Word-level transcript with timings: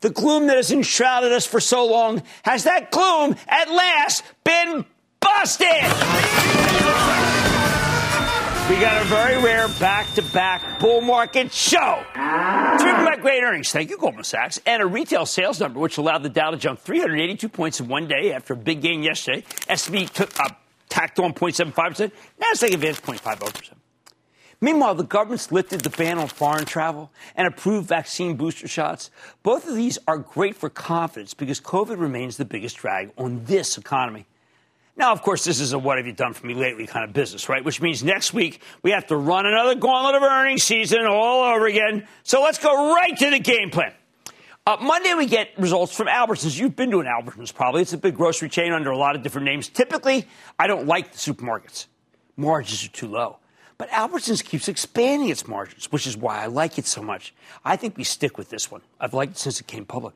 the 0.00 0.10
gloom 0.10 0.46
that 0.48 0.56
has 0.56 0.70
enshrouded 0.70 1.32
us 1.32 1.46
for 1.46 1.60
so 1.60 1.86
long, 1.86 2.22
has 2.44 2.64
that 2.64 2.90
gloom 2.90 3.36
at 3.48 3.70
last 3.70 4.24
been 4.44 4.84
busted? 5.20 5.66
We 8.68 8.80
got 8.80 9.00
a 9.00 9.04
very 9.04 9.40
rare 9.40 9.68
back-to-back 9.78 10.80
bull 10.80 11.00
market 11.00 11.52
show. 11.52 12.02
Driven 12.14 13.04
by 13.04 13.16
great 13.20 13.42
earnings, 13.44 13.70
thank 13.70 13.90
you, 13.90 13.96
Goldman 13.96 14.24
Sachs, 14.24 14.60
and 14.66 14.82
a 14.82 14.86
retail 14.86 15.24
sales 15.24 15.60
number 15.60 15.78
which 15.78 15.98
allowed 15.98 16.24
the 16.24 16.28
Dow 16.28 16.50
to 16.50 16.56
jump 16.56 16.80
382 16.80 17.48
points 17.48 17.78
in 17.78 17.86
one 17.86 18.08
day 18.08 18.32
after 18.32 18.54
a 18.54 18.56
big 18.56 18.80
gain 18.82 19.04
yesterday. 19.04 19.44
S&P 19.68 20.06
took 20.06 20.38
up, 20.40 20.60
tacked 20.88 21.20
on 21.20 21.32
0.75%. 21.32 22.10
Nasdaq 22.40 22.74
advanced 22.74 23.02
0.50%. 23.04 23.72
Meanwhile, 24.66 24.96
the 24.96 25.04
government's 25.04 25.52
lifted 25.52 25.82
the 25.82 25.90
ban 25.90 26.18
on 26.18 26.26
foreign 26.26 26.64
travel 26.64 27.12
and 27.36 27.46
approved 27.46 27.86
vaccine 27.86 28.34
booster 28.34 28.66
shots. 28.66 29.12
Both 29.44 29.68
of 29.68 29.76
these 29.76 29.96
are 30.08 30.18
great 30.18 30.56
for 30.56 30.68
confidence 30.68 31.34
because 31.34 31.60
COVID 31.60 32.00
remains 32.00 32.36
the 32.36 32.44
biggest 32.44 32.76
drag 32.76 33.12
on 33.16 33.44
this 33.44 33.78
economy. 33.78 34.26
Now, 34.96 35.12
of 35.12 35.22
course, 35.22 35.44
this 35.44 35.60
is 35.60 35.72
a 35.72 35.78
what 35.78 35.98
have 35.98 36.06
you 36.08 36.12
done 36.12 36.32
for 36.32 36.48
me 36.48 36.54
lately 36.54 36.88
kind 36.88 37.04
of 37.04 37.12
business, 37.12 37.48
right? 37.48 37.64
Which 37.64 37.80
means 37.80 38.02
next 38.02 38.34
week 38.34 38.60
we 38.82 38.90
have 38.90 39.06
to 39.06 39.16
run 39.16 39.46
another 39.46 39.76
gauntlet 39.76 40.16
of 40.16 40.22
earnings 40.24 40.64
season 40.64 41.06
all 41.06 41.44
over 41.44 41.66
again. 41.66 42.08
So 42.24 42.42
let's 42.42 42.58
go 42.58 42.92
right 42.92 43.16
to 43.18 43.30
the 43.30 43.38
game 43.38 43.70
plan. 43.70 43.92
Uh, 44.66 44.78
Monday 44.80 45.14
we 45.14 45.26
get 45.26 45.50
results 45.58 45.94
from 45.94 46.08
Albertsons. 46.08 46.58
You've 46.58 46.74
been 46.74 46.90
to 46.90 46.98
an 46.98 47.06
Albertsons 47.06 47.54
probably. 47.54 47.82
It's 47.82 47.92
a 47.92 47.98
big 47.98 48.16
grocery 48.16 48.48
chain 48.48 48.72
under 48.72 48.90
a 48.90 48.98
lot 48.98 49.14
of 49.14 49.22
different 49.22 49.44
names. 49.44 49.68
Typically, 49.68 50.26
I 50.58 50.66
don't 50.66 50.88
like 50.88 51.12
the 51.12 51.18
supermarkets. 51.18 51.86
Margins 52.36 52.84
are 52.84 52.88
too 52.88 53.06
low. 53.06 53.38
But 53.78 53.90
Albertsons 53.90 54.42
keeps 54.42 54.68
expanding 54.68 55.28
its 55.28 55.46
margins, 55.46 55.92
which 55.92 56.06
is 56.06 56.16
why 56.16 56.42
I 56.42 56.46
like 56.46 56.78
it 56.78 56.86
so 56.86 57.02
much. 57.02 57.34
I 57.64 57.76
think 57.76 57.96
we 57.96 58.04
stick 58.04 58.38
with 58.38 58.48
this 58.48 58.70
one. 58.70 58.80
I've 58.98 59.12
liked 59.12 59.32
it 59.32 59.38
since 59.38 59.60
it 59.60 59.66
came 59.66 59.84
public. 59.84 60.14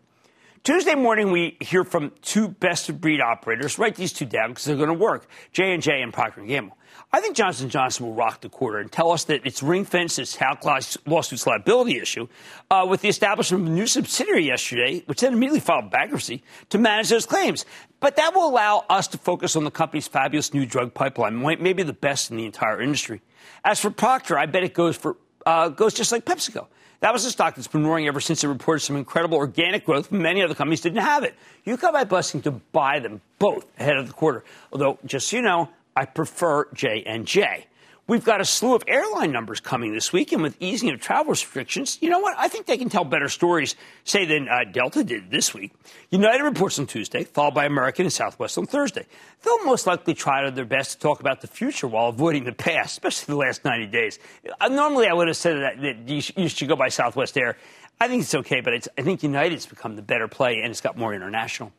Tuesday 0.63 0.95
morning, 0.95 1.31
we 1.31 1.57
hear 1.61 1.85
from 1.85 2.13
two 2.23 2.49
best-of-breed 2.49 3.21
operators. 3.21 3.79
Write 3.79 3.97
these 3.97 4.13
two 4.13 4.27
down 4.27 4.51
because 4.51 4.65
they're 4.65 4.77
going 4.77 4.89
to 4.89 4.95
work. 4.95 5.27
J 5.53 5.73
and 5.73 5.83
J 5.83 6.03
and 6.03 6.13
Procter 6.13 6.41
and 6.41 6.49
Gamble. 6.49 6.77
I 7.13 7.21
think 7.21 7.35
Johnson 7.35 7.69
Johnson 7.69 8.07
will 8.07 8.15
rock 8.15 8.41
the 8.41 8.49
quarter 8.49 8.79
and 8.79 8.91
tell 8.91 9.11
us 9.11 9.25
that 9.25 9.41
it's 9.45 9.65
ring-fenced 9.65 10.21
its 10.21 10.37
talc 10.37 10.65
lawsuits 11.07 11.45
liability 11.45 11.99
issue 11.99 12.29
uh, 12.71 12.87
with 12.89 13.01
the 13.01 13.09
establishment 13.09 13.65
of 13.65 13.69
a 13.69 13.73
new 13.73 13.89
subsidiary 13.89 14.47
yesterday, 14.47 15.03
which 15.07 15.21
then 15.21 15.33
immediately 15.33 15.59
filed 15.59 15.91
bankruptcy 15.91 16.45
to 16.69 16.79
manage 16.79 17.09
those 17.09 17.27
claims. 17.27 17.67
But 17.99 18.15
that 18.15 18.33
will 18.33 18.49
allow 18.49 18.85
us 18.89 19.09
to 19.09 19.19
focus 19.19 19.57
on 19.57 19.65
the 19.65 19.73
company's 19.73 20.07
fabulous 20.07 20.55
new 20.55 20.65
drug 20.65 20.95
pipeline, 20.95 21.41
maybe 21.43 21.83
the 21.83 21.93
best 21.93 22.31
in 22.31 22.37
the 22.37 22.47
entire 22.47 22.81
industry. 22.81 23.23
As 23.65 23.81
for 23.81 23.91
Procter, 23.91 24.39
I 24.39 24.47
bet 24.47 24.63
it 24.63 24.75
goes 24.75 24.97
for 24.97 25.17
uh, 25.45 25.69
goes 25.69 25.95
just 25.95 26.13
like 26.13 26.25
PepsiCo. 26.25 26.67
That 27.01 27.15
was 27.15 27.25
a 27.25 27.31
stock 27.31 27.55
that's 27.55 27.67
been 27.67 27.87
roaring 27.87 28.07
ever 28.07 28.21
since 28.21 28.45
it 28.45 28.49
reported 28.49 28.81
some 28.81 28.95
incredible 28.95 29.39
organic 29.39 29.87
growth. 29.87 30.13
Many 30.13 30.43
other 30.43 30.55
companies 30.55 30.83
didn't 30.83 31.01
have 31.03 31.25
it. 31.25 31.35
You 31.65 31.79
come 31.79 31.95
by 31.95 32.05
busting 32.05 32.43
to 32.43 32.51
buy 32.51 32.99
them 33.01 33.23
both 33.39 33.67
ahead 33.81 33.97
of 33.97 34.07
the 34.07 34.13
quarter. 34.13 34.45
Although, 34.71 34.99
just 35.07 35.29
so 35.29 35.37
you 35.37 35.43
know, 35.43 35.71
I 35.97 36.05
prefer 36.05 36.69
J 36.73 37.03
and 37.07 37.27
J. 37.27 37.67
We've 38.11 38.25
got 38.25 38.41
a 38.41 38.45
slew 38.45 38.75
of 38.75 38.83
airline 38.89 39.31
numbers 39.31 39.61
coming 39.61 39.95
this 39.95 40.13
week, 40.13 40.33
and 40.33 40.43
with 40.43 40.57
easing 40.59 40.91
of 40.91 41.01
travel 41.01 41.31
restrictions, 41.31 41.97
you 42.01 42.11
know 42.11 42.19
what? 42.19 42.35
I 42.37 42.49
think 42.49 42.67
they 42.67 42.77
can 42.77 42.89
tell 42.89 43.05
better 43.05 43.29
stories, 43.29 43.77
say, 44.03 44.25
than 44.25 44.49
uh, 44.49 44.65
Delta 44.65 45.05
did 45.05 45.31
this 45.31 45.55
week. 45.55 45.71
United 46.11 46.43
reports 46.43 46.77
on 46.81 46.89
Tuesday, 46.89 47.23
followed 47.23 47.55
by 47.55 47.67
American 47.67 48.07
and 48.07 48.13
Southwest 48.13 48.59
on 48.59 48.67
Thursday. 48.67 49.07
They'll 49.45 49.65
most 49.65 49.87
likely 49.87 50.15
try 50.15 50.51
their 50.51 50.65
best 50.65 50.95
to 50.95 50.99
talk 50.99 51.21
about 51.21 51.41
the 51.41 51.47
future 51.47 51.87
while 51.87 52.09
avoiding 52.09 52.43
the 52.43 52.53
past, 52.53 52.95
especially 52.95 53.33
the 53.33 53.39
last 53.39 53.65
90 53.65 53.87
days. 53.87 54.19
Uh, 54.61 54.67
normally, 54.67 55.07
I 55.07 55.13
would 55.13 55.29
have 55.29 55.37
said 55.37 55.59
that, 55.59 55.81
that 55.81 56.09
you, 56.09 56.21
sh- 56.21 56.33
you, 56.37 56.49
should 56.49 56.67
go 56.67 56.75
by 56.75 56.89
Southwest 56.89 57.39
Air. 57.39 57.59
I 58.01 58.09
think 58.09 58.23
it's 58.23 58.35
okay, 58.35 58.61
but 58.61 58.73
it's, 58.73 58.89
I 58.97 59.03
think 59.03 59.23
United's 59.23 59.67
become 59.67 59.95
the 59.95 60.03
better 60.03 60.27
play, 60.27 60.61
and 60.63 60.71
it's 60.71 60.81
got 60.81 60.97
more 60.97 61.13
international. 61.15 61.73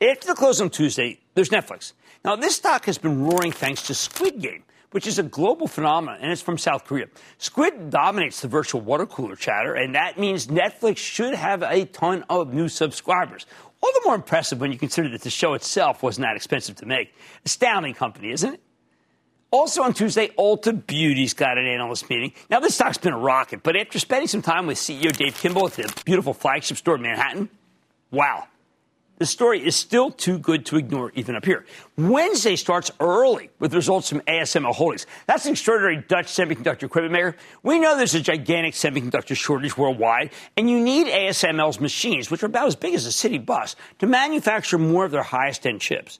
After 0.00 0.28
the 0.28 0.34
close 0.34 0.60
on 0.60 0.70
Tuesday, 0.70 1.20
there's 1.34 1.50
Netflix. 1.50 1.92
Now, 2.24 2.34
this 2.34 2.56
stock 2.56 2.86
has 2.86 2.96
been 2.96 3.24
roaring 3.24 3.52
thanks 3.52 3.82
to 3.88 3.94
Squid 3.94 4.40
Game 4.40 4.62
which 4.96 5.06
is 5.06 5.18
a 5.18 5.22
global 5.22 5.66
phenomenon, 5.66 6.18
and 6.22 6.32
it's 6.32 6.40
from 6.40 6.56
South 6.56 6.86
Korea. 6.86 7.06
Squid 7.36 7.90
dominates 7.90 8.40
the 8.40 8.48
virtual 8.48 8.80
water 8.80 9.04
cooler 9.04 9.36
chatter, 9.36 9.74
and 9.74 9.94
that 9.94 10.18
means 10.18 10.46
Netflix 10.46 10.96
should 10.96 11.34
have 11.34 11.62
a 11.62 11.84
ton 11.84 12.24
of 12.30 12.54
new 12.54 12.66
subscribers. 12.66 13.44
All 13.82 13.92
the 13.92 14.00
more 14.06 14.14
impressive 14.14 14.58
when 14.58 14.72
you 14.72 14.78
consider 14.78 15.10
that 15.10 15.20
the 15.20 15.28
show 15.28 15.52
itself 15.52 16.02
wasn't 16.02 16.26
that 16.26 16.36
expensive 16.36 16.76
to 16.76 16.86
make. 16.86 17.14
Astounding 17.44 17.92
company, 17.92 18.30
isn't 18.30 18.54
it? 18.54 18.60
Also 19.50 19.82
on 19.82 19.94
Tuesday, 19.94 20.28
Ulta 20.38 20.86
Beauty's 20.86 21.32
got 21.32 21.56
an 21.56 21.66
analyst 21.66 22.10
meeting. 22.10 22.32
Now, 22.50 22.60
this 22.60 22.74
stock's 22.74 22.98
been 22.98 23.12
a 23.12 23.18
rocket, 23.18 23.62
but 23.62 23.76
after 23.76 23.98
spending 23.98 24.26
some 24.26 24.42
time 24.42 24.66
with 24.66 24.76
CEO 24.76 25.16
Dave 25.16 25.34
Kimbell 25.34 25.66
at 25.66 25.94
the 25.94 26.02
beautiful 26.04 26.34
flagship 26.34 26.76
store 26.76 26.96
in 26.96 27.02
Manhattan, 27.02 27.48
wow, 28.10 28.48
the 29.18 29.24
story 29.24 29.64
is 29.64 29.76
still 29.76 30.10
too 30.10 30.38
good 30.38 30.66
to 30.66 30.76
ignore 30.76 31.10
even 31.14 31.36
up 31.36 31.44
here. 31.44 31.64
Wednesday 31.96 32.56
starts 32.56 32.90
early 33.00 33.48
with 33.58 33.72
results 33.72 34.10
from 34.10 34.20
ASML 34.22 34.74
Holdings. 34.74 35.06
That's 35.26 35.46
an 35.46 35.52
extraordinary 35.52 36.04
Dutch 36.06 36.26
semiconductor 36.26 36.82
equipment 36.82 37.12
maker. 37.12 37.36
We 37.62 37.78
know 37.78 37.96
there's 37.96 38.14
a 38.14 38.20
gigantic 38.20 38.74
semiconductor 38.74 39.36
shortage 39.36 39.78
worldwide, 39.78 40.32
and 40.56 40.68
you 40.68 40.80
need 40.80 41.06
ASML's 41.06 41.80
machines, 41.80 42.30
which 42.30 42.42
are 42.42 42.46
about 42.46 42.66
as 42.66 42.76
big 42.76 42.94
as 42.94 43.06
a 43.06 43.12
city 43.12 43.38
bus, 43.38 43.76
to 44.00 44.06
manufacture 44.06 44.76
more 44.76 45.04
of 45.04 45.12
their 45.12 45.22
highest 45.22 45.66
end 45.66 45.80
chips. 45.80 46.18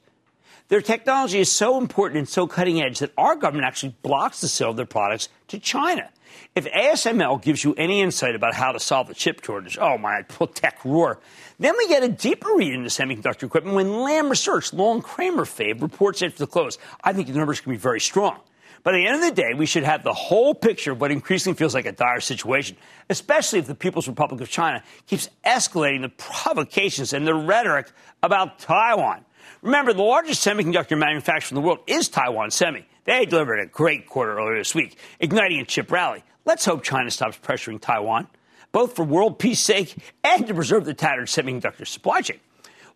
Their 0.69 0.81
technology 0.81 1.39
is 1.39 1.51
so 1.51 1.79
important 1.79 2.19
and 2.19 2.29
so 2.29 2.47
cutting 2.49 2.83
edge 2.83 2.99
that 2.99 3.13
our 3.17 3.37
government 3.37 3.67
actually 3.67 3.95
blocks 4.03 4.41
the 4.41 4.49
sale 4.49 4.71
of 4.71 4.77
their 4.77 4.87
products 4.87 5.29
to 5.49 5.61
China. 5.61 6.11
If 6.57 6.67
ASML 6.67 7.41
gives 7.41 7.63
you 7.63 7.75
any 7.75 8.01
insight 8.01 8.35
about 8.35 8.55
how 8.55 8.73
to 8.73 8.81
solve 8.81 9.07
the 9.07 9.15
chip 9.15 9.45
shortage, 9.45 9.79
oh 9.79 9.97
my, 9.97 10.23
tech 10.55 10.85
roar. 10.85 11.21
Then 11.59 11.75
we 11.79 11.87
get 11.89 12.03
a 12.03 12.09
deeper 12.09 12.49
read 12.55 12.75
into 12.75 12.89
semiconductor 12.89 13.45
equipment 13.45 13.77
when 13.77 14.01
Lam 14.01 14.29
Research, 14.29 14.73
Long 14.73 15.03
Cramer 15.03 15.45
fave, 15.45 15.81
reports 15.81 16.21
after 16.23 16.39
the 16.39 16.47
close. 16.47 16.79
I 17.05 17.13
think 17.13 17.29
the 17.29 17.35
numbers 17.35 17.61
can 17.61 17.73
be 17.73 17.79
very 17.79 18.01
strong. 18.01 18.41
By 18.83 18.93
the 18.93 19.07
end 19.07 19.17
of 19.17 19.23
the 19.23 19.33
day, 19.33 19.53
we 19.55 19.67
should 19.67 19.83
have 19.83 20.05
the 20.05 20.13
whole 20.13 20.55
picture 20.55 20.93
of 20.93 21.01
what 21.01 21.11
increasingly 21.11 21.57
feels 21.57 21.75
like 21.75 21.87
a 21.87 21.93
dire 21.93 22.21
situation, 22.21 22.77
especially 23.11 23.59
if 23.59 23.67
the 23.67 23.75
People's 23.75 24.07
Republic 24.07 24.41
of 24.41 24.49
China 24.49 24.83
keeps 25.07 25.29
escalating 25.45 26.03
the 26.03 26.09
provocations 26.09 27.13
and 27.13 27.27
the 27.27 27.35
rhetoric 27.35 27.91
about 28.23 28.59
Taiwan. 28.61 29.25
Remember, 29.63 29.93
the 29.93 30.03
largest 30.03 30.47
semiconductor 30.47 30.99
manufacturer 30.99 31.57
in 31.57 31.63
the 31.63 31.67
world 31.67 31.81
is 31.87 32.09
Taiwan 32.09 32.51
Semi. 32.51 32.87
They 33.05 33.25
delivered 33.25 33.61
a 33.61 33.67
great 33.67 34.07
quarter 34.07 34.39
earlier 34.39 34.59
this 34.59 34.75
week, 34.75 34.99
igniting 35.21 35.61
a 35.61 35.65
chip 35.65 35.91
rally. 35.91 36.25
Let's 36.45 36.65
hope 36.65 36.83
China 36.83 37.11
stops 37.11 37.39
pressuring 37.39 37.81
Taiwan, 37.81 38.29
both 38.73 38.95
for 38.95 39.05
world 39.05 39.39
peace 39.39 39.61
sake 39.61 39.97
and 40.23 40.47
to 40.47 40.55
preserve 40.55 40.85
the 40.85 40.95
tattered 40.95 41.29
semiconductor 41.29 41.87
supply 41.87 42.21
chain. 42.21 42.41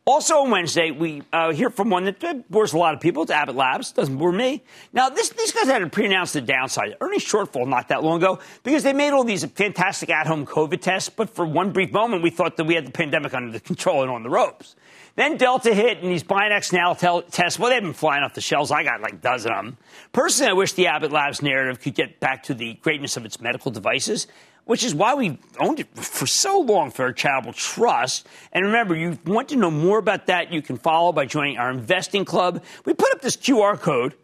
Also 0.06 0.38
on 0.38 0.50
Wednesday, 0.50 0.90
we 0.90 1.22
uh, 1.32 1.52
hear 1.52 1.68
from 1.68 1.90
one 1.90 2.04
that 2.04 2.50
bores 2.50 2.72
a 2.72 2.78
lot 2.78 2.94
of 2.94 3.00
people. 3.00 3.22
It's 3.22 3.30
Abbott 3.30 3.54
Labs. 3.54 3.92
Doesn't 3.92 4.16
bore 4.16 4.32
me. 4.32 4.62
Now, 4.92 5.10
this, 5.10 5.28
these 5.28 5.52
guys 5.52 5.66
had 5.66 5.80
to 5.80 5.88
pre-announce 5.88 6.32
the 6.32 6.40
downside. 6.40 6.96
Earnings 7.00 7.24
shortfall 7.24 7.68
not 7.68 7.88
that 7.88 8.02
long 8.02 8.16
ago 8.16 8.38
because 8.62 8.82
they 8.82 8.94
made 8.94 9.10
all 9.10 9.24
these 9.24 9.44
fantastic 9.44 10.08
at-home 10.08 10.46
COVID 10.46 10.80
tests. 10.80 11.10
But 11.10 11.30
for 11.30 11.44
one 11.44 11.72
brief 11.72 11.92
moment, 11.92 12.22
we 12.22 12.30
thought 12.30 12.56
that 12.56 12.64
we 12.64 12.74
had 12.74 12.86
the 12.86 12.92
pandemic 12.92 13.34
under 13.34 13.60
control 13.60 14.02
and 14.02 14.10
on 14.10 14.22
the 14.22 14.30
ropes. 14.30 14.74
Then 15.20 15.37
Delta 15.37 15.75
hit, 15.75 15.99
and 15.99 16.11
these 16.11 16.22
BinaxNOW 16.25 17.31
tests, 17.31 17.58
well, 17.58 17.69
they've 17.69 17.82
been 17.82 17.93
flying 17.93 18.22
off 18.22 18.32
the 18.32 18.40
shelves. 18.40 18.70
I 18.70 18.84
got 18.84 19.02
like 19.02 19.12
a 19.12 19.17
dozen 19.17 19.52
of 19.52 19.64
them. 19.67 19.76
Personally, 20.12 20.49
I 20.49 20.55
wish 20.55 20.72
the 20.72 20.87
Abbott 20.87 21.12
Labs 21.12 21.43
narrative 21.43 21.78
could 21.82 21.94
get 21.94 22.20
back 22.20 22.44
to 22.44 22.55
the 22.55 22.72
greatness 22.81 23.19
of 23.19 23.26
its 23.26 23.38
medical 23.38 23.70
devices 23.70 24.26
which 24.64 24.84
is 24.84 24.94
why 24.94 25.14
we 25.14 25.37
owned 25.58 25.81
it 25.81 25.88
for 25.96 26.26
so 26.26 26.61
long 26.61 26.90
for 26.90 27.02
our 27.05 27.12
charitable 27.12 27.52
trust. 27.52 28.26
And 28.52 28.67
remember, 28.67 28.94
you 28.94 29.19
want 29.26 29.49
to 29.49 29.56
know 29.56 29.70
more 29.70 29.99
about 29.99 30.26
that, 30.26 30.52
you 30.52 30.62
can 30.62 30.76
follow 30.76 31.12
by 31.12 31.26
joining 31.26 31.58
our 31.58 31.70
investing 31.70 32.25
club. 32.25 32.62
We 32.84 32.94
put 32.94 33.12
up 33.12 33.20
this 33.20 33.37
QR 33.37 33.81
code 33.81 34.14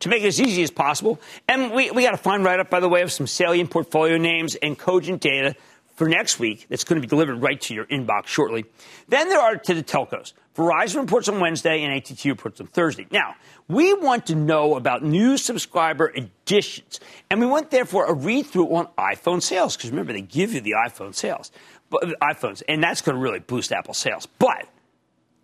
to 0.00 0.08
make 0.08 0.24
it 0.24 0.26
as 0.26 0.40
easy 0.40 0.62
as 0.62 0.70
possible. 0.70 1.20
And 1.48 1.70
we, 1.70 1.90
we 1.92 2.02
got 2.02 2.14
a 2.14 2.18
fine 2.18 2.42
write 2.42 2.60
up, 2.60 2.70
by 2.70 2.80
the 2.80 2.88
way, 2.88 3.02
of 3.02 3.12
some 3.12 3.26
salient 3.26 3.70
portfolio 3.70 4.18
names 4.18 4.56
and 4.56 4.76
cogent 4.76 5.20
data 5.20 5.54
for 5.96 6.08
next 6.08 6.38
week 6.38 6.66
that's 6.68 6.84
going 6.84 7.00
to 7.00 7.06
be 7.06 7.08
delivered 7.08 7.42
right 7.42 7.60
to 7.62 7.74
your 7.74 7.86
inbox 7.86 8.26
shortly. 8.26 8.64
Then 9.08 9.28
there 9.28 9.40
are 9.40 9.56
to 9.56 9.74
the 9.74 9.82
telcos. 9.82 10.32
Verizon 10.54 11.00
reports 11.00 11.28
on 11.28 11.40
Wednesday 11.40 11.82
and 11.82 11.92
AT&T 11.92 12.28
reports 12.30 12.60
on 12.60 12.66
Thursday. 12.68 13.06
Now, 13.10 13.34
we 13.68 13.92
want 13.92 14.26
to 14.26 14.34
know 14.34 14.76
about 14.76 15.02
new 15.02 15.36
subscriber 15.36 16.12
additions, 16.14 17.00
and 17.30 17.40
we 17.40 17.46
want 17.46 17.70
therefore 17.70 18.06
a 18.06 18.14
read 18.14 18.46
through 18.46 18.74
on 18.74 18.88
iPhone 18.96 19.42
sales 19.42 19.76
because 19.76 19.90
remember 19.90 20.12
they 20.12 20.22
give 20.22 20.54
you 20.54 20.60
the 20.60 20.74
iPhone 20.86 21.14
sales, 21.14 21.50
but, 21.90 22.02
iPhones, 22.22 22.62
and 22.68 22.82
that's 22.82 23.02
going 23.02 23.16
to 23.16 23.20
really 23.20 23.40
boost 23.40 23.72
Apple 23.72 23.94
sales. 23.94 24.26
But 24.38 24.68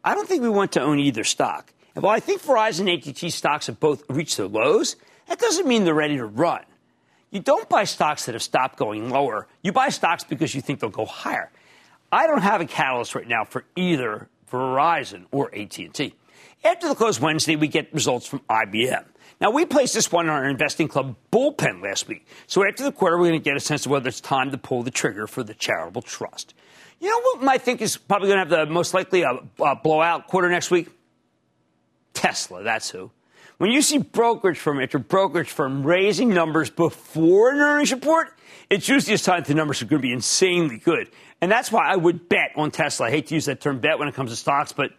I 0.05 0.15
don't 0.15 0.29
think 0.29 0.43
we 0.43 0.49
want 0.49 0.73
to 0.73 0.81
own 0.81 0.99
either 0.99 1.25
stock. 1.25 1.73
And 1.95 2.03
while 2.03 2.17
I 2.17 2.21
think 2.21 2.43
Verizon 2.43 2.81
and 2.81 2.91
AT&T 2.91 3.29
stocks 3.31 3.67
have 3.67 3.79
both 3.79 4.03
reached 4.09 4.39
their 4.39 4.49
lows, 4.49 4.97
that 5.27 5.39
doesn't 5.39 5.67
mean 5.67 5.85
they're 5.85 5.95
ready 5.95 6.17
to 6.17 6.25
run. 6.25 6.63
You 7.33 7.41
don't 7.41 7.69
buy 7.69 7.85
stocks 7.85 8.27
that 8.27 8.35
have 8.35 8.43
stopped 8.43 8.79
going 8.79 9.11
lower. 9.11 9.49
You 9.63 9.73
buy 9.73 9.89
stocks 9.89 10.23
because 10.23 10.55
you 10.55 10.61
think 10.61 10.81
they'll 10.81 10.91
go 10.91 11.07
higher. 11.07 11.51
I 12.13 12.27
don't 12.27 12.43
have 12.43 12.61
a 12.61 12.67
catalyst 12.67 13.15
right 13.15 13.27
now 13.27 13.45
for 13.45 13.65
either 13.75 14.29
Verizon 14.51 15.25
or 15.33 15.53
AT&T. 15.55 16.15
After 16.63 16.89
the 16.89 16.95
close 16.95 17.19
Wednesday, 17.19 17.57
we 17.57 17.69
get 17.69 17.93
results 17.93 18.27
from 18.27 18.41
IBM. 18.51 19.07
Now, 19.41 19.51
we 19.51 19.65
placed 19.65 19.95
this 19.95 20.13
one 20.13 20.29
on 20.29 20.37
our 20.37 20.49
investing 20.49 20.89
club 20.89 21.17
bullpen 21.33 21.83
last 21.83 22.07
week. 22.07 22.27
So 22.47 22.65
after 22.69 22.85
the 22.85 22.93
quarter, 22.93 23.17
we're 23.17 23.29
going 23.31 23.41
to 23.41 23.45
get 23.45 23.57
a 23.57 23.61
sense 23.61 23.87
of 23.87 23.93
whether 23.93 24.09
it's 24.09 24.21
time 24.21 24.51
to 24.51 24.59
pull 24.59 24.83
the 24.83 24.91
trigger 24.91 25.27
for 25.27 25.43
the 25.43 25.55
charitable 25.55 26.03
trust. 26.03 26.55
You 27.01 27.09
know 27.09 27.39
what 27.41 27.49
I 27.49 27.57
think 27.57 27.81
is 27.81 27.97
probably 27.97 28.29
going 28.29 28.47
to 28.47 28.57
have 28.57 28.69
the 28.69 28.73
most 28.73 28.93
likely 28.93 29.23
a, 29.23 29.41
a 29.59 29.75
blowout 29.75 30.29
quarter 30.29 30.51
next 30.51 30.71
week? 30.71 30.89
Tesla, 32.13 32.63
that's 32.63 32.91
who. 32.91 33.11
When 33.63 33.71
you 33.71 33.81
see 33.81 33.99
brokerage 33.99 34.59
firm 34.59 34.81
after 34.81 34.99
brokerage 34.99 35.49
firm 35.49 35.87
raising 35.87 36.31
numbers 36.31 36.69
before 36.69 37.53
an 37.53 37.61
earnings 37.61 37.93
report, 37.93 38.35
it's 38.69 38.89
usually 38.89 39.15
a 39.15 39.19
sign 39.19 39.39
that 39.39 39.47
the 39.47 39.55
numbers 39.55 39.81
are 39.81 39.85
going 39.85 40.03
to 40.03 40.09
be 40.09 40.13
insanely 40.13 40.79
good. 40.79 41.09
And 41.41 41.49
that's 41.49 41.71
why 41.71 41.89
I 41.89 41.95
would 41.95 42.29
bet 42.29 42.51
on 42.57 42.73
Tesla. 42.73 43.07
I 43.07 43.11
hate 43.11 43.29
to 43.29 43.35
use 43.35 43.45
that 43.45 43.61
term 43.61 43.79
bet 43.79 44.01
when 44.01 44.09
it 44.09 44.17
comes 44.17 44.33
to 44.33 44.37
stocks, 44.37 44.73
but 44.73 44.91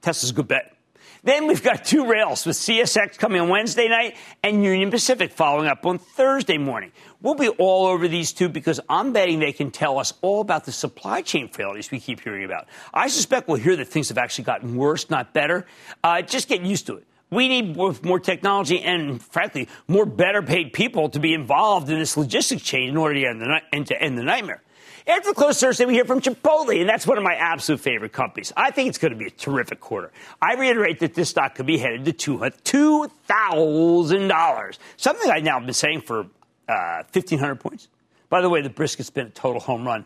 Tesla's 0.00 0.30
a 0.30 0.32
good 0.32 0.46
bet. 0.46 0.76
Then 1.24 1.48
we've 1.48 1.60
got 1.60 1.84
two 1.84 2.06
rails 2.06 2.46
with 2.46 2.54
CSX 2.54 3.18
coming 3.18 3.40
on 3.40 3.48
Wednesday 3.48 3.88
night 3.88 4.14
and 4.44 4.62
Union 4.62 4.92
Pacific 4.92 5.32
following 5.32 5.66
up 5.66 5.84
on 5.84 5.98
Thursday 5.98 6.58
morning. 6.58 6.92
We'll 7.20 7.34
be 7.34 7.48
all 7.48 7.86
over 7.86 8.06
these 8.06 8.32
two 8.32 8.48
because 8.48 8.78
I'm 8.88 9.12
betting 9.12 9.40
they 9.40 9.52
can 9.52 9.72
tell 9.72 9.98
us 9.98 10.14
all 10.22 10.40
about 10.40 10.66
the 10.66 10.72
supply 10.72 11.20
chain 11.22 11.48
failures 11.48 11.90
we 11.90 11.98
keep 11.98 12.20
hearing 12.20 12.44
about. 12.44 12.68
I 12.94 13.08
suspect 13.08 13.48
we'll 13.48 13.56
hear 13.56 13.74
that 13.74 13.88
things 13.88 14.08
have 14.10 14.18
actually 14.18 14.44
gotten 14.44 14.76
worse, 14.76 15.10
not 15.10 15.32
better. 15.32 15.66
Uh, 16.04 16.22
just 16.22 16.48
get 16.48 16.62
used 16.62 16.86
to 16.86 16.98
it. 16.98 17.06
We 17.32 17.48
need 17.48 17.76
more, 17.76 18.20
technology 18.20 18.80
and, 18.82 19.20
frankly, 19.22 19.68
more 19.88 20.04
better 20.04 20.42
paid 20.42 20.74
people 20.74 21.08
to 21.08 21.18
be 21.18 21.32
involved 21.32 21.88
in 21.88 21.98
this 21.98 22.18
logistics 22.18 22.62
chain 22.62 22.90
in 22.90 22.98
order 22.98 23.14
to 23.14 23.24
end 23.24 23.40
the, 23.40 23.62
and 23.72 23.86
to 23.86 23.98
end 24.00 24.18
the 24.18 24.22
nightmare. 24.22 24.60
After 25.06 25.30
the 25.30 25.34
close 25.34 25.58
Thursday, 25.58 25.86
we 25.86 25.94
hear 25.94 26.04
from 26.04 26.20
Chipotle, 26.20 26.78
and 26.78 26.86
that's 26.86 27.06
one 27.06 27.16
of 27.16 27.24
my 27.24 27.34
absolute 27.34 27.80
favorite 27.80 28.12
companies. 28.12 28.52
I 28.54 28.70
think 28.70 28.90
it's 28.90 28.98
going 28.98 29.12
to 29.12 29.18
be 29.18 29.28
a 29.28 29.30
terrific 29.30 29.80
quarter. 29.80 30.12
I 30.42 30.56
reiterate 30.56 30.98
that 31.00 31.14
this 31.14 31.30
stock 31.30 31.54
could 31.54 31.64
be 31.64 31.78
headed 31.78 32.04
to 32.04 32.38
$2,000, 32.38 34.78
something 34.98 35.30
I've 35.30 35.42
now 35.42 35.58
been 35.58 35.72
saying 35.72 36.02
for 36.02 36.26
uh, 36.68 37.02
1,500 37.12 37.54
points. 37.56 37.88
By 38.28 38.42
the 38.42 38.50
way, 38.50 38.60
the 38.60 38.68
brisket's 38.68 39.08
been 39.08 39.28
a 39.28 39.30
total 39.30 39.60
home 39.60 39.86
run. 39.86 40.04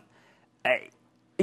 Hey, 0.63 0.91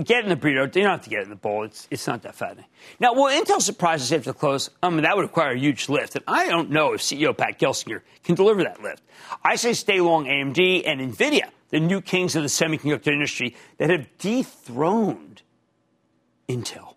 get 0.03 0.25
in 0.25 0.29
the 0.29 0.37
burrito. 0.37 0.75
You 0.75 0.83
don't 0.83 0.91
have 0.91 1.03
to 1.03 1.11
get 1.11 1.23
in 1.23 1.31
the 1.31 1.37
bowl. 1.37 1.65
It's, 1.65 1.87
it's 1.91 2.07
not 2.07 2.23
that 2.23 2.35
fattening. 2.35 2.67
Now, 2.99 3.13
will 3.15 3.31
Intel 3.31 3.61
surprise 3.61 4.03
us 4.03 4.13
after 4.13 4.33
the 4.33 4.39
close? 4.39 4.71
I 4.83 4.91
mean, 4.91 5.03
that 5.03 5.17
would 5.17 5.23
require 5.23 5.53
a 5.53 5.59
huge 5.59 5.89
lift. 5.89 6.17
And 6.17 6.25
I 6.27 6.49
don't 6.49 6.71
know 6.71 6.95
if 6.95 7.01
CEO 7.01 7.37
Pat 7.37 7.59
Gelsinger 7.59 8.01
can 8.25 8.35
deliver 8.35 8.65
that 8.65 8.83
lift. 8.83 9.03
I 9.45 9.57
say 9.57 9.73
stay 9.73 10.01
long 10.01 10.27
AMD 10.27 10.83
and 10.87 11.01
NVIDIA 11.01 11.51
the 11.75 11.81
new 11.81 12.01
kings 12.01 12.37
of 12.37 12.43
the 12.45 12.49
semiconductor 12.49 13.09
industry 13.09 13.57
that 13.79 13.91
have 13.91 14.07
dethroned 14.19 15.43
Intel. 16.49 16.95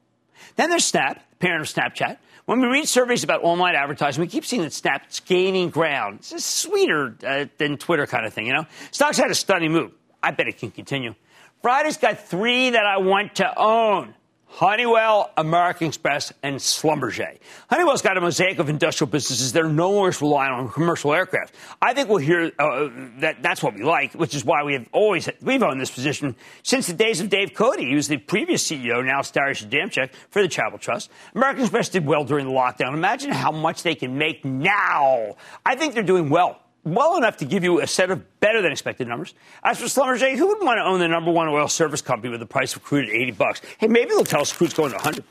Then 0.55 0.69
there's 0.69 0.85
Snap, 0.85 1.27
the 1.31 1.35
parent 1.37 1.61
of 1.61 1.73
Snapchat. 1.73 2.17
When 2.45 2.61
we 2.61 2.67
read 2.67 2.87
surveys 2.87 3.23
about 3.23 3.43
online 3.43 3.73
advertising, 3.73 4.21
we 4.21 4.27
keep 4.27 4.45
seeing 4.45 4.61
that 4.61 4.73
Snap's 4.73 5.19
gaining 5.19 5.71
ground. 5.71 6.19
It's 6.31 6.45
sweeter 6.45 7.15
uh, 7.25 7.45
than 7.57 7.77
Twitter 7.77 8.05
kind 8.05 8.27
of 8.27 8.35
thing, 8.35 8.45
you 8.45 8.53
know? 8.53 8.67
Stocks 8.91 9.17
had 9.17 9.31
a 9.31 9.35
stunning 9.35 9.71
move. 9.71 9.93
I 10.21 10.29
bet 10.29 10.47
it 10.47 10.59
can 10.59 10.69
continue. 10.69 11.15
Friday's 11.61 11.97
got 11.97 12.19
three 12.19 12.69
that 12.71 12.85
I 12.85 12.97
want 12.97 13.35
to 13.35 13.59
own. 13.59 14.13
Honeywell, 14.49 15.31
American 15.37 15.87
Express, 15.87 16.33
and 16.41 16.55
Schlumberger. 16.55 17.37
Honeywell's 17.69 18.01
got 18.01 18.17
a 18.17 18.21
mosaic 18.21 18.59
of 18.59 18.69
industrial 18.69 19.09
businesses 19.09 19.53
that 19.53 19.63
are 19.63 19.69
no 19.69 19.91
longer 19.91 20.17
relying 20.21 20.53
on 20.53 20.69
commercial 20.69 21.13
aircraft. 21.13 21.53
I 21.81 21.93
think 21.93 22.09
we'll 22.09 22.17
hear 22.19 22.51
uh, 22.57 22.89
that 23.19 23.43
that's 23.43 23.61
what 23.61 23.75
we 23.75 23.83
like, 23.83 24.13
which 24.13 24.33
is 24.33 24.45
why 24.45 24.63
we 24.63 24.73
have 24.73 24.87
always 24.93 25.29
we've 25.41 25.61
owned 25.61 25.81
this 25.81 25.91
position 25.91 26.35
since 26.63 26.87
the 26.87 26.93
days 26.93 27.19
of 27.21 27.29
Dave 27.29 27.53
Cote. 27.53 27.79
He 27.79 27.93
was 27.93 28.07
the 28.07 28.17
previous 28.17 28.67
CEO, 28.67 29.05
now 29.05 29.21
Darius 29.21 29.63
Adamczyk 29.63 30.11
for 30.29 30.41
the 30.41 30.47
Travel 30.47 30.79
Trust. 30.79 31.11
American 31.35 31.63
Express 31.63 31.89
did 31.89 32.05
well 32.05 32.23
during 32.23 32.45
the 32.47 32.53
lockdown. 32.53 32.93
Imagine 32.93 33.31
how 33.31 33.51
much 33.51 33.83
they 33.83 33.95
can 33.95 34.17
make 34.17 34.45
now. 34.45 35.35
I 35.65 35.75
think 35.75 35.93
they're 35.93 36.03
doing 36.03 36.29
well 36.29 36.61
well 36.87 37.17
enough 37.17 37.37
to 37.37 37.45
give 37.45 37.63
you 37.63 37.81
a 37.81 37.87
set 37.87 38.11
of 38.11 38.39
better 38.39 38.61
than 38.61 38.71
expected 38.71 39.07
numbers. 39.07 39.33
As 39.63 39.79
for 39.79 39.85
Schlumberger, 39.85 40.37
who 40.37 40.47
wouldn't 40.47 40.65
want 40.65 40.77
to 40.77 40.83
own 40.83 40.99
the 40.99 41.07
number 41.07 41.31
one 41.31 41.47
oil 41.47 41.67
service 41.67 42.01
company 42.01 42.31
with 42.31 42.39
the 42.39 42.45
price 42.45 42.75
of 42.75 42.83
crude 42.83 43.09
at 43.09 43.15
80 43.15 43.31
bucks? 43.31 43.61
Hey, 43.77 43.87
maybe 43.87 44.09
they'll 44.09 44.23
tell 44.23 44.41
us 44.41 44.53
crude's 44.53 44.73
going 44.73 44.91
to 44.91 44.97
100. 44.97 45.23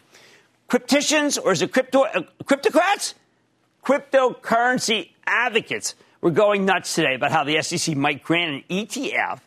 Crypticians, 0.68 1.38
or 1.42 1.52
is 1.52 1.62
it 1.62 1.72
crypto, 1.72 2.02
uh, 2.02 2.22
cryptocrats? 2.44 3.14
Cryptocurrency 3.84 5.10
advocates 5.26 5.94
were 6.20 6.30
going 6.30 6.64
nuts 6.64 6.94
today 6.94 7.14
about 7.14 7.30
how 7.30 7.44
the 7.44 7.62
SEC 7.62 7.96
might 7.96 8.22
grant 8.22 8.50
an 8.50 8.64
ETF 8.68 9.40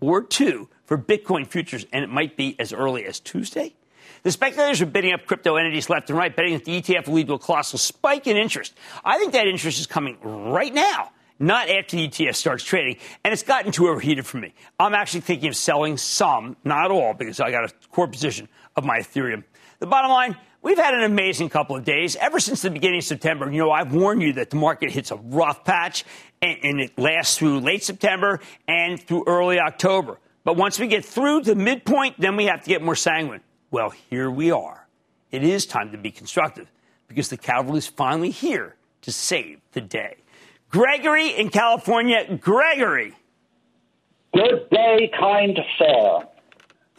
or 0.00 0.22
two 0.22 0.68
for 0.86 0.96
Bitcoin 0.96 1.46
futures, 1.46 1.86
and 1.92 2.02
it 2.02 2.10
might 2.10 2.36
be 2.36 2.56
as 2.58 2.72
early 2.72 3.04
as 3.04 3.20
Tuesday. 3.20 3.74
The 4.22 4.30
speculators 4.30 4.80
are 4.80 4.86
bidding 4.86 5.12
up 5.12 5.26
crypto 5.26 5.56
entities 5.56 5.90
left 5.90 6.08
and 6.08 6.18
right, 6.18 6.34
betting 6.34 6.54
that 6.54 6.64
the 6.64 6.80
ETF 6.80 7.08
will 7.08 7.14
lead 7.14 7.26
to 7.26 7.34
a 7.34 7.38
colossal 7.38 7.78
spike 7.78 8.26
in 8.26 8.38
interest. 8.38 8.74
I 9.04 9.18
think 9.18 9.34
that 9.34 9.46
interest 9.46 9.78
is 9.78 9.86
coming 9.86 10.16
right 10.22 10.72
now 10.72 11.10
not 11.38 11.68
after 11.68 11.96
the 11.96 12.08
ETF 12.08 12.36
starts 12.36 12.64
trading. 12.64 12.96
And 13.24 13.32
it's 13.32 13.42
gotten 13.42 13.72
too 13.72 13.88
overheated 13.88 14.26
for 14.26 14.38
me. 14.38 14.54
I'm 14.78 14.94
actually 14.94 15.20
thinking 15.20 15.48
of 15.48 15.56
selling 15.56 15.96
some, 15.96 16.56
not 16.64 16.90
all, 16.90 17.14
because 17.14 17.40
I 17.40 17.50
got 17.50 17.64
a 17.64 17.88
core 17.88 18.08
position 18.08 18.48
of 18.76 18.84
my 18.84 18.98
Ethereum. 18.98 19.44
The 19.80 19.86
bottom 19.86 20.10
line, 20.10 20.36
we've 20.62 20.78
had 20.78 20.94
an 20.94 21.02
amazing 21.02 21.48
couple 21.48 21.76
of 21.76 21.84
days. 21.84 22.16
Ever 22.16 22.40
since 22.40 22.62
the 22.62 22.70
beginning 22.70 22.98
of 22.98 23.04
September, 23.04 23.50
you 23.50 23.58
know, 23.58 23.70
I've 23.70 23.92
warned 23.92 24.22
you 24.22 24.34
that 24.34 24.50
the 24.50 24.56
market 24.56 24.90
hits 24.90 25.10
a 25.10 25.16
rough 25.16 25.64
patch 25.64 26.04
and, 26.40 26.58
and 26.62 26.80
it 26.80 26.98
lasts 26.98 27.38
through 27.38 27.60
late 27.60 27.82
September 27.82 28.40
and 28.68 29.00
through 29.00 29.24
early 29.26 29.58
October. 29.58 30.18
But 30.44 30.56
once 30.56 30.78
we 30.78 30.86
get 30.86 31.04
through 31.04 31.42
the 31.42 31.54
midpoint, 31.54 32.20
then 32.20 32.36
we 32.36 32.44
have 32.46 32.62
to 32.62 32.68
get 32.68 32.82
more 32.82 32.96
sanguine. 32.96 33.40
Well, 33.70 33.90
here 34.10 34.30
we 34.30 34.50
are. 34.50 34.86
It 35.30 35.42
is 35.42 35.66
time 35.66 35.90
to 35.92 35.98
be 35.98 36.10
constructive 36.10 36.70
because 37.08 37.28
the 37.28 37.36
cavalry 37.36 37.78
is 37.78 37.86
finally 37.86 38.30
here 38.30 38.76
to 39.02 39.10
save 39.10 39.60
the 39.72 39.80
day. 39.80 40.16
Gregory 40.74 41.28
in 41.28 41.50
California. 41.50 42.36
Gregory. 42.36 43.14
Good 44.34 44.68
day, 44.72 45.08
kind 45.16 45.56
sir. 45.78 46.26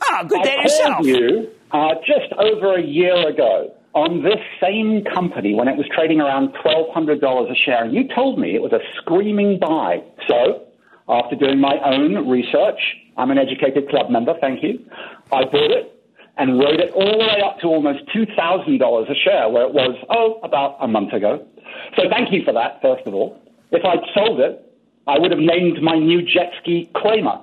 Ah, 0.01 0.24
good 0.24 0.44
day 0.44 0.55
I 0.58 0.63
yourself. 0.63 1.05
you 1.05 1.50
uh, 1.72 1.96
just 2.08 2.32
over 2.39 2.75
a 2.77 2.82
year 2.82 3.27
ago 3.27 3.75
on 3.94 4.24
this 4.24 4.39
same 4.62 5.03
company 5.13 5.53
when 5.53 5.67
it 5.67 5.75
was 5.75 5.86
trading 5.94 6.22
around 6.22 6.53
$1,200 6.65 7.51
a 7.51 7.55
share, 7.55 7.84
and 7.84 7.94
you 7.94 8.08
told 8.15 8.39
me 8.39 8.55
it 8.55 8.62
was 8.62 8.72
a 8.72 8.79
screaming 8.96 9.60
buy. 9.60 10.01
So, 10.25 10.63
after 11.10 11.36
doing 11.36 11.60
my 11.60 11.75
own 11.84 12.29
research, 12.29 12.79
I'm 13.17 13.29
an 13.29 13.38
educated 13.38 13.89
club 13.89 14.10
member, 14.10 14.36
thank 14.39 14.63
you. 14.63 14.79
I 15.34 15.44
bought 15.44 15.72
it 15.72 16.01
and 16.38 16.58
rode 16.60 16.79
it 16.79 16.94
all 16.94 17.12
the 17.12 17.17
way 17.17 17.41
up 17.44 17.60
to 17.60 17.67
almost 17.67 18.08
$2,000 18.15 19.12
a 19.12 19.15
share, 19.15 19.50
where 19.50 19.67
it 19.67 19.74
was, 19.74 19.98
oh, 20.10 20.39
about 20.44 20.77
a 20.79 20.88
month 20.88 21.12
ago. 21.12 21.46
So 21.98 22.03
thank 22.10 22.32
you 22.32 22.41
for 22.46 22.53
that, 22.53 22.82
first 22.82 23.05
of 23.05 23.13
all. 23.13 23.41
If 23.72 23.84
I'd 23.86 24.03
sold 24.13 24.39
it, 24.39 24.62
I 25.07 25.19
would 25.19 25.31
have 25.31 25.39
named 25.39 25.81
my 25.81 25.98
new 25.98 26.22
jet 26.22 26.51
ski 26.62 26.89
Cramer. 26.93 27.39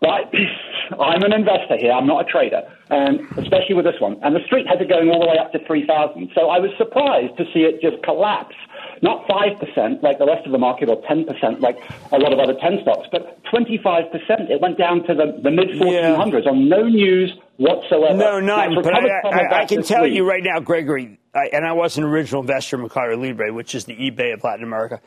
But 0.00 0.32
I'm 1.00 1.22
an 1.22 1.32
investor 1.32 1.76
here. 1.78 1.92
I'm 1.92 2.06
not 2.06 2.28
a 2.28 2.30
trader, 2.30 2.62
and 2.90 3.20
especially 3.38 3.74
with 3.74 3.86
this 3.86 4.00
one. 4.00 4.18
And 4.22 4.36
the 4.36 4.44
street 4.44 4.66
has 4.68 4.80
it 4.80 4.88
going 4.88 5.08
all 5.08 5.20
the 5.20 5.28
way 5.28 5.38
up 5.38 5.52
to 5.52 5.66
3,000. 5.66 6.30
So 6.34 6.50
I 6.50 6.58
was 6.58 6.70
surprised 6.76 7.36
to 7.38 7.44
see 7.52 7.60
it 7.60 7.80
just 7.80 8.02
collapse. 8.02 8.56
Not 9.04 9.28
5% 9.28 10.02
like 10.02 10.16
the 10.18 10.24
rest 10.24 10.46
of 10.46 10.52
the 10.52 10.58
market 10.58 10.88
or 10.88 10.96
10% 11.02 11.60
like 11.60 11.76
a 12.10 12.16
lot 12.16 12.32
of 12.32 12.38
other 12.38 12.54
10 12.58 12.78
stocks, 12.80 13.06
but 13.12 13.38
25%. 13.52 14.48
It 14.48 14.62
went 14.62 14.78
down 14.78 15.04
to 15.06 15.14
the, 15.14 15.38
the 15.42 15.50
mid 15.50 15.68
1400s 15.78 16.44
yeah. 16.44 16.50
on 16.50 16.70
no 16.70 16.88
news 16.88 17.30
whatsoever. 17.58 18.16
No, 18.16 18.40
none. 18.40 18.74
But 18.74 18.94
I, 18.94 19.20
I, 19.28 19.60
I, 19.60 19.64
can 19.66 19.82
tell 19.82 20.04
week. 20.04 20.14
you 20.14 20.26
right 20.26 20.42
now, 20.42 20.58
Gregory, 20.60 21.18
I, 21.34 21.50
and 21.52 21.66
I 21.66 21.74
was 21.74 21.98
an 21.98 22.04
original 22.04 22.40
investor 22.40 22.76
in 22.76 22.82
Mercado 22.82 23.18
Libre, 23.18 23.52
which 23.52 23.74
is 23.74 23.84
the 23.84 23.94
eBay 23.94 24.32
of 24.32 24.42
Latin 24.42 24.64
America. 24.64 25.02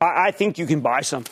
I, 0.00 0.28
I 0.28 0.30
think 0.30 0.56
you 0.56 0.64
can 0.64 0.80
buy 0.80 1.02
some. 1.02 1.24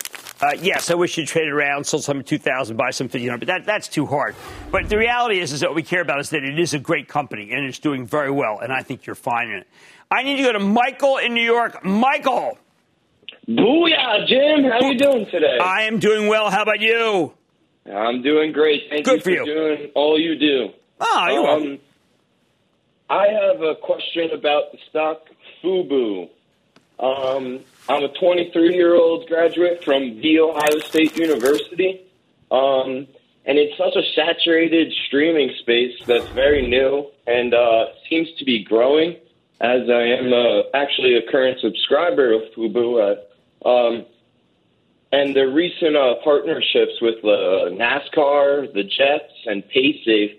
Uh, 0.42 0.52
yes, 0.58 0.90
I 0.90 0.94
wish 0.94 1.18
you'd 1.18 1.28
trade 1.28 1.48
around, 1.48 1.84
sold 1.84 2.02
some 2.02 2.20
at 2.20 2.26
2000 2.26 2.76
buy 2.76 2.90
some 2.90 3.06
1500 3.06 3.38
but 3.38 3.46
that, 3.46 3.66
that's 3.66 3.88
too 3.88 4.06
hard. 4.06 4.34
But 4.70 4.88
the 4.88 4.96
reality 4.96 5.38
is, 5.38 5.52
is 5.52 5.60
that 5.60 5.68
what 5.68 5.76
we 5.76 5.82
care 5.82 6.00
about 6.00 6.18
is 6.20 6.30
that 6.30 6.44
it 6.44 6.58
is 6.58 6.72
a 6.72 6.78
great 6.78 7.08
company 7.08 7.52
and 7.52 7.66
it's 7.66 7.78
doing 7.78 8.06
very 8.06 8.30
well, 8.30 8.58
and 8.58 8.72
I 8.72 8.82
think 8.82 9.06
you're 9.06 9.14
fine 9.14 9.48
in 9.48 9.58
it. 9.58 9.66
I 10.10 10.22
need 10.22 10.38
to 10.38 10.42
go 10.42 10.52
to 10.52 10.58
Michael 10.58 11.18
in 11.18 11.34
New 11.34 11.44
York. 11.44 11.84
Michael! 11.84 12.58
Booyah, 13.48 14.26
Jim! 14.26 14.64
How 14.64 14.80
you 14.88 14.98
doing 14.98 15.26
today? 15.30 15.58
I 15.60 15.82
am 15.82 15.98
doing 15.98 16.28
well. 16.28 16.50
How 16.50 16.62
about 16.62 16.80
you? 16.80 17.34
I'm 17.86 18.22
doing 18.22 18.52
great. 18.52 18.84
Thank 18.90 19.04
Good 19.04 19.16
you 19.16 19.20
for, 19.20 19.30
you. 19.30 19.44
doing 19.44 19.90
all 19.94 20.18
you 20.18 20.38
do. 20.38 20.70
Oh, 21.00 21.26
you're 21.28 21.38
um, 21.38 21.44
welcome. 21.44 21.78
I 23.08 23.26
have 23.26 23.60
a 23.62 23.74
question 23.74 24.30
about 24.32 24.72
the 24.72 24.78
stock 24.88 25.22
Fubo. 25.62 26.28
Um, 26.98 27.60
I'm 27.90 28.04
a 28.04 28.08
23 28.08 28.72
year 28.72 28.94
old 28.94 29.26
graduate 29.26 29.82
from 29.82 30.20
The 30.20 30.38
Ohio 30.38 30.78
State 30.78 31.16
University. 31.16 32.06
Um, 32.48 33.08
and 33.44 33.58
it's 33.58 33.76
such 33.76 33.96
a 33.96 34.02
saturated 34.14 34.92
streaming 35.06 35.50
space 35.58 35.96
that's 36.06 36.28
very 36.28 36.68
new 36.68 37.10
and 37.26 37.52
uh, 37.52 37.86
seems 38.08 38.28
to 38.38 38.44
be 38.44 38.62
growing 38.62 39.16
as 39.60 39.90
I 39.90 40.02
am 40.02 40.32
uh, 40.32 40.62
actually 40.72 41.16
a 41.16 41.22
current 41.32 41.58
subscriber 41.60 42.32
of 42.32 42.42
Fubo. 42.56 43.18
Uh, 43.64 43.68
um, 43.68 44.06
and 45.10 45.34
the 45.34 45.48
recent 45.48 45.96
uh, 45.96 46.14
partnerships 46.22 46.92
with 47.02 47.16
uh, 47.24 47.74
NASCAR, 47.74 48.72
the 48.72 48.84
Jets, 48.84 49.34
and 49.46 49.64
PaySafe 49.64 50.38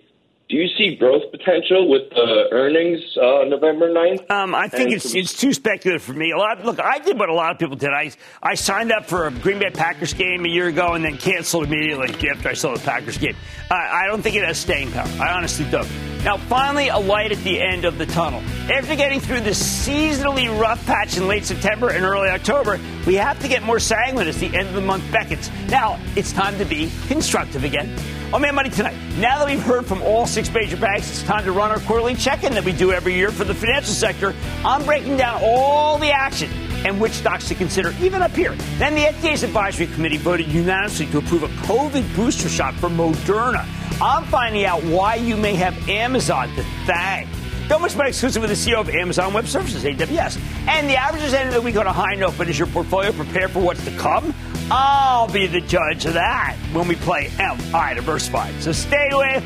do 0.51 0.57
you 0.57 0.67
see 0.77 0.97
growth 0.97 1.23
potential 1.31 1.89
with 1.89 2.09
the 2.09 2.49
earnings 2.51 2.99
uh, 3.17 3.45
November 3.45 3.89
9th? 3.89 4.29
Um, 4.29 4.53
I 4.53 4.67
think 4.67 4.91
it's, 4.91 5.15
it's 5.15 5.33
too 5.33 5.53
speculative 5.53 6.03
for 6.03 6.11
me. 6.11 6.31
A 6.31 6.37
lot. 6.37 6.65
Look, 6.65 6.81
I 6.81 6.99
did 6.99 7.17
what 7.17 7.29
a 7.29 7.33
lot 7.33 7.51
of 7.51 7.59
people 7.59 7.77
did. 7.77 7.91
I 7.91 8.11
I 8.43 8.55
signed 8.55 8.91
up 8.91 9.05
for 9.05 9.27
a 9.27 9.31
Green 9.31 9.59
Bay 9.59 9.69
Packers 9.69 10.13
game 10.13 10.43
a 10.43 10.49
year 10.49 10.67
ago 10.67 10.93
and 10.93 11.05
then 11.05 11.17
canceled 11.17 11.63
immediately 11.63 12.09
after 12.29 12.49
I 12.49 12.53
saw 12.53 12.73
the 12.73 12.81
Packers 12.81 13.17
game. 13.17 13.35
Uh, 13.69 13.75
I 13.75 14.07
don't 14.07 14.21
think 14.21 14.35
it 14.35 14.43
has 14.43 14.57
staying 14.57 14.91
power. 14.91 15.07
I 15.21 15.31
honestly 15.31 15.65
don't. 15.71 15.89
Now, 16.25 16.37
finally, 16.37 16.89
a 16.89 16.97
light 16.97 17.31
at 17.31 17.39
the 17.39 17.59
end 17.59 17.85
of 17.85 17.97
the 17.97 18.05
tunnel. 18.05 18.41
After 18.69 18.95
getting 18.95 19.21
through 19.21 19.41
the 19.41 19.51
seasonally 19.51 20.47
rough 20.59 20.85
patch 20.85 21.17
in 21.17 21.27
late 21.27 21.45
September 21.45 21.89
and 21.89 22.03
early 22.03 22.29
October, 22.29 22.79
we 23.07 23.15
have 23.15 23.39
to 23.39 23.47
get 23.47 23.63
more 23.63 23.79
sanguine 23.79 24.27
as 24.27 24.37
the 24.39 24.47
end 24.47 24.67
of 24.67 24.73
the 24.75 24.81
month 24.81 25.09
beckons. 25.11 25.49
Now, 25.69 25.97
it's 26.17 26.33
time 26.33 26.57
to 26.57 26.65
be 26.65 26.91
constructive 27.07 27.63
again. 27.63 27.95
On 28.33 28.35
oh, 28.35 28.39
Mad 28.39 28.55
Money 28.55 28.69
tonight, 28.69 28.95
now 29.17 29.39
that 29.39 29.45
we've 29.45 29.61
heard 29.61 29.85
from 29.85 30.01
all 30.03 30.25
six 30.25 30.49
major 30.53 30.77
banks, 30.77 31.09
it's 31.09 31.23
time 31.23 31.43
to 31.43 31.51
run 31.51 31.69
our 31.69 31.81
quarterly 31.81 32.15
check-in 32.15 32.53
that 32.53 32.63
we 32.63 32.71
do 32.71 32.93
every 32.93 33.13
year 33.13 33.29
for 33.29 33.43
the 33.43 33.53
financial 33.53 33.93
sector. 33.93 34.33
I'm 34.63 34.85
breaking 34.85 35.17
down 35.17 35.41
all 35.43 35.97
the 35.97 36.11
action 36.11 36.49
and 36.85 37.01
which 37.01 37.11
stocks 37.11 37.49
to 37.49 37.55
consider, 37.55 37.93
even 37.99 38.21
up 38.21 38.31
here. 38.31 38.55
Then 38.77 38.95
the 38.95 39.01
FDA's 39.01 39.43
advisory 39.43 39.87
committee 39.87 40.15
voted 40.15 40.47
unanimously 40.47 41.07
to 41.07 41.17
approve 41.17 41.43
a 41.43 41.49
COVID 41.67 42.15
booster 42.15 42.47
shot 42.47 42.73
for 42.75 42.87
Moderna. 42.87 43.67
I'm 44.01 44.23
finding 44.27 44.63
out 44.63 44.81
why 44.85 45.15
you 45.15 45.35
may 45.35 45.55
have 45.55 45.89
Amazon 45.89 46.55
to 46.55 46.63
thank. 46.85 47.27
Don't 47.67 47.81
miss 47.81 47.97
my 47.97 48.07
exclusive 48.07 48.41
with 48.41 48.49
the 48.49 48.71
CEO 48.71 48.79
of 48.79 48.89
Amazon 48.89 49.33
Web 49.33 49.45
Services, 49.45 49.83
AWS. 49.83 50.39
And 50.69 50.89
the 50.89 50.95
averages 50.95 51.33
ended 51.33 51.53
the 51.53 51.61
week 51.61 51.75
on 51.75 51.85
a 51.85 51.93
high 51.93 52.15
note, 52.15 52.35
but 52.37 52.47
is 52.47 52.57
your 52.57 52.67
portfolio 52.69 53.11
prepared 53.11 53.51
for 53.51 53.59
what's 53.59 53.83
to 53.83 53.91
come? 53.97 54.33
I'll 54.73 55.27
be 55.27 55.47
the 55.47 55.59
judge 55.59 56.05
of 56.05 56.13
that 56.13 56.55
when 56.71 56.87
we 56.87 56.95
play 56.95 57.29
MI 57.37 57.93
Diversified. 57.93 58.53
So 58.63 58.71
stay 58.71 59.09
with 59.11 59.43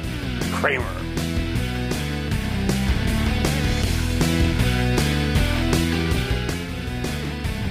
Cramer. 0.53 0.85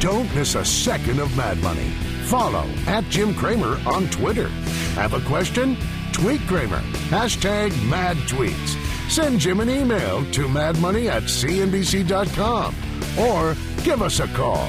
Don't 0.01 0.35
miss 0.35 0.57
a 0.57 0.65
second 0.65 1.21
of 1.21 1.37
Mad 1.37 1.59
Money. 1.59 1.91
Follow 2.25 2.69
at 2.89 3.05
Jim 3.05 3.33
Cramer 3.37 3.79
on 3.87 4.09
Twitter. 4.11 4.49
Have 4.97 5.15
a 5.15 5.21
question? 5.21 5.77
Tweet 6.13 6.41
Cramer. 6.49 6.81
Hashtag 7.09 7.71
mad 7.89 8.17
tweets. 8.29 8.77
Send 9.09 9.39
Jim 9.39 9.61
an 9.61 9.71
email 9.71 10.25
to 10.33 10.49
madmoney 10.49 11.09
at 11.09 11.23
cnbc.com 11.23 12.75
or 13.17 13.55
give 13.85 14.03
us 14.03 14.19
a 14.19 14.27
call 14.29 14.69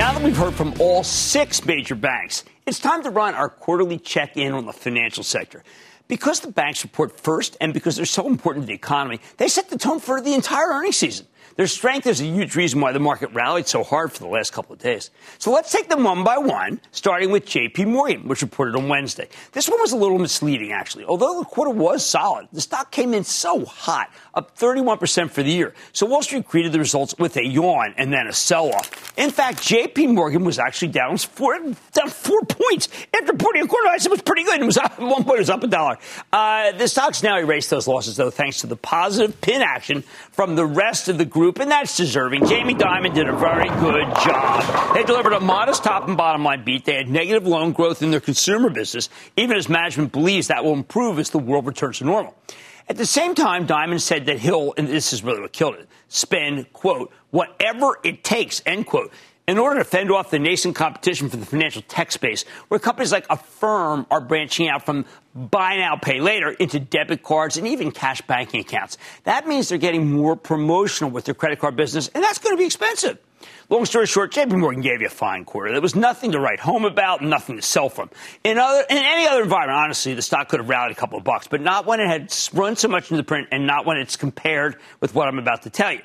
Now 0.00 0.14
that 0.14 0.22
we've 0.22 0.34
heard 0.34 0.54
from 0.54 0.72
all 0.80 1.04
six 1.04 1.66
major 1.66 1.94
banks, 1.94 2.42
it's 2.66 2.78
time 2.78 3.02
to 3.02 3.10
run 3.10 3.34
our 3.34 3.48
quarterly 3.48 3.98
check 3.98 4.36
in 4.36 4.52
on 4.52 4.66
the 4.66 4.72
financial 4.72 5.24
sector. 5.24 5.64
Because 6.08 6.40
the 6.40 6.50
banks 6.50 6.82
report 6.82 7.20
first 7.20 7.56
and 7.60 7.72
because 7.72 7.96
they're 7.96 8.04
so 8.04 8.26
important 8.26 8.64
to 8.64 8.66
the 8.66 8.74
economy, 8.74 9.20
they 9.36 9.48
set 9.48 9.70
the 9.70 9.78
tone 9.78 10.00
for 10.00 10.20
the 10.20 10.34
entire 10.34 10.66
earnings 10.66 10.96
season. 10.96 11.26
Their 11.56 11.66
strength 11.66 12.06
is 12.06 12.20
a 12.20 12.24
huge 12.24 12.56
reason 12.56 12.80
why 12.80 12.92
the 12.92 13.00
market 13.00 13.32
rallied 13.34 13.66
so 13.66 13.82
hard 13.82 14.12
for 14.12 14.20
the 14.20 14.28
last 14.28 14.52
couple 14.52 14.72
of 14.72 14.78
days. 14.78 15.10
So 15.38 15.50
let's 15.50 15.70
take 15.70 15.88
them 15.88 16.04
one 16.04 16.24
by 16.24 16.38
one, 16.38 16.80
starting 16.90 17.30
with 17.30 17.44
JP 17.44 17.86
Morgan, 17.86 18.28
which 18.28 18.40
reported 18.42 18.76
on 18.76 18.88
Wednesday. 18.88 19.28
This 19.52 19.68
one 19.68 19.78
was 19.80 19.92
a 19.92 19.96
little 19.96 20.18
misleading, 20.18 20.72
actually. 20.72 21.04
Although 21.04 21.38
the 21.38 21.44
quarter 21.44 21.70
was 21.70 22.04
solid, 22.04 22.48
the 22.52 22.60
stock 22.60 22.90
came 22.90 23.12
in 23.12 23.24
so 23.24 23.64
hot, 23.64 24.10
up 24.32 24.56
31% 24.58 25.30
for 25.30 25.42
the 25.42 25.50
year. 25.50 25.74
So 25.92 26.06
Wall 26.06 26.22
Street 26.22 26.46
greeted 26.46 26.72
the 26.72 26.78
results 26.78 27.14
with 27.18 27.36
a 27.36 27.44
yawn 27.44 27.94
and 27.98 28.12
then 28.12 28.26
a 28.26 28.32
sell 28.32 28.72
off. 28.72 29.12
In 29.18 29.30
fact, 29.30 29.58
JP 29.58 30.14
Morgan 30.14 30.44
was 30.44 30.58
actually 30.58 30.88
down 30.88 31.10
down 31.10 32.08
four 32.08 32.40
points 32.54 32.88
after 33.14 33.32
reporting 33.32 33.62
a 33.62 33.66
quarter. 33.66 33.88
I 33.88 33.98
said 33.98 34.08
it 34.08 34.12
was 34.12 34.22
pretty 34.22 34.44
good. 34.44 34.60
It 34.60 34.64
was 34.64 34.76
up, 34.76 34.92
at 34.92 35.00
one 35.00 35.24
point, 35.24 35.36
it 35.36 35.40
was 35.40 35.50
up 35.50 35.62
a 35.62 35.66
dollar. 35.66 35.98
Uh, 36.32 36.72
the 36.72 36.88
stock's 36.88 37.22
now 37.22 37.38
erased 37.38 37.70
those 37.70 37.86
losses, 37.88 38.16
though, 38.16 38.30
thanks 38.30 38.60
to 38.60 38.66
the 38.66 38.76
positive 38.76 39.40
pin 39.40 39.62
action 39.62 40.02
from 40.32 40.56
the 40.56 40.66
rest 40.66 41.08
of 41.08 41.18
the 41.18 41.24
group 41.24 41.58
and 41.58 41.70
that's 41.70 41.96
deserving. 41.96 42.46
Jamie 42.46 42.74
Dimon 42.74 43.14
did 43.14 43.28
a 43.28 43.36
very 43.36 43.68
good 43.80 44.06
job. 44.24 44.94
They 44.94 45.02
delivered 45.02 45.32
a 45.32 45.40
modest 45.40 45.84
top 45.84 46.08
and 46.08 46.16
bottom 46.16 46.44
line 46.44 46.64
beat. 46.64 46.84
They 46.84 46.94
had 46.94 47.08
negative 47.08 47.46
loan 47.46 47.72
growth 47.72 48.02
in 48.02 48.10
their 48.10 48.20
consumer 48.20 48.70
business, 48.70 49.08
even 49.36 49.56
as 49.56 49.68
management 49.68 50.12
believes 50.12 50.48
that 50.48 50.64
will 50.64 50.74
improve 50.74 51.18
as 51.18 51.30
the 51.30 51.38
world 51.38 51.66
returns 51.66 51.98
to 51.98 52.04
normal. 52.04 52.34
At 52.88 52.96
the 52.96 53.06
same 53.06 53.36
time, 53.36 53.68
Dimon 53.68 54.00
said 54.00 54.26
that 54.26 54.40
he'll, 54.40 54.74
and 54.76 54.88
this 54.88 55.12
is 55.12 55.22
really 55.22 55.40
what 55.40 55.52
killed 55.52 55.76
it, 55.76 55.88
spend, 56.08 56.72
quote, 56.72 57.12
whatever 57.30 57.98
it 58.02 58.24
takes, 58.24 58.60
end 58.66 58.86
quote, 58.86 59.12
in 59.50 59.58
order 59.58 59.80
to 59.80 59.84
fend 59.84 60.12
off 60.12 60.30
the 60.30 60.38
nascent 60.38 60.76
competition 60.76 61.28
for 61.28 61.36
the 61.36 61.44
financial 61.44 61.82
tech 61.82 62.12
space, 62.12 62.44
where 62.68 62.78
companies 62.78 63.10
like 63.10 63.26
Affirm 63.28 64.06
are 64.08 64.20
branching 64.20 64.68
out 64.68 64.86
from 64.86 65.04
buy 65.34 65.76
now, 65.76 65.96
pay 65.96 66.20
later 66.20 66.50
into 66.50 66.78
debit 66.78 67.24
cards 67.24 67.56
and 67.56 67.66
even 67.66 67.90
cash 67.90 68.22
banking 68.22 68.60
accounts. 68.60 68.96
That 69.24 69.48
means 69.48 69.68
they're 69.68 69.78
getting 69.78 70.12
more 70.12 70.36
promotional 70.36 71.10
with 71.10 71.24
their 71.24 71.34
credit 71.34 71.58
card 71.58 71.74
business, 71.74 72.06
and 72.14 72.22
that's 72.22 72.38
going 72.38 72.54
to 72.54 72.58
be 72.60 72.64
expensive. 72.64 73.18
Long 73.68 73.84
story 73.86 74.06
short, 74.06 74.32
JP 74.32 74.56
Morgan 74.56 74.82
gave 74.82 75.00
you 75.00 75.08
a 75.08 75.10
fine 75.10 75.44
quarter. 75.44 75.72
There 75.72 75.80
was 75.80 75.96
nothing 75.96 76.30
to 76.32 76.38
write 76.38 76.60
home 76.60 76.84
about, 76.84 77.20
nothing 77.20 77.56
to 77.56 77.62
sell 77.62 77.88
from. 77.88 78.08
In 78.44 78.56
other, 78.56 78.84
in 78.88 78.98
any 78.98 79.26
other 79.26 79.42
environment, 79.42 79.78
honestly, 79.78 80.14
the 80.14 80.22
stock 80.22 80.48
could 80.48 80.60
have 80.60 80.68
rallied 80.68 80.92
a 80.92 80.94
couple 80.94 81.18
of 81.18 81.24
bucks, 81.24 81.48
but 81.48 81.60
not 81.60 81.86
when 81.86 81.98
it 81.98 82.06
had 82.06 82.32
run 82.52 82.76
so 82.76 82.86
much 82.86 83.10
into 83.10 83.16
the 83.16 83.26
print 83.26 83.48
and 83.50 83.66
not 83.66 83.84
when 83.84 83.96
it's 83.96 84.16
compared 84.16 84.76
with 85.00 85.12
what 85.16 85.26
I'm 85.26 85.40
about 85.40 85.62
to 85.62 85.70
tell 85.70 85.92
you. 85.92 86.02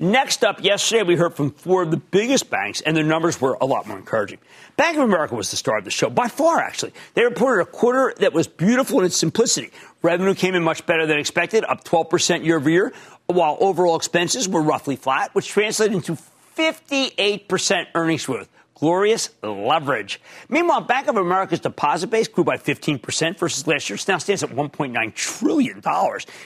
Next 0.00 0.44
up, 0.44 0.62
yesterday 0.62 1.02
we 1.02 1.16
heard 1.16 1.34
from 1.34 1.50
four 1.50 1.82
of 1.82 1.90
the 1.90 1.96
biggest 1.96 2.50
banks, 2.50 2.80
and 2.80 2.96
their 2.96 3.02
numbers 3.02 3.40
were 3.40 3.58
a 3.60 3.66
lot 3.66 3.88
more 3.88 3.96
encouraging. 3.96 4.38
Bank 4.76 4.96
of 4.96 5.02
America 5.02 5.34
was 5.34 5.50
the 5.50 5.56
star 5.56 5.78
of 5.78 5.84
the 5.84 5.90
show, 5.90 6.08
by 6.08 6.28
far, 6.28 6.60
actually. 6.60 6.92
They 7.14 7.24
reported 7.24 7.62
a 7.62 7.66
quarter 7.66 8.14
that 8.18 8.32
was 8.32 8.46
beautiful 8.46 9.00
in 9.00 9.06
its 9.06 9.16
simplicity. 9.16 9.72
Revenue 10.02 10.34
came 10.34 10.54
in 10.54 10.62
much 10.62 10.86
better 10.86 11.04
than 11.04 11.18
expected, 11.18 11.64
up 11.64 11.82
12% 11.82 12.44
year 12.44 12.58
over 12.58 12.70
year, 12.70 12.92
while 13.26 13.56
overall 13.58 13.96
expenses 13.96 14.48
were 14.48 14.62
roughly 14.62 14.94
flat, 14.94 15.34
which 15.34 15.48
translated 15.48 15.96
into 15.96 16.16
58% 16.56 17.86
earnings 17.96 18.24
growth. 18.24 18.48
Glorious 18.78 19.30
leverage. 19.42 20.20
Meanwhile, 20.48 20.82
Bank 20.82 21.08
of 21.08 21.16
America's 21.16 21.60
deposit 21.60 22.08
base 22.08 22.28
grew 22.28 22.44
by 22.44 22.56
15% 22.56 23.36
versus 23.36 23.66
last 23.66 23.90
year. 23.90 23.96
It 23.96 24.06
now 24.06 24.18
stands 24.18 24.42
at 24.44 24.50
$1.9 24.50 25.14
trillion, 25.14 25.82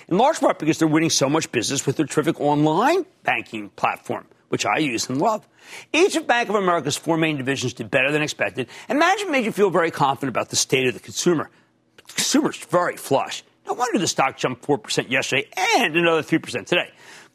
in 0.09 0.19
large 0.19 0.41
part 0.41 0.59
because 0.59 0.79
they're 0.79 0.89
winning 0.89 1.11
so 1.11 1.29
much 1.29 1.53
business 1.53 1.85
with 1.85 1.97
their 1.97 2.07
terrific 2.07 2.41
online 2.41 3.05
banking 3.23 3.69
platform, 3.71 4.27
which 4.49 4.65
I 4.65 4.79
use 4.79 5.11
and 5.11 5.21
love. 5.21 5.47
Each 5.93 6.17
of 6.17 6.27
Bank 6.27 6.49
of 6.49 6.55
America's 6.55 6.97
four 6.97 7.19
main 7.19 7.37
divisions 7.37 7.75
did 7.75 7.91
better 7.91 8.11
than 8.11 8.23
expected, 8.23 8.69
and 8.89 8.99
management 8.99 9.31
made 9.31 9.45
you 9.45 9.53
feel 9.53 9.71
very 9.71 9.91
confident 9.91 10.31
about 10.31 10.49
the 10.49 10.57
state 10.57 10.87
of 10.87 10.95
the 10.95 11.01
consumer. 11.01 11.51
The 11.97 12.13
consumer's 12.15 12.57
very 12.57 12.97
flush. 12.97 13.45
No 13.67 13.75
wonder 13.75 13.99
the 13.99 14.09
stock 14.09 14.39
jumped 14.39 14.67
4% 14.67 15.11
yesterday 15.11 15.49
and 15.77 15.97
another 15.97 16.23
3% 16.23 16.67
today. 16.67 16.91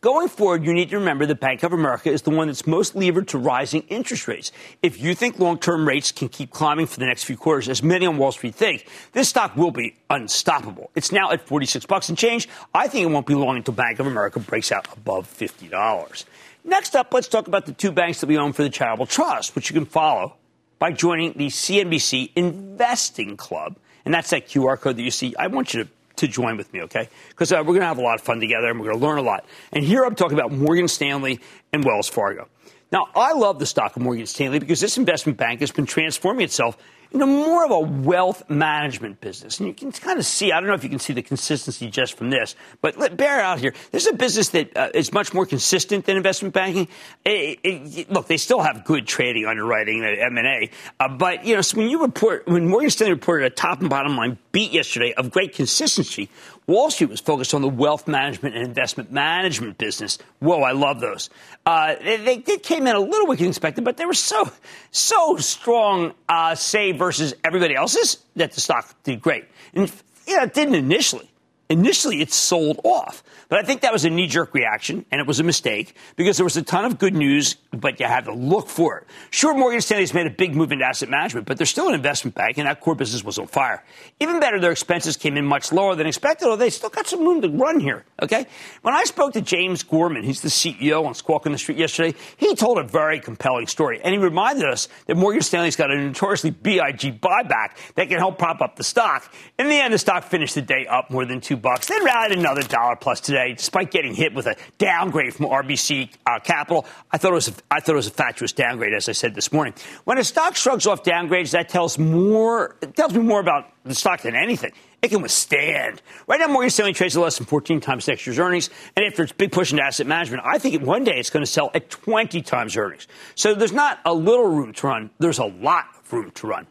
Going 0.07 0.29
forward, 0.29 0.63
you 0.63 0.73
need 0.73 0.91
to 0.91 0.99
remember 0.99 1.25
that 1.25 1.41
Bank 1.41 1.63
of 1.63 1.73
America 1.73 2.09
is 2.09 2.21
the 2.21 2.29
one 2.29 2.47
that's 2.47 2.65
most 2.65 2.95
levered 2.95 3.27
to 3.27 3.37
rising 3.37 3.81
interest 3.89 4.25
rates. 4.25 4.53
If 4.81 5.01
you 5.01 5.13
think 5.13 5.37
long 5.37 5.59
term 5.59 5.85
rates 5.85 6.13
can 6.13 6.29
keep 6.29 6.49
climbing 6.49 6.85
for 6.85 6.97
the 7.01 7.05
next 7.05 7.25
few 7.25 7.35
quarters, 7.35 7.67
as 7.67 7.83
many 7.83 8.05
on 8.05 8.17
Wall 8.17 8.31
Street 8.31 8.55
think, 8.55 8.87
this 9.11 9.27
stock 9.27 9.57
will 9.57 9.71
be 9.71 9.97
unstoppable. 10.09 10.91
It's 10.95 11.11
now 11.11 11.31
at 11.31 11.45
46 11.45 11.85
bucks 11.87 12.07
and 12.07 12.17
change. 12.17 12.47
I 12.73 12.87
think 12.87 13.05
it 13.05 13.11
won't 13.11 13.27
be 13.27 13.35
long 13.35 13.57
until 13.57 13.73
Bank 13.73 13.99
of 13.99 14.07
America 14.07 14.39
breaks 14.39 14.71
out 14.71 14.87
above 14.95 15.27
$50. 15.27 16.23
Next 16.63 16.95
up, 16.95 17.13
let's 17.13 17.27
talk 17.27 17.49
about 17.49 17.65
the 17.65 17.73
two 17.73 17.91
banks 17.91 18.21
that 18.21 18.27
we 18.27 18.37
own 18.37 18.53
for 18.53 18.63
the 18.63 18.69
charitable 18.69 19.07
trust, 19.07 19.55
which 19.55 19.69
you 19.69 19.73
can 19.73 19.85
follow 19.85 20.37
by 20.79 20.93
joining 20.93 21.33
the 21.33 21.47
CNBC 21.47 22.31
Investing 22.33 23.35
Club. 23.35 23.75
And 24.05 24.13
that's 24.13 24.29
that 24.29 24.47
QR 24.47 24.79
code 24.79 24.95
that 24.95 25.03
you 25.03 25.11
see. 25.11 25.35
I 25.35 25.47
want 25.47 25.73
you 25.73 25.83
to 25.83 25.89
to 26.17 26.27
join 26.27 26.57
with 26.57 26.71
me, 26.73 26.81
okay? 26.83 27.09
Because 27.29 27.51
uh, 27.51 27.57
we're 27.57 27.73
going 27.73 27.81
to 27.81 27.87
have 27.87 27.97
a 27.97 28.01
lot 28.01 28.15
of 28.15 28.21
fun 28.21 28.39
together 28.39 28.67
and 28.67 28.79
we're 28.79 28.87
going 28.87 28.99
to 28.99 29.05
learn 29.05 29.17
a 29.17 29.21
lot. 29.23 29.45
And 29.71 29.83
here 29.83 30.03
I'm 30.03 30.15
talking 30.15 30.37
about 30.37 30.51
Morgan 30.51 30.87
Stanley 30.87 31.39
and 31.71 31.83
Wells 31.83 32.09
Fargo. 32.09 32.47
Now, 32.91 33.07
I 33.15 33.33
love 33.33 33.59
the 33.59 33.65
stock 33.65 33.95
of 33.95 34.01
Morgan 34.01 34.25
Stanley 34.25 34.59
because 34.59 34.79
this 34.79 34.97
investment 34.97 35.37
bank 35.37 35.59
has 35.59 35.71
been 35.71 35.85
transforming 35.85 36.45
itself 36.45 36.77
into 37.11 37.25
more 37.25 37.65
of 37.65 37.71
a 37.71 37.79
wealth 37.79 38.49
management 38.49 39.21
business. 39.21 39.59
And 39.59 39.67
you 39.67 39.73
can 39.73 39.91
kind 39.91 40.19
of 40.19 40.25
see, 40.25 40.51
I 40.51 40.59
don't 40.59 40.67
know 40.67 40.75
if 40.75 40.83
you 40.83 40.89
can 40.89 40.99
see 40.99 41.13
the 41.13 41.21
consistency 41.21 41.89
just 41.89 42.17
from 42.17 42.29
this, 42.29 42.55
but 42.81 42.97
let, 42.97 43.17
bear 43.17 43.39
out 43.39 43.59
here. 43.59 43.73
This 43.91 44.05
is 44.05 44.13
a 44.13 44.15
business 44.15 44.49
that 44.49 44.75
uh, 44.75 44.89
is 44.93 45.13
much 45.13 45.33
more 45.33 45.45
consistent 45.45 46.05
than 46.05 46.17
investment 46.17 46.53
banking. 46.53 46.87
It, 47.25 47.59
it, 47.63 48.11
look, 48.11 48.27
they 48.27 48.37
still 48.37 48.61
have 48.61 48.85
good 48.85 49.07
trading, 49.07 49.45
underwriting, 49.45 50.03
M&A. 50.03 50.69
Uh, 50.99 51.09
but, 51.09 51.45
you 51.45 51.55
know, 51.55 51.61
so 51.61 51.77
when 51.77 51.89
you 51.89 52.01
report, 52.01 52.47
when 52.47 52.67
Morgan 52.67 52.89
Stanley 52.89 53.13
reported 53.13 53.45
a 53.45 53.49
top 53.49 53.81
and 53.81 53.89
bottom 53.89 54.15
line 54.15 54.37
beat 54.51 54.71
yesterday 54.71 55.13
of 55.13 55.31
great 55.31 55.53
consistency, 55.53 56.29
Wall 56.67 56.91
Street 56.91 57.09
was 57.09 57.21
focused 57.21 57.53
on 57.53 57.61
the 57.61 57.69
wealth 57.69 58.09
management 58.09 58.55
and 58.55 58.65
investment 58.65 59.09
management 59.09 59.77
business. 59.77 60.17
Whoa, 60.39 60.63
I 60.63 60.73
love 60.73 60.99
those. 60.99 61.29
Uh, 61.65 61.95
they, 62.03 62.39
they, 62.39 62.57
came 62.57 62.85
in 62.87 62.95
a 62.95 62.99
little 62.99 63.25
weaker 63.25 63.43
than 63.43 63.49
expected, 63.49 63.85
but 63.85 63.95
they 63.95 64.05
were 64.05 64.13
so 64.13 64.51
so 64.91 65.37
strong, 65.37 66.13
uh, 66.27 66.55
say 66.55 66.91
versus 66.91 67.33
everybody 67.41 67.73
else's, 67.73 68.17
that 68.35 68.51
the 68.51 68.59
stock 68.59 68.93
did 69.03 69.21
great. 69.21 69.45
And 69.73 69.89
yeah, 70.27 70.43
it 70.43 70.53
didn't 70.53 70.75
initially. 70.75 71.29
Initially, 71.69 72.21
it 72.21 72.31
sold 72.31 72.79
off. 72.83 73.23
But 73.49 73.59
I 73.59 73.63
think 73.63 73.81
that 73.81 73.93
was 73.93 74.05
a 74.05 74.09
knee 74.09 74.27
jerk 74.27 74.53
reaction, 74.53 75.05
and 75.11 75.19
it 75.19 75.27
was 75.27 75.39
a 75.39 75.43
mistake 75.43 75.95
because 76.15 76.37
there 76.37 76.43
was 76.43 76.55
a 76.57 76.61
ton 76.61 76.85
of 76.85 76.97
good 76.97 77.13
news, 77.13 77.55
but 77.71 77.99
you 77.99 78.05
had 78.05 78.25
to 78.25 78.33
look 78.33 78.67
for 78.67 78.99
it. 78.99 79.07
Sure, 79.31 79.53
Morgan 79.53 79.81
Stanley's 79.81 80.13
made 80.13 80.27
a 80.27 80.31
big 80.31 80.55
move 80.55 80.71
into 80.71 80.85
asset 80.85 81.09
management, 81.09 81.45
but 81.45 81.57
they're 81.57 81.65
still 81.65 81.89
an 81.89 81.93
investment 81.93 82.35
bank, 82.35 82.57
and 82.57 82.67
that 82.67 82.79
core 82.81 82.95
business 82.95 83.23
was 83.23 83.37
on 83.37 83.47
fire. 83.47 83.83
Even 84.19 84.39
better, 84.39 84.59
their 84.59 84.71
expenses 84.71 85.17
came 85.17 85.37
in 85.37 85.45
much 85.45 85.71
lower 85.71 85.95
than 85.95 86.07
expected, 86.07 86.45
although 86.45 86.57
they 86.57 86.69
still 86.69 86.89
got 86.89 87.07
some 87.07 87.21
room 87.21 87.41
to 87.41 87.49
run 87.49 87.79
here, 87.79 88.05
okay? 88.21 88.45
When 88.81 88.93
I 88.93 89.03
spoke 89.03 89.33
to 89.33 89.41
James 89.41 89.83
Gorman, 89.83 90.23
he's 90.23 90.41
the 90.41 90.49
CEO 90.49 91.05
on 91.05 91.13
Squawk 91.15 91.45
on 91.45 91.51
the 91.51 91.57
Street 91.57 91.77
yesterday, 91.77 92.17
he 92.37 92.55
told 92.55 92.77
a 92.77 92.83
very 92.83 93.19
compelling 93.19 93.67
story, 93.67 93.99
and 94.01 94.13
he 94.13 94.19
reminded 94.19 94.65
us 94.65 94.87
that 95.07 95.15
Morgan 95.15 95.41
Stanley's 95.41 95.75
got 95.75 95.91
a 95.91 95.97
notoriously 95.97 96.51
BIG 96.51 97.19
buyback 97.21 97.77
that 97.95 98.07
can 98.07 98.19
help 98.19 98.37
prop 98.37 98.61
up 98.61 98.77
the 98.77 98.83
stock. 98.83 99.33
In 99.59 99.67
the 99.67 99.75
end, 99.75 99.93
the 99.93 99.97
stock 99.97 100.23
finished 100.23 100.55
the 100.55 100.61
day 100.61 100.85
up 100.87 101.09
more 101.09 101.25
than 101.25 101.41
two 101.41 101.56
bucks, 101.57 101.87
then 101.87 102.03
rallied 102.03 102.37
another 102.37 102.61
dollar 102.61 102.95
plus 102.95 103.19
today 103.19 103.53
despite 103.53 103.91
getting 103.91 104.13
hit 104.13 104.33
with 104.33 104.47
a 104.47 104.55
downgrade 104.77 105.33
from 105.33 105.47
RBC 105.47 106.09
uh, 106.25 106.39
Capital. 106.39 106.85
I 107.11 107.17
thought 107.17 107.31
it 107.31 107.35
was 107.35 107.47
a, 107.49 107.53
I 107.71 107.79
thought 107.79 107.93
it 107.93 107.95
was 107.95 108.07
a 108.07 108.11
fatuous 108.11 108.51
downgrade, 108.51 108.93
as 108.93 109.09
I 109.09 109.11
said 109.11 109.35
this 109.35 109.51
morning. 109.51 109.73
When 110.05 110.17
a 110.17 110.23
stock 110.23 110.55
shrugs 110.55 110.87
off 110.87 111.03
downgrades, 111.03 111.51
that 111.51 111.69
tells 111.69 111.97
more 111.97 112.75
it 112.81 112.95
tells 112.95 113.13
me 113.13 113.21
more 113.21 113.39
about 113.39 113.71
the 113.83 113.95
stock 113.95 114.21
than 114.21 114.35
anything. 114.35 114.71
It 115.01 115.09
can 115.09 115.21
withstand. 115.21 116.01
Right 116.25 116.39
now, 116.39 116.47
Morgan 116.47 116.71
Stanley 116.71 116.93
trades 116.93 117.15
at 117.15 117.21
less 117.21 117.37
than 117.37 117.45
14 117.45 117.79
times 117.79 118.07
next 118.07 118.25
year's 118.25 118.39
earnings. 118.39 118.69
And 118.95 119.05
after 119.05 119.23
its 119.23 119.31
big 119.31 119.51
push 119.51 119.71
into 119.71 119.83
asset 119.83 120.07
management, 120.07 120.43
I 120.45 120.57
think 120.57 120.81
one 120.83 121.03
day 121.03 121.17
it's 121.17 121.29
going 121.29 121.45
to 121.45 121.51
sell 121.51 121.69
at 121.75 121.89
20 121.89 122.41
times 122.41 122.75
earnings. 122.75 123.07
So 123.35 123.53
there's 123.53 123.71
not 123.71 123.99
a 124.05 124.13
little 124.13 124.47
room 124.47 124.73
to 124.73 124.87
run. 124.87 125.11
There's 125.19 125.39
a 125.39 125.45
lot 125.45 125.85
of 125.99 126.11
room 126.11 126.31
to 126.31 126.47
run. 126.47 126.67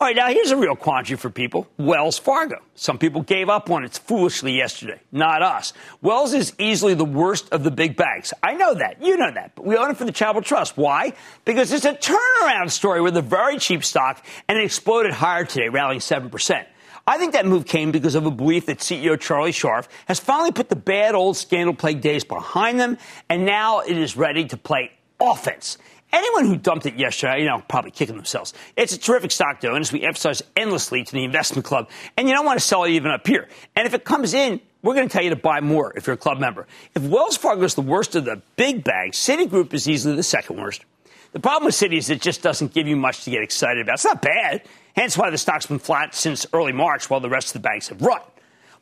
All 0.00 0.06
right, 0.06 0.14
now 0.14 0.28
here's 0.28 0.52
a 0.52 0.56
real 0.56 0.76
quandary 0.76 1.16
for 1.16 1.28
people 1.28 1.66
Wells 1.76 2.20
Fargo. 2.20 2.62
Some 2.76 2.98
people 2.98 3.22
gave 3.22 3.48
up 3.48 3.68
on 3.68 3.82
it 3.82 3.94
foolishly 3.94 4.52
yesterday, 4.52 5.00
not 5.10 5.42
us. 5.42 5.72
Wells 6.02 6.34
is 6.34 6.52
easily 6.56 6.94
the 6.94 7.04
worst 7.04 7.48
of 7.52 7.64
the 7.64 7.72
big 7.72 7.96
banks. 7.96 8.32
I 8.40 8.54
know 8.54 8.74
that. 8.74 9.02
You 9.02 9.16
know 9.16 9.32
that. 9.32 9.56
But 9.56 9.64
we 9.64 9.76
own 9.76 9.90
it 9.90 9.96
for 9.96 10.04
the 10.04 10.12
Charitable 10.12 10.42
Trust. 10.42 10.76
Why? 10.76 11.14
Because 11.44 11.72
it's 11.72 11.84
a 11.84 11.94
turnaround 11.94 12.70
story 12.70 13.00
with 13.00 13.16
a 13.16 13.22
very 13.22 13.58
cheap 13.58 13.84
stock 13.84 14.24
and 14.46 14.56
it 14.56 14.64
exploded 14.64 15.10
higher 15.10 15.44
today, 15.44 15.68
rallying 15.68 15.98
7%. 15.98 16.64
I 17.08 17.18
think 17.18 17.32
that 17.32 17.44
move 17.44 17.66
came 17.66 17.90
because 17.90 18.14
of 18.14 18.24
a 18.24 18.30
belief 18.30 18.66
that 18.66 18.78
CEO 18.78 19.18
Charlie 19.18 19.50
Scharf 19.50 19.88
has 20.06 20.20
finally 20.20 20.52
put 20.52 20.68
the 20.68 20.76
bad 20.76 21.16
old 21.16 21.36
scandal 21.36 21.74
plagued 21.74 22.02
days 22.02 22.22
behind 22.22 22.78
them, 22.78 22.98
and 23.28 23.44
now 23.44 23.80
it 23.80 23.98
is 23.98 24.16
ready 24.16 24.44
to 24.44 24.56
play 24.56 24.92
offense. 25.20 25.78
Anyone 26.10 26.46
who 26.46 26.56
dumped 26.56 26.86
it 26.86 26.94
yesterday, 26.94 27.40
you 27.40 27.46
know, 27.46 27.62
probably 27.68 27.90
kicking 27.90 28.16
themselves. 28.16 28.54
It's 28.76 28.94
a 28.94 28.98
terrific 28.98 29.30
stock, 29.30 29.60
though, 29.60 29.74
and 29.74 29.82
as 29.82 29.92
we 29.92 30.02
emphasize 30.02 30.42
endlessly 30.56 31.04
to 31.04 31.12
the 31.12 31.22
investment 31.22 31.66
club, 31.66 31.90
and 32.16 32.26
you 32.26 32.34
don't 32.34 32.46
want 32.46 32.58
to 32.58 32.64
sell 32.64 32.84
it 32.84 32.90
even 32.90 33.10
up 33.10 33.26
here. 33.26 33.46
And 33.76 33.86
if 33.86 33.92
it 33.92 34.04
comes 34.04 34.32
in, 34.32 34.60
we're 34.82 34.94
going 34.94 35.08
to 35.08 35.12
tell 35.12 35.22
you 35.22 35.30
to 35.30 35.36
buy 35.36 35.60
more 35.60 35.92
if 35.96 36.06
you're 36.06 36.14
a 36.14 36.18
club 36.18 36.38
member. 36.38 36.66
If 36.94 37.02
Wells 37.02 37.36
Fargo 37.36 37.62
is 37.64 37.74
the 37.74 37.82
worst 37.82 38.16
of 38.16 38.24
the 38.24 38.40
big 38.56 38.84
banks, 38.84 39.18
Citigroup 39.18 39.74
is 39.74 39.86
easily 39.88 40.16
the 40.16 40.22
second 40.22 40.56
worst. 40.56 40.84
The 41.32 41.40
problem 41.40 41.66
with 41.66 41.74
Citi 41.74 41.98
is 41.98 42.08
it 42.08 42.22
just 42.22 42.40
doesn't 42.40 42.72
give 42.72 42.88
you 42.88 42.96
much 42.96 43.24
to 43.24 43.30
get 43.30 43.42
excited 43.42 43.82
about. 43.82 43.94
It's 43.94 44.04
not 44.04 44.22
bad, 44.22 44.62
hence 44.96 45.18
why 45.18 45.28
the 45.28 45.36
stock's 45.36 45.66
been 45.66 45.78
flat 45.78 46.14
since 46.14 46.46
early 46.54 46.72
March 46.72 47.10
while 47.10 47.20
the 47.20 47.28
rest 47.28 47.48
of 47.48 47.52
the 47.54 47.68
banks 47.68 47.88
have 47.88 48.00
run. 48.00 48.22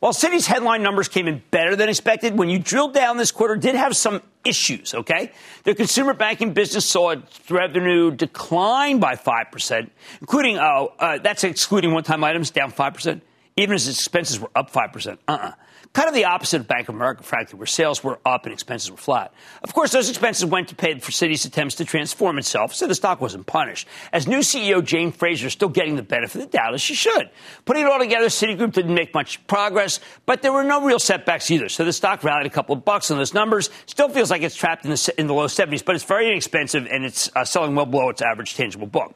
While 0.01 0.13
Citi's 0.13 0.47
headline 0.47 0.83
numbers 0.83 1.09
came 1.09 1.27
in 1.27 1.43
better 1.51 1.75
than 1.75 1.89
expected, 1.89 2.37
when 2.37 2.51
you 2.51 2.59
drill 2.59 2.89
down 2.89 3.17
this 3.17 3.33
quarter, 3.33 3.57
did 3.57 3.75
have 3.75 3.97
some 3.97 4.21
issues, 4.45 4.95
okay? 4.95 5.33
Their 5.65 5.75
consumer 5.75 6.13
banking 6.13 6.53
business 6.53 6.85
saw 6.85 7.11
its 7.11 7.51
revenue 7.51 8.11
decline 8.11 9.01
by 9.01 9.17
5%, 9.17 9.91
including, 10.21 10.59
oh, 10.59 10.93
uh, 10.99 11.19
that's 11.19 11.45
excluding 11.45 11.93
one 11.93 12.05
time 12.05 12.23
items, 12.25 12.51
down 12.51 12.73
5%, 12.73 13.21
even 13.57 13.75
as 13.75 13.89
expenses 13.89 14.39
were 14.39 14.51
up 14.55 14.71
5%. 14.71 15.07
Uh 15.07 15.17
uh-uh. 15.29 15.37
uh 15.37 15.53
Kind 15.97 16.09
of 16.09 16.15
the 16.15 16.27
opposite 16.27 16.61
of 16.61 16.69
Bank 16.69 16.91
of 16.91 16.95
America, 16.95 17.23
frankly, 17.23 17.59
where 17.59 17.67
sales 17.67 18.05
were 18.05 18.19
up 18.27 18.45
and 18.45 18.53
expenses 18.53 18.91
were 18.91 18.99
flat. 18.99 19.33
Of 19.63 19.73
course, 19.73 19.93
those 19.93 20.11
expenses 20.11 20.45
went 20.45 20.69
to 20.69 20.75
pay 20.75 20.99
for 20.99 21.11
Citi's 21.11 21.47
attempts 21.47 21.77
to 21.77 21.87
transform 21.87 22.37
itself, 22.37 22.75
so 22.75 22.87
the 22.87 22.95
stock 22.95 23.19
wasn't 23.23 23.47
punished. 23.47 23.89
As 24.13 24.27
new 24.27 24.41
CEO 24.41 24.85
Jane 24.85 25.11
Fraser 25.11 25.47
is 25.47 25.55
still 25.55 25.71
getting 25.71 25.97
the 25.97 26.03
benefit 26.03 26.43
of 26.43 26.51
the 26.51 26.59
doubt, 26.59 26.75
as 26.75 26.83
she 26.83 26.95
should. 26.95 27.31
Putting 27.65 27.87
it 27.87 27.91
all 27.91 27.99
together, 27.99 28.27
Citigroup 28.27 28.73
didn't 28.73 28.93
make 28.93 29.15
much 29.15 29.45
progress, 29.47 29.99
but 30.27 30.43
there 30.43 30.53
were 30.53 30.65
no 30.65 30.85
real 30.85 30.99
setbacks 30.99 31.51
either. 31.51 31.71
So 31.71 31.83
the 31.83 31.95
stock 31.95 32.23
rallied 32.23 32.47
a 32.47 32.51
couple 32.51 32.77
of 32.77 32.85
bucks 32.85 33.11
on 33.11 33.17
those 33.17 33.33
numbers. 33.33 33.71
Still 33.87 34.11
feels 34.11 34.31
like 34.31 34.43
it's 34.43 34.55
trapped 34.55 34.85
in 34.85 34.91
the, 34.91 35.15
in 35.17 35.29
the 35.29 35.35
low 35.35 35.47
70s, 35.47 35.83
but 35.83 35.95
it's 35.95 36.05
very 36.05 36.31
inexpensive 36.31 36.87
and 36.91 37.07
it's 37.07 37.31
uh, 37.35 37.43
selling 37.47 37.75
well 37.75 37.87
below 37.87 38.11
its 38.11 38.21
average 38.21 38.55
tangible 38.55 38.87
book. 38.87 39.15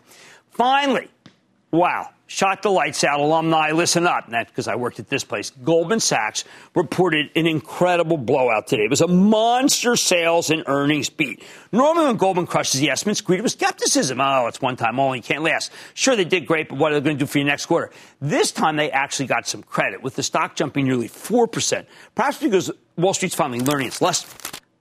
Finally, 0.53 1.11
wow 1.72 2.09
shot 2.31 2.62
the 2.62 2.71
lights 2.71 3.03
out 3.03 3.19
alumni 3.19 3.73
listen 3.73 4.07
up. 4.07 4.31
Because 4.31 4.69
i 4.69 4.77
worked 4.77 5.01
at 5.01 5.09
this 5.09 5.25
place. 5.25 5.51
Goldman 5.51 5.99
sachs 5.99 6.45
reported 6.77 7.29
an 7.35 7.49
incredible 7.49 8.16
blowout 8.16 8.69
today. 8.69 8.85
It 8.85 8.90
was 8.90 9.01
a 9.01 9.09
monster 9.09 9.97
sales 9.97 10.49
and 10.51 10.62
earnings 10.66 11.11
beat. 11.11 11.43
Normally 11.73 12.07
when 12.07 12.16
goldman 12.16 12.47
crushes 12.47 12.81
the 12.81 12.88
estimates 12.88 13.21
greeted 13.21 13.43
with 13.43 13.53
skepticism. 13.53 14.21
Oh 14.21 14.47
it's 14.47 14.62
one 14.62 14.77
time 14.77 15.01
only 15.01 15.21
can't 15.21 15.43
last. 15.43 15.73
Sure 15.95 16.14
they 16.14 16.25
did 16.25 16.47
great 16.47 16.69
but 16.69 16.79
what 16.79 16.93
are 16.93 17.01
they 17.01 17.05
going 17.05 17.19
to 17.19 17.25
do 17.25 17.27
for 17.27 17.38
you 17.38 17.45
next 17.45 17.66
quarter? 17.66 17.90
This 18.21 18.53
time 18.53 18.77
they 18.77 18.93
actually 18.93 19.27
got 19.27 19.49
some 19.49 19.64
credit 19.64 20.01
with 20.01 20.14
the 20.14 20.23
stock 20.23 20.55
jumping 20.55 20.87
nearly 20.87 21.09
4% 21.09 21.85
perhaps 22.14 22.38
because 22.38 22.71
wall 22.97 23.12
street's 23.12 23.35
finally 23.35 23.61
learning 23.61 23.88
its 23.88 24.01
lesson. 24.01 24.31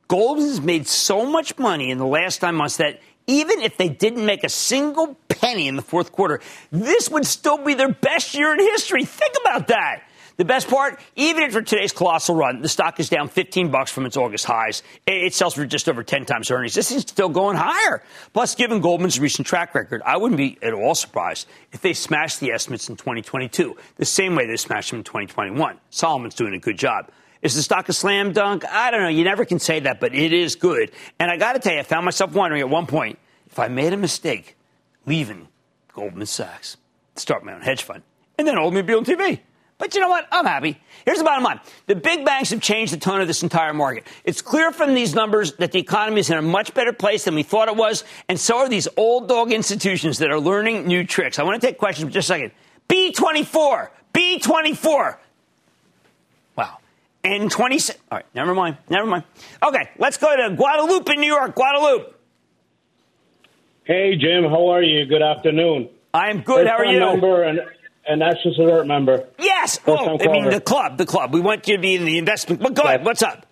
Goldman's 0.08 0.62
made 0.62 0.88
so 0.88 1.26
much 1.26 1.58
money 1.58 1.90
in 1.90 1.98
the 1.98 2.06
last 2.06 2.42
nine 2.42 2.56
months 2.56 2.78
that 2.78 3.00
even 3.30 3.62
if 3.62 3.78
they 3.78 3.90
didn't 3.90 4.26
make 4.26 4.44
a 4.44 4.50
single 4.50 5.16
penny 5.30 5.68
in 5.68 5.76
the 5.76 5.84
fourth 5.84 6.12
quarter, 6.12 6.42
this 6.72 7.10
would 7.12 7.28
still 7.28 7.64
be 7.64 7.76
their 7.76 7.94
best 7.94 8.34
year 8.34 8.52
in 8.54 8.60
history. 8.60 9.06
Think 9.06 9.36
about 9.40 9.68
that. 9.68 10.02
The 10.38 10.46
best 10.46 10.68
part, 10.68 11.00
even 11.16 11.44
after 11.44 11.62
today's 11.62 11.92
colossal 11.92 12.34
run, 12.34 12.62
the 12.62 12.70
stock 12.70 13.00
is 13.00 13.10
down 13.10 13.28
15 13.28 13.70
bucks 13.70 13.92
from 13.92 14.06
its 14.06 14.18
August 14.18 14.46
highs. 14.46 14.82
It 15.06 15.34
sells 15.34 15.54
for 15.54 15.66
just 15.66 15.88
over 15.88 16.02
10 16.02 16.26
times 16.26 16.50
earnings. 16.50 16.74
This 16.74 16.92
is 16.92 17.02
still 17.02 17.30
going 17.30 17.58
higher. 17.58 18.02
Plus, 18.34 18.56
given 18.56 18.80
Goldman's 18.80 19.20
recent 19.20 19.46
track 19.46 19.76
record, 19.76 20.02
I 20.06 20.18
wouldn't 20.18 20.38
be 20.38 20.58
at 20.64 20.74
all 20.74 20.96
surprised 20.96 21.48
if 21.72 21.82
they 21.82 21.94
smashed 21.94 22.40
the 22.40 22.52
estimates 22.52 22.90
in 22.90 22.96
2022, 22.96 23.76
the 23.98 24.06
same 24.06 24.36
way 24.36 24.48
they 24.48 24.56
smashed 24.56 24.92
them 24.92 25.00
in 25.00 25.04
2021. 25.04 25.78
Solomon's 25.92 26.36
doing 26.36 26.54
a 26.54 26.60
good 26.60 26.78
job. 26.78 27.12
Is 27.42 27.56
the 27.56 27.62
stock 27.62 27.88
a 27.88 27.94
slam 27.94 28.34
dunk? 28.34 28.66
I 28.66 28.92
don't 28.92 29.02
know. 29.02 29.08
You 29.08 29.24
never 29.24 29.46
can 29.46 29.60
say 29.60 29.80
that, 29.82 30.00
but 30.00 30.14
it 30.14 30.34
is 30.34 30.56
good. 30.56 30.92
And 31.20 31.32
I 31.32 31.38
got 31.38 31.54
to 31.54 31.60
tell 31.60 31.74
you, 31.74 31.80
I 31.80 31.84
found 31.84 32.04
myself 32.04 32.34
wondering 32.34 32.62
at 32.62 32.70
one 32.70 32.86
point 32.86 33.18
if 33.50 33.58
I 33.58 33.68
made 33.70 33.94
a 33.94 33.98
mistake 33.98 34.58
leaving 35.06 35.48
Goldman 35.94 36.26
Sachs, 36.26 36.78
start 37.16 37.44
my 37.44 37.54
own 37.54 37.62
hedge 37.62 37.84
fund, 37.84 38.04
and 38.38 38.48
then 38.48 38.56
Oldsmobile 38.56 39.06
TV. 39.06 39.40
But 39.78 39.96
you 39.96 40.02
know 40.02 40.10
what? 40.10 40.28
I'm 40.30 40.46
happy. 40.46 40.78
Here's 41.06 41.20
the 41.20 41.24
bottom 41.24 41.44
line. 41.44 41.62
The 41.88 41.96
big 41.96 42.26
banks 42.26 42.50
have 42.50 42.60
changed 42.60 42.92
the 42.92 42.98
tone 42.98 43.22
of 43.22 43.28
this 43.28 43.44
entire 43.44 43.74
market. 43.74 44.06
It's 44.26 44.42
clear 44.42 44.74
from 44.74 44.94
these 44.94 45.16
numbers 45.16 45.54
that 45.54 45.72
the 45.72 45.80
economy 45.80 46.20
is 46.20 46.30
in 46.30 46.38
a 46.38 46.42
much 46.42 46.74
better 46.74 46.92
place 46.92 47.24
than 47.24 47.34
we 47.34 47.44
thought 47.44 47.70
it 47.70 47.78
was, 47.78 48.04
and 48.28 48.38
so 48.38 48.58
are 48.58 48.70
these 48.70 48.90
old 48.98 49.30
dog 49.30 49.54
institutions 49.54 50.18
that 50.18 50.30
are 50.32 50.40
learning 50.40 50.86
new 50.86 51.06
tricks. 51.06 51.40
I 51.40 51.44
want 51.44 51.62
to 51.62 51.66
take 51.66 51.78
questions 51.78 52.10
for 52.10 52.14
just 52.14 52.30
a 52.30 52.34
second. 52.34 52.52
B24, 52.90 53.90
B24. 54.14 55.18
And 57.24 57.52
26. 57.52 58.00
All 58.12 58.18
right, 58.18 58.26
never 58.34 58.56
mind. 58.56 58.78
Never 58.90 59.06
mind. 59.06 59.24
Okay, 59.62 59.90
let's 59.98 60.18
go 60.18 60.36
to 60.36 60.56
Guadalupe, 60.56 61.12
in 61.14 61.20
New 61.20 61.28
York. 61.28 61.54
Guadalupe. 61.54 62.14
Hey, 63.84 64.16
Jim. 64.16 64.44
How 64.44 64.70
are 64.70 64.84
you? 64.84 65.06
Good 65.06 65.22
afternoon. 65.22 65.90
I'm 66.14 66.42
good. 66.42 66.68
First 66.68 66.70
how 66.70 66.78
are 66.78 66.86
you? 66.86 67.00
Member 67.00 67.44
and, 67.44 67.60
and 68.08 68.24
Access 68.24 68.58
Alert 68.58 68.88
member. 68.88 69.28
Yes. 69.38 69.80
Oh, 69.86 70.18
I 70.18 70.28
mean, 70.28 70.50
the 70.50 70.62
club. 70.62 70.98
The 70.98 71.06
club. 71.06 71.34
We 71.34 71.42
want 71.42 71.68
you 71.68 71.76
to 71.76 71.82
be 71.82 71.96
in 71.96 72.06
the 72.06 72.18
investment. 72.18 72.62
But 72.62 72.74
go 72.74 72.84
ahead. 72.84 73.04
What's 73.04 73.22
up? 73.22 73.46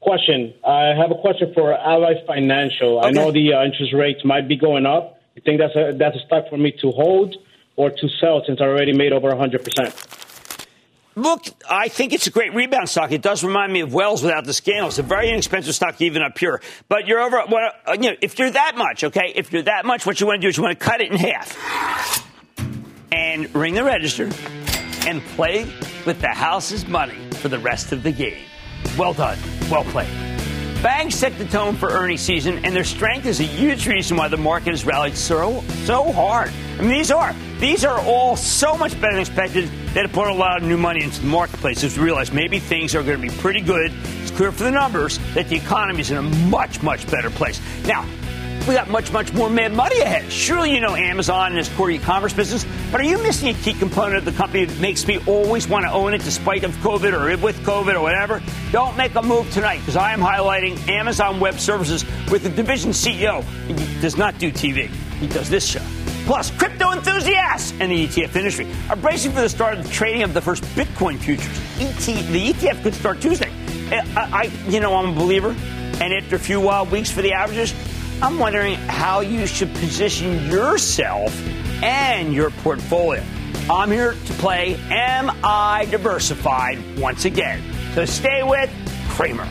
Question. 0.00 0.54
I 0.66 0.94
have 0.96 1.12
a 1.12 1.20
question 1.20 1.52
for 1.54 1.72
Ally 1.72 2.14
Financial. 2.26 2.98
Okay. 2.98 3.08
I 3.08 3.10
know 3.12 3.30
the 3.30 3.54
uh, 3.54 3.64
interest 3.64 3.92
rates 3.92 4.24
might 4.24 4.48
be 4.48 4.56
going 4.56 4.84
up. 4.84 5.20
You 5.36 5.42
think 5.42 5.60
that's 5.60 5.76
a, 5.76 5.96
that's 5.96 6.16
a 6.16 6.26
stock 6.26 6.48
for 6.50 6.56
me 6.56 6.72
to 6.80 6.90
hold 6.90 7.36
or 7.76 7.90
to 7.90 8.08
sell 8.20 8.42
since 8.46 8.60
I 8.60 8.64
already 8.64 8.92
made 8.92 9.12
over 9.12 9.30
100%? 9.30 10.21
Look, 11.14 11.44
I 11.68 11.88
think 11.88 12.12
it's 12.14 12.26
a 12.26 12.30
great 12.30 12.54
rebound 12.54 12.88
stock. 12.88 13.12
It 13.12 13.20
does 13.20 13.44
remind 13.44 13.72
me 13.72 13.80
of 13.80 13.92
Wells 13.92 14.22
without 14.22 14.44
the 14.44 14.54
scandal. 14.54 14.88
It's 14.88 14.98
a 14.98 15.02
very 15.02 15.28
inexpensive 15.28 15.74
stock, 15.74 16.00
even 16.00 16.22
up 16.22 16.38
here. 16.38 16.62
But 16.88 17.06
you're 17.06 17.20
over. 17.20 17.42
What, 17.48 17.74
uh, 17.86 17.92
you 17.92 18.10
know, 18.10 18.16
if 18.22 18.38
you're 18.38 18.50
that 18.50 18.76
much, 18.76 19.04
okay, 19.04 19.32
if 19.34 19.52
you're 19.52 19.62
that 19.62 19.84
much, 19.84 20.06
what 20.06 20.20
you 20.20 20.26
want 20.26 20.40
to 20.40 20.42
do 20.42 20.48
is 20.48 20.56
you 20.56 20.62
want 20.62 20.78
to 20.78 20.84
cut 20.84 21.00
it 21.02 21.10
in 21.10 21.18
half 21.18 22.26
and 23.12 23.54
ring 23.54 23.74
the 23.74 23.84
register 23.84 24.30
and 25.06 25.22
play 25.36 25.64
with 26.06 26.20
the 26.20 26.28
house's 26.28 26.86
money 26.88 27.18
for 27.32 27.48
the 27.48 27.58
rest 27.58 27.92
of 27.92 28.02
the 28.02 28.12
game. 28.12 28.44
Well 28.96 29.12
done. 29.12 29.38
Well 29.70 29.84
played. 29.84 30.31
Banks 30.82 31.14
set 31.14 31.38
the 31.38 31.44
tone 31.44 31.76
for 31.76 31.90
earnings 31.90 32.22
season, 32.22 32.64
and 32.64 32.74
their 32.74 32.82
strength 32.82 33.24
is 33.26 33.38
a 33.38 33.44
huge 33.44 33.86
reason 33.86 34.16
why 34.16 34.26
the 34.26 34.36
market 34.36 34.70
has 34.70 34.84
rallied 34.84 35.16
so 35.16 35.62
so 35.84 36.10
hard. 36.10 36.50
I 36.76 36.80
mean, 36.82 36.90
these 36.90 37.12
are 37.12 37.32
these 37.60 37.84
are 37.84 38.00
all 38.00 38.34
so 38.34 38.76
much 38.76 39.00
better 39.00 39.12
than 39.12 39.20
expected 39.20 39.70
that 39.94 40.04
it 40.04 40.12
put 40.12 40.26
a 40.26 40.34
lot 40.34 40.60
of 40.60 40.66
new 40.66 40.76
money 40.76 41.04
into 41.04 41.20
the 41.20 41.28
marketplace 41.28 41.84
as 41.84 41.96
we 41.96 42.02
realize 42.02 42.32
maybe 42.32 42.58
things 42.58 42.96
are 42.96 43.04
going 43.04 43.22
to 43.22 43.28
be 43.28 43.32
pretty 43.38 43.60
good. 43.60 43.92
It's 44.22 44.32
clear 44.32 44.50
from 44.50 44.64
the 44.64 44.72
numbers 44.72 45.20
that 45.34 45.48
the 45.48 45.54
economy 45.54 46.00
is 46.00 46.10
in 46.10 46.16
a 46.16 46.22
much 46.22 46.82
much 46.82 47.08
better 47.08 47.30
place 47.30 47.60
now 47.86 48.04
we 48.66 48.74
got 48.74 48.88
much, 48.88 49.10
much 49.12 49.32
more 49.32 49.50
mad 49.50 49.72
money 49.72 50.00
ahead. 50.00 50.30
Surely 50.30 50.72
you 50.72 50.80
know 50.80 50.94
Amazon 50.94 51.52
and 51.52 51.58
its 51.58 51.68
core 51.70 51.90
e-commerce 51.90 52.32
business, 52.32 52.64
but 52.90 53.00
are 53.00 53.04
you 53.04 53.18
missing 53.18 53.48
a 53.48 53.54
key 53.54 53.74
component 53.74 54.18
of 54.18 54.24
the 54.24 54.32
company 54.32 54.64
that 54.64 54.80
makes 54.80 55.06
me 55.06 55.18
always 55.26 55.66
want 55.66 55.84
to 55.84 55.90
own 55.90 56.14
it 56.14 56.22
despite 56.22 56.62
of 56.62 56.72
COVID 56.76 57.12
or 57.12 57.42
with 57.42 57.58
COVID 57.60 57.94
or 57.94 58.00
whatever? 58.00 58.40
Don't 58.70 58.96
make 58.96 59.14
a 59.14 59.22
move 59.22 59.50
tonight 59.52 59.78
because 59.78 59.96
I 59.96 60.12
am 60.12 60.20
highlighting 60.20 60.88
Amazon 60.88 61.40
Web 61.40 61.58
Services 61.58 62.04
with 62.30 62.44
the 62.44 62.50
division 62.50 62.92
CEO. 62.92 63.42
He 63.66 64.00
does 64.00 64.16
not 64.16 64.38
do 64.38 64.52
TV. 64.52 64.88
He 64.88 65.26
does 65.26 65.48
this 65.50 65.66
show. 65.66 65.82
Plus, 66.24 66.52
crypto 66.52 66.92
enthusiasts 66.92 67.72
and 67.80 67.90
the 67.90 68.06
ETF 68.06 68.36
industry 68.36 68.66
are 68.88 68.96
bracing 68.96 69.32
for 69.32 69.40
the 69.40 69.48
start 69.48 69.76
of 69.76 69.84
the 69.84 69.90
trading 69.90 70.22
of 70.22 70.34
the 70.34 70.40
first 70.40 70.62
Bitcoin 70.76 71.18
futures. 71.18 71.58
ET, 71.80 71.96
the 72.30 72.52
ETF 72.52 72.82
could 72.84 72.94
start 72.94 73.20
Tuesday. 73.20 73.50
Eh, 73.90 74.04
I, 74.16 74.44
I, 74.44 74.68
you 74.68 74.78
know, 74.78 74.94
I'm 74.94 75.10
a 75.10 75.14
believer, 75.14 75.50
and 76.00 76.14
after 76.14 76.36
a 76.36 76.38
few 76.38 76.60
wild 76.60 76.92
weeks 76.92 77.10
for 77.10 77.22
the 77.22 77.32
averages, 77.32 77.74
I'm 78.22 78.38
wondering 78.38 78.74
how 78.74 79.18
you 79.18 79.48
should 79.48 79.74
position 79.74 80.46
yourself 80.48 81.36
and 81.82 82.32
your 82.32 82.50
portfolio. 82.50 83.20
I'm 83.68 83.90
here 83.90 84.12
to 84.12 84.32
play 84.34 84.76
Am 84.90 85.28
I 85.42 85.86
Diversified 85.86 86.78
once 87.00 87.24
again. 87.24 87.60
So 87.94 88.04
stay 88.04 88.44
with 88.44 88.70
Cramer. 89.08 89.48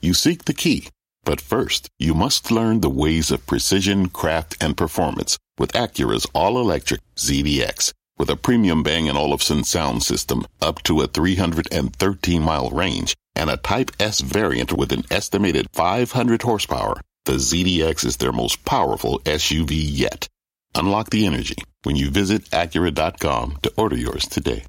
You 0.00 0.12
seek 0.12 0.46
the 0.46 0.54
key, 0.54 0.88
but 1.22 1.40
first, 1.40 1.88
you 2.00 2.14
must 2.14 2.50
learn 2.50 2.80
the 2.80 2.90
ways 2.90 3.30
of 3.30 3.46
precision, 3.46 4.08
craft, 4.08 4.56
and 4.60 4.76
performance 4.76 5.38
with 5.56 5.70
Acura's 5.74 6.26
all 6.34 6.58
electric 6.58 7.00
ZDX. 7.14 7.92
With 8.18 8.28
a 8.28 8.34
premium 8.34 8.82
Bang 8.82 9.08
& 9.10 9.16
Olufsen 9.16 9.62
sound 9.62 10.02
system 10.02 10.46
up 10.60 10.82
to 10.82 11.00
a 11.02 11.06
313 11.06 12.42
mile 12.42 12.70
range 12.70 13.14
and 13.36 13.50
a 13.50 13.56
Type 13.56 13.90
S 13.98 14.20
variant 14.20 14.72
with 14.72 14.92
an 14.92 15.04
estimated 15.10 15.68
500 15.72 16.42
horsepower, 16.42 17.00
The 17.24 17.34
ZDX 17.34 18.04
is 18.04 18.16
their 18.18 18.32
most 18.32 18.64
powerful 18.64 19.20
SUV 19.20 19.72
yet. 19.72 20.28
Unlock 20.74 21.10
the 21.10 21.26
energy 21.26 21.56
when 21.84 21.96
you 21.96 22.10
visit 22.10 22.50
Acura.com 22.50 23.58
to 23.62 23.72
order 23.76 23.96
yours 23.96 24.26
today. 24.26 24.64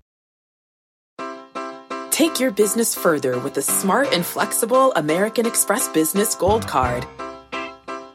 Take 2.12 2.40
your 2.40 2.52
business 2.52 2.96
further 2.96 3.38
with 3.40 3.56
the 3.56 3.62
smart 3.62 4.14
and 4.14 4.26
flexible 4.26 4.94
American 4.94 5.46
Express 5.46 5.90
Business 5.90 6.34
Gold 6.34 6.66
Card. 6.66 7.06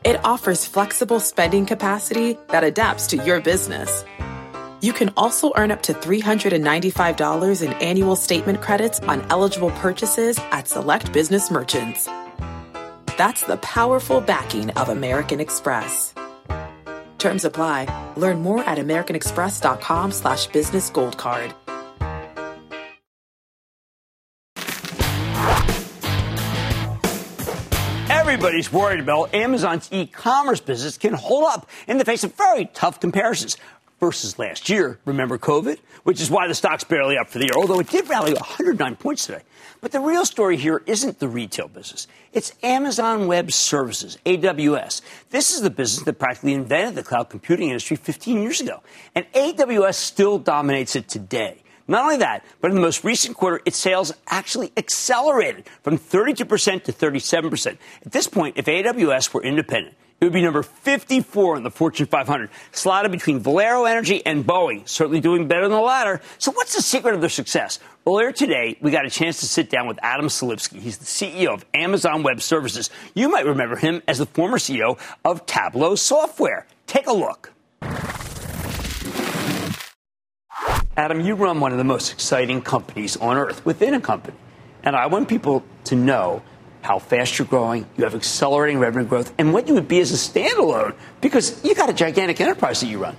It 0.05 0.25
offers 0.25 0.65
flexible 0.65 1.21
spending 1.21 1.67
capacity 1.67 2.39
that 2.49 2.65
adapts 2.65 3.09
to 3.09 3.19
your 3.19 3.43
business. 3.43 4.05
You 4.83 4.95
can 4.95 5.11
also 5.15 5.53
earn 5.57 5.71
up 5.71 5.83
to 5.83 5.93
$395 5.93 7.63
in 7.63 7.73
annual 7.75 8.17
statement 8.17 8.63
credits 8.63 8.99
on 9.01 9.27
eligible 9.29 9.71
purchases 9.73 10.39
at 10.53 10.69
select 10.69 11.13
business 11.13 11.51
merchants. 11.51 12.09
That's 13.19 13.43
the 13.45 13.59
powerful 13.59 14.23
backing 14.23 14.71
of 14.71 14.89
American 14.89 15.39
Express. 15.39 16.15
Terms 17.19 17.45
apply. 17.45 18.15
Learn 18.17 18.41
more 18.41 18.65
at 18.65 18.79
americanexpress.com 18.79 20.13
slash 20.13 20.47
business 20.47 20.89
gold 20.89 21.19
card. 21.19 21.53
Everybody's 28.09 28.73
worried 28.73 29.01
about 29.01 29.35
Amazon's 29.35 29.89
e-commerce 29.93 30.61
business 30.61 30.97
can 30.97 31.15
hold 31.15 31.45
up 31.45 31.69
in 31.89 31.99
the 31.99 32.05
face 32.05 32.23
of 32.23 32.33
very 32.37 32.71
tough 32.73 33.01
comparisons 33.01 33.57
versus 34.01 34.39
last 34.39 34.69
year. 34.69 34.99
Remember 35.05 35.39
COVID? 35.39 35.79
Which 36.03 36.21
is 36.21 36.31
why 36.31 36.49
the 36.49 36.55
stock's 36.55 36.83
barely 36.83 37.19
up 37.19 37.29
for 37.29 37.39
the 37.39 37.45
year, 37.45 37.55
although 37.55 37.79
it 37.79 37.89
did 37.89 38.09
rally 38.09 38.33
109 38.33 38.97
points 38.97 39.27
today. 39.27 39.43
But 39.83 39.93
the 39.93 40.01
real 40.01 40.25
story 40.25 40.57
here 40.57 40.83
isn't 40.87 41.19
the 41.21 41.29
retail 41.29 41.69
business. 41.69 42.07
It's 42.33 42.53
Amazon 42.63 43.27
Web 43.27 43.53
Services, 43.53 44.19
AWS. 44.27 45.03
This 45.31 45.53
is 45.53 45.61
the 45.61 45.71
business 45.71 46.05
that 46.05 46.19
practically 46.19 46.55
invented 46.55 46.97
the 46.97 47.03
cloud 47.03 47.29
computing 47.29 47.69
industry 47.69 47.97
15 47.97 48.43
years 48.43 48.61
ago. 48.61 48.83
And 49.15 49.31
AWS 49.33 49.95
still 49.95 50.39
dominates 50.39 50.97
it 50.97 51.09
today. 51.09 51.63
Not 51.87 52.05
only 52.05 52.19
that, 52.19 52.45
but 52.61 52.71
in 52.71 52.77
the 52.77 52.81
most 52.81 53.03
recent 53.05 53.37
quarter, 53.37 53.61
its 53.65 53.77
sales 53.77 54.13
actually 54.29 54.73
accelerated 54.77 55.67
from 55.83 55.99
32% 55.99 56.85
to 56.85 56.93
37%. 56.93 57.79
At 58.07 58.13
this 58.13 58.29
point, 58.29 58.57
if 58.57 58.67
AWS 58.67 59.35
were 59.35 59.43
independent, 59.43 59.97
it 60.21 60.25
would 60.25 60.35
be 60.35 60.43
number 60.43 60.63
54 60.63 61.57
in 61.57 61.63
the 61.63 61.71
Fortune 61.71 62.05
500, 62.05 62.51
slotted 62.73 63.11
between 63.11 63.41
Valero 63.41 63.87
Energy 63.87 64.25
and 64.27 64.45
Boeing, 64.45 64.87
certainly 64.87 65.19
doing 65.19 65.49
better 65.49 65.63
than 65.63 65.73
the 65.73 65.81
latter. 65.81 66.21
So, 66.37 66.53
what's 66.53 66.77
the 66.77 66.83
secret 66.83 67.15
of 67.15 67.23
their 67.23 67.31
success? 67.31 67.79
Earlier 68.07 68.31
today, 68.31 68.77
we 68.83 68.91
got 68.91 69.07
a 69.07 69.11
chance 69.11 69.41
to 69.41 69.47
sit 69.47 69.71
down 69.71 69.89
with 69.89 69.99
Adam 70.03 70.27
Selipsky. 70.27 70.79
He's 70.79 70.99
the 70.99 71.07
CEO 71.07 71.55
of 71.55 71.65
Amazon 71.73 72.23
Web 72.23 72.43
Services. 72.43 72.91
You 73.15 73.31
might 73.31 73.47
remember 73.47 73.77
him 73.77 74.03
as 74.07 74.19
the 74.19 74.27
former 74.27 74.59
CEO 74.59 74.99
of 75.25 75.47
Tableau 75.47 75.95
Software. 75.95 76.67
Take 76.87 77.07
a 77.07 77.13
look. 77.15 77.55
Adam, 80.99 81.21
you 81.23 81.35
run 81.35 81.61
one 81.61 81.73
of 81.73 81.79
the 81.79 81.85
most 81.85 82.13
exciting 82.13 82.61
companies 82.61 83.17
on 83.17 83.39
earth 83.39 83.65
within 83.65 83.95
a 83.95 84.01
company. 84.01 84.37
And 84.83 84.95
I 84.95 85.07
want 85.07 85.31
people 85.31 85.65
to 85.85 85.97
know 85.97 86.43
how 86.83 86.99
fast 86.99 87.39
you're 87.39 87.49
growing, 87.49 87.87
you 87.97 88.05
have 88.05 88.15
accelerating 88.15 88.79
revenue 88.79 89.07
growth, 89.07 89.33
and 89.39 89.53
what 89.53 89.69
you 89.69 89.75
would 89.75 89.89
be 89.89 90.01
as 90.01 90.13
a 90.13 90.15
standalone 90.15 90.95
because 91.21 91.63
you 91.65 91.75
got 91.75 91.91
a 91.91 91.93
gigantic 91.93 92.41
enterprise 92.41 92.81
that 92.81 92.87
you 92.87 92.99
run. 92.99 93.17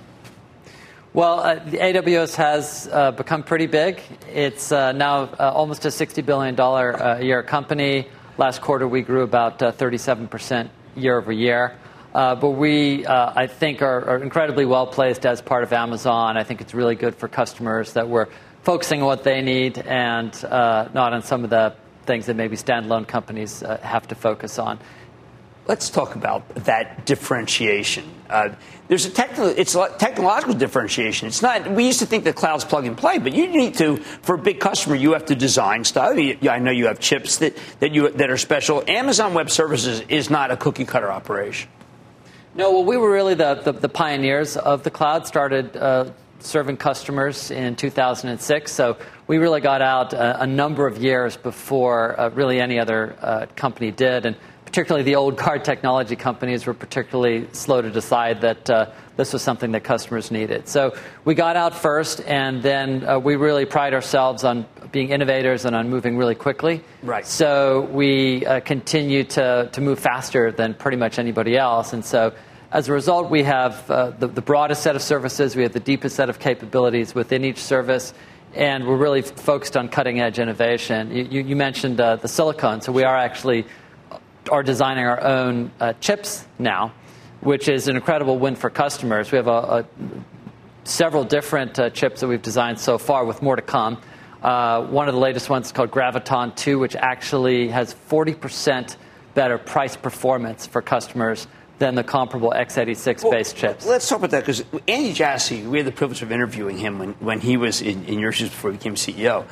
Well, 1.14 1.40
uh, 1.40 1.54
the 1.56 1.76
AWS 1.76 2.36
has 2.36 2.88
uh, 2.90 3.10
become 3.10 3.42
pretty 3.42 3.66
big. 3.66 4.00
It's 4.32 4.72
uh, 4.72 4.92
now 4.92 5.24
uh, 5.24 5.52
almost 5.54 5.84
a 5.84 5.88
$60 5.88 6.24
billion 6.24 6.58
uh, 6.58 7.18
a 7.20 7.22
year 7.22 7.42
company. 7.42 8.08
Last 8.38 8.62
quarter, 8.62 8.88
we 8.88 9.02
grew 9.02 9.22
about 9.22 9.58
37% 9.58 10.64
uh, 10.64 10.68
year 10.96 11.18
over 11.18 11.30
year. 11.30 11.76
but 12.14 12.52
we, 12.52 13.06
I 13.06 13.46
think, 13.46 13.82
are, 13.82 14.08
are 14.08 14.22
incredibly 14.22 14.64
well 14.64 14.86
placed 14.86 15.26
as 15.26 15.42
part 15.42 15.64
of 15.64 15.72
Amazon. 15.74 16.38
I 16.38 16.44
think 16.44 16.62
it's 16.62 16.72
really 16.72 16.94
good 16.94 17.14
for 17.14 17.28
customers 17.28 17.92
that 17.92 18.08
we're 18.08 18.28
focusing 18.62 19.02
on 19.02 19.06
what 19.06 19.22
they 19.22 19.42
need 19.42 19.76
and 19.76 20.32
not 20.42 21.12
on 21.12 21.22
some 21.22 21.44
of 21.44 21.50
the 21.50 21.74
things 22.04 22.26
that 22.26 22.36
maybe 22.36 22.56
standalone 22.56 23.06
companies 23.06 23.62
uh, 23.62 23.78
have 23.78 24.08
to 24.08 24.14
focus 24.14 24.58
on. 24.58 24.78
Let's 25.66 25.90
talk 25.90 26.16
about 26.16 26.48
that 26.66 27.06
differentiation. 27.06 28.04
Uh, 28.28 28.48
there's 28.88 29.06
a 29.06 29.10
technical, 29.10 29.46
it's 29.46 29.76
a 29.76 29.94
technological 29.96 30.54
differentiation. 30.54 31.28
It's 31.28 31.40
not. 31.40 31.70
We 31.70 31.86
used 31.86 32.00
to 32.00 32.06
think 32.06 32.24
that 32.24 32.34
cloud's 32.34 32.64
plug 32.64 32.84
and 32.84 32.98
play, 32.98 33.18
but 33.18 33.32
you 33.32 33.46
need 33.46 33.74
to, 33.74 33.98
for 33.98 34.34
a 34.34 34.38
big 34.38 34.58
customer, 34.58 34.96
you 34.96 35.12
have 35.12 35.26
to 35.26 35.36
design 35.36 35.84
stuff. 35.84 36.18
I 36.18 36.58
know 36.58 36.72
you 36.72 36.86
have 36.86 36.98
chips 36.98 37.38
that, 37.38 37.56
that 37.78 37.94
you 37.94 38.10
that 38.10 38.28
are 38.28 38.36
special. 38.36 38.82
Amazon 38.88 39.34
Web 39.34 39.50
Services 39.50 40.02
is 40.08 40.30
not 40.30 40.50
a 40.50 40.56
cookie 40.56 40.84
cutter 40.84 41.12
operation. 41.12 41.70
No, 42.54 42.72
well, 42.72 42.84
we 42.84 42.96
were 42.96 43.10
really 43.10 43.34
the, 43.34 43.54
the, 43.54 43.72
the 43.72 43.88
pioneers 43.88 44.56
of 44.56 44.82
the 44.82 44.90
cloud. 44.90 45.28
Started 45.28 45.76
uh, 45.76 46.10
serving 46.44 46.76
customers 46.76 47.50
in 47.50 47.76
2006. 47.76 48.72
So 48.72 48.96
we 49.26 49.38
really 49.38 49.60
got 49.60 49.82
out 49.82 50.12
a, 50.12 50.42
a 50.42 50.46
number 50.46 50.86
of 50.86 50.98
years 50.98 51.36
before 51.36 52.18
uh, 52.18 52.30
really 52.30 52.60
any 52.60 52.78
other 52.78 53.16
uh, 53.20 53.46
company 53.56 53.90
did. 53.90 54.26
And 54.26 54.36
particularly 54.64 55.04
the 55.04 55.16
old 55.16 55.36
guard 55.36 55.64
technology 55.64 56.16
companies 56.16 56.66
were 56.66 56.74
particularly 56.74 57.46
slow 57.52 57.82
to 57.82 57.90
decide 57.90 58.40
that 58.40 58.70
uh, 58.70 58.90
this 59.16 59.32
was 59.34 59.42
something 59.42 59.72
that 59.72 59.84
customers 59.84 60.30
needed. 60.30 60.66
So 60.66 60.96
we 61.26 61.34
got 61.34 61.56
out 61.56 61.74
first, 61.74 62.22
and 62.22 62.62
then 62.62 63.06
uh, 63.06 63.18
we 63.18 63.36
really 63.36 63.66
pride 63.66 63.92
ourselves 63.92 64.44
on 64.44 64.64
being 64.90 65.10
innovators 65.10 65.66
and 65.66 65.76
on 65.76 65.90
moving 65.90 66.16
really 66.16 66.34
quickly. 66.34 66.82
Right. 67.02 67.26
So 67.26 67.82
we 67.92 68.46
uh, 68.46 68.60
continue 68.60 69.24
to, 69.24 69.68
to 69.70 69.80
move 69.82 69.98
faster 69.98 70.50
than 70.50 70.72
pretty 70.72 70.96
much 70.96 71.18
anybody 71.18 71.58
else. 71.58 71.92
And 71.92 72.02
so 72.02 72.32
as 72.72 72.88
a 72.88 72.92
result, 72.92 73.30
we 73.30 73.42
have 73.42 73.90
uh, 73.90 74.10
the, 74.10 74.26
the, 74.26 74.40
broadest 74.40 74.82
set 74.82 74.96
of 74.96 75.02
services, 75.02 75.54
we 75.54 75.62
have 75.62 75.74
the 75.74 75.80
deepest 75.80 76.16
set 76.16 76.30
of 76.30 76.38
capabilities 76.38 77.14
within 77.14 77.44
each 77.44 77.58
service, 77.58 78.14
and 78.54 78.86
we're 78.86 78.96
really 78.96 79.20
focused 79.20 79.76
on 79.76 79.90
cutting 79.90 80.20
edge 80.20 80.38
innovation. 80.38 81.14
You, 81.14 81.24
you, 81.24 81.42
you 81.42 81.56
mentioned 81.56 82.00
uh, 82.00 82.16
the 82.16 82.28
silicon, 82.28 82.80
so 82.80 82.90
we 82.90 83.04
are 83.04 83.16
actually 83.16 83.66
uh, 84.10 84.18
are 84.50 84.62
designing 84.62 85.04
our 85.04 85.22
own 85.22 85.70
uh, 85.80 85.92
chips 86.00 86.46
now, 86.58 86.94
which 87.42 87.68
is 87.68 87.88
an 87.88 87.96
incredible 87.96 88.38
win 88.38 88.56
for 88.56 88.70
customers. 88.70 89.30
We 89.30 89.36
have 89.36 89.48
a, 89.48 89.50
a 89.50 89.86
several 90.84 91.24
different 91.24 91.78
uh, 91.78 91.90
chips 91.90 92.22
that 92.22 92.26
we've 92.26 92.40
designed 92.40 92.80
so 92.80 92.96
far, 92.96 93.26
with 93.26 93.42
more 93.42 93.56
to 93.56 93.62
come. 93.62 94.00
Uh, 94.42 94.86
one 94.86 95.08
of 95.08 95.14
the 95.14 95.20
latest 95.20 95.50
ones 95.50 95.66
is 95.66 95.72
called 95.72 95.90
Graviton 95.90 96.56
2, 96.56 96.78
which 96.78 96.96
actually 96.96 97.68
has 97.68 97.94
40% 98.08 98.96
better 99.34 99.58
price 99.58 99.94
performance 99.94 100.66
for 100.66 100.80
customers 100.80 101.46
than 101.78 101.94
the 101.94 102.04
comparable 102.04 102.52
x86 102.54 103.30
based 103.30 103.54
well, 103.54 103.72
chips. 103.72 103.86
Let's 103.86 104.08
talk 104.08 104.18
about 104.18 104.30
that 104.30 104.40
because 104.40 104.64
Andy 104.86 105.12
Jassy, 105.12 105.62
we 105.62 105.78
had 105.78 105.86
the 105.86 105.92
privilege 105.92 106.22
of 106.22 106.30
interviewing 106.30 106.78
him 106.78 106.98
when, 106.98 107.12
when 107.14 107.40
he 107.40 107.56
was 107.56 107.82
in, 107.82 108.04
in 108.04 108.18
your 108.18 108.32
shoes 108.32 108.50
before 108.50 108.70
he 108.70 108.76
became 108.76 108.94
CEO. 108.94 109.46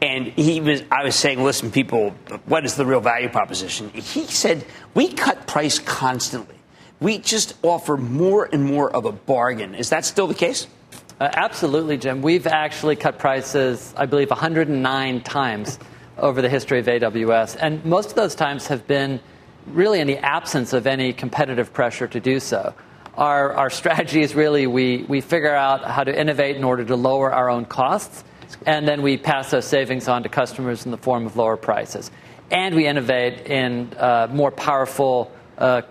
And 0.00 0.26
he 0.26 0.60
was, 0.60 0.82
I 0.90 1.04
was 1.04 1.14
saying, 1.14 1.42
listen, 1.42 1.70
people, 1.70 2.10
what 2.46 2.64
is 2.64 2.74
the 2.74 2.84
real 2.84 3.00
value 3.00 3.28
proposition? 3.28 3.88
He 3.90 4.26
said, 4.26 4.64
we 4.94 5.12
cut 5.12 5.46
price 5.46 5.78
constantly. 5.78 6.56
We 6.98 7.18
just 7.18 7.54
offer 7.62 7.96
more 7.96 8.48
and 8.52 8.64
more 8.64 8.90
of 8.90 9.04
a 9.04 9.12
bargain. 9.12 9.74
Is 9.74 9.90
that 9.90 10.04
still 10.04 10.26
the 10.26 10.34
case? 10.34 10.66
Uh, 11.20 11.28
absolutely, 11.34 11.98
Jim. 11.98 12.20
We've 12.20 12.48
actually 12.48 12.96
cut 12.96 13.18
prices, 13.18 13.94
I 13.96 14.06
believe, 14.06 14.30
109 14.30 15.20
times 15.22 15.78
over 16.18 16.42
the 16.42 16.48
history 16.48 16.80
of 16.80 16.86
AWS. 16.86 17.56
And 17.60 17.84
most 17.84 18.10
of 18.10 18.14
those 18.16 18.34
times 18.34 18.66
have 18.66 18.86
been 18.88 19.20
really 19.66 20.00
in 20.00 20.06
the 20.06 20.18
absence 20.18 20.72
of 20.72 20.86
any 20.86 21.12
competitive 21.12 21.72
pressure 21.72 22.08
to 22.08 22.20
do 22.20 22.40
so. 22.40 22.74
Our, 23.16 23.52
our 23.52 23.70
strategy 23.70 24.22
is 24.22 24.34
really 24.34 24.66
we, 24.66 25.04
we 25.08 25.20
figure 25.20 25.54
out 25.54 25.84
how 25.84 26.04
to 26.04 26.18
innovate 26.18 26.56
in 26.56 26.64
order 26.64 26.84
to 26.84 26.96
lower 26.96 27.32
our 27.32 27.50
own 27.50 27.64
costs, 27.66 28.24
and 28.66 28.86
then 28.86 29.02
we 29.02 29.16
pass 29.16 29.50
those 29.50 29.66
savings 29.66 30.08
on 30.08 30.22
to 30.22 30.28
customers 30.28 30.84
in 30.84 30.90
the 30.90 30.98
form 30.98 31.26
of 31.26 31.36
lower 31.36 31.56
prices. 31.56 32.10
And 32.50 32.74
we 32.74 32.86
innovate 32.86 33.46
in 33.46 33.92
uh, 33.96 34.28
more 34.30 34.50
powerful, 34.50 35.32
uh, 35.56 35.82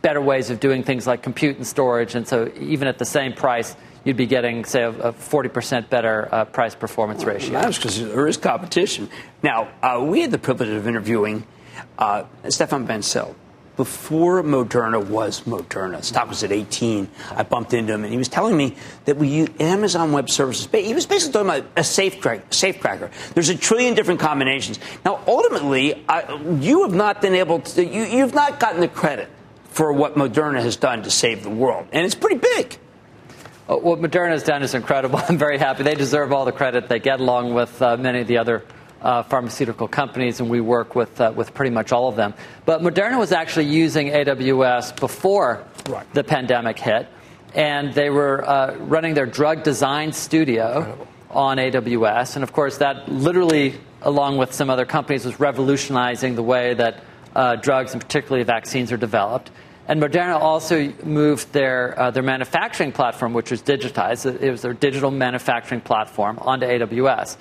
better 0.00 0.20
ways 0.20 0.50
of 0.50 0.60
doing 0.60 0.82
things 0.82 1.06
like 1.06 1.22
compute 1.22 1.56
and 1.56 1.66
storage. 1.66 2.14
And 2.14 2.26
so, 2.26 2.50
even 2.58 2.88
at 2.88 2.98
the 2.98 3.04
same 3.04 3.32
price, 3.32 3.76
you'd 4.04 4.16
be 4.16 4.26
getting, 4.26 4.64
say, 4.64 4.82
a, 4.82 5.12
40% 5.12 5.88
better 5.88 6.28
uh, 6.32 6.44
price 6.46 6.74
performance 6.74 7.24
ratio. 7.24 7.52
That's 7.52 7.78
because 7.78 8.00
there 8.00 8.26
is 8.26 8.36
competition. 8.36 9.08
Now, 9.42 9.68
uh, 9.82 10.04
we 10.04 10.20
had 10.20 10.30
the 10.30 10.38
privilege 10.38 10.70
of 10.70 10.86
interviewing 10.88 11.46
uh, 11.98 12.24
Stéphane 12.44 12.86
Bancel, 12.86 13.34
before 13.76 14.42
Moderna 14.42 15.04
was 15.04 15.42
Moderna, 15.42 16.04
stock 16.04 16.28
was 16.28 16.44
at 16.44 16.52
18. 16.52 17.08
I 17.34 17.42
bumped 17.42 17.72
into 17.72 17.94
him, 17.94 18.04
and 18.04 18.12
he 18.12 18.18
was 18.18 18.28
telling 18.28 18.56
me 18.56 18.76
that 19.06 19.16
we 19.16 19.28
use 19.28 19.48
Amazon 19.58 20.12
Web 20.12 20.28
Services. 20.28 20.68
He 20.70 20.92
was 20.92 21.06
basically 21.06 21.32
talking 21.32 21.48
about 21.48 21.70
a 21.76 21.84
safe, 21.84 22.20
crack, 22.20 22.52
safe 22.52 22.80
cracker. 22.80 23.10
There's 23.34 23.48
a 23.48 23.56
trillion 23.56 23.94
different 23.94 24.20
combinations. 24.20 24.78
Now, 25.04 25.22
ultimately, 25.26 26.04
I, 26.06 26.34
you 26.60 26.82
have 26.82 26.94
not 26.94 27.22
been 27.22 27.34
able 27.34 27.60
to. 27.60 27.84
You, 27.84 28.04
you've 28.04 28.34
not 28.34 28.60
gotten 28.60 28.80
the 28.80 28.88
credit 28.88 29.30
for 29.70 29.92
what 29.92 30.16
Moderna 30.16 30.60
has 30.60 30.76
done 30.76 31.02
to 31.04 31.10
save 31.10 31.42
the 31.42 31.50
world, 31.50 31.86
and 31.92 32.04
it's 32.04 32.14
pretty 32.14 32.40
big. 32.56 32.78
What 33.66 34.00
Moderna 34.00 34.30
has 34.30 34.42
done 34.42 34.62
is 34.62 34.74
incredible. 34.74 35.18
I'm 35.28 35.38
very 35.38 35.56
happy. 35.56 35.82
They 35.82 35.94
deserve 35.94 36.30
all 36.32 36.44
the 36.44 36.52
credit 36.52 36.88
they 36.88 36.98
get, 36.98 37.20
along 37.20 37.54
with 37.54 37.80
uh, 37.80 37.96
many 37.96 38.20
of 38.20 38.26
the 38.26 38.36
other 38.36 38.64
uh, 39.02 39.22
pharmaceutical 39.24 39.88
companies, 39.88 40.40
and 40.40 40.48
we 40.48 40.60
work 40.60 40.94
with, 40.94 41.20
uh, 41.20 41.32
with 41.34 41.52
pretty 41.54 41.70
much 41.70 41.92
all 41.92 42.08
of 42.08 42.16
them. 42.16 42.34
But 42.64 42.80
Moderna 42.80 43.18
was 43.18 43.32
actually 43.32 43.66
using 43.66 44.08
AWS 44.08 44.98
before 44.98 45.64
right. 45.88 46.06
the 46.14 46.24
pandemic 46.24 46.78
hit, 46.78 47.08
and 47.54 47.92
they 47.92 48.10
were 48.10 48.48
uh, 48.48 48.76
running 48.76 49.14
their 49.14 49.26
drug 49.26 49.62
design 49.62 50.12
studio 50.12 50.78
Incredible. 50.78 51.08
on 51.30 51.56
AWS. 51.58 52.36
And 52.36 52.42
of 52.42 52.52
course, 52.52 52.78
that 52.78 53.08
literally, 53.10 53.74
along 54.02 54.38
with 54.38 54.52
some 54.52 54.70
other 54.70 54.86
companies, 54.86 55.24
was 55.24 55.38
revolutionizing 55.40 56.36
the 56.36 56.42
way 56.42 56.74
that 56.74 57.02
uh, 57.34 57.56
drugs, 57.56 57.92
and 57.92 58.00
particularly 58.00 58.44
vaccines, 58.44 58.92
are 58.92 58.96
developed. 58.96 59.50
And 59.88 60.00
Moderna 60.00 60.38
also 60.40 60.92
moved 61.02 61.52
their, 61.52 61.98
uh, 61.98 62.10
their 62.12 62.22
manufacturing 62.22 62.92
platform, 62.92 63.32
which 63.32 63.50
was 63.50 63.60
digitized. 63.62 64.40
It 64.40 64.50
was 64.50 64.62
their 64.62 64.74
digital 64.74 65.10
manufacturing 65.10 65.80
platform 65.80 66.38
onto 66.40 66.66
AWS 66.66 67.36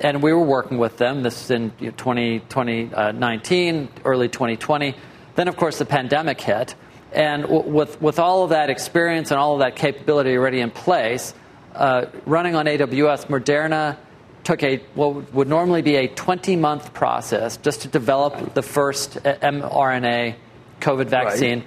and 0.00 0.22
we 0.22 0.32
were 0.32 0.44
working 0.44 0.78
with 0.78 0.98
them. 0.98 1.22
This 1.22 1.44
is 1.44 1.50
in 1.50 1.72
2019, 1.78 3.88
early 4.04 4.28
2020. 4.28 4.94
Then, 5.34 5.48
of 5.48 5.56
course, 5.56 5.78
the 5.78 5.86
pandemic 5.86 6.40
hit. 6.40 6.74
And 7.12 7.42
w- 7.42 7.62
with, 7.62 8.00
with 8.02 8.18
all 8.18 8.44
of 8.44 8.50
that 8.50 8.70
experience 8.70 9.30
and 9.30 9.40
all 9.40 9.54
of 9.54 9.60
that 9.60 9.76
capability 9.76 10.36
already 10.36 10.60
in 10.60 10.70
place, 10.70 11.34
uh, 11.74 12.06
running 12.26 12.54
on 12.54 12.66
AWS, 12.66 13.26
Moderna 13.26 13.96
took 14.44 14.62
a 14.62 14.76
what 14.94 15.34
would 15.34 15.48
normally 15.48 15.82
be 15.82 15.96
a 15.96 16.06
20 16.06 16.56
month 16.56 16.94
process 16.94 17.56
just 17.56 17.82
to 17.82 17.88
develop 17.88 18.54
the 18.54 18.62
first 18.62 19.14
mRNA 19.24 20.36
COVID 20.80 21.06
vaccine. 21.06 21.58
Right. 21.58 21.66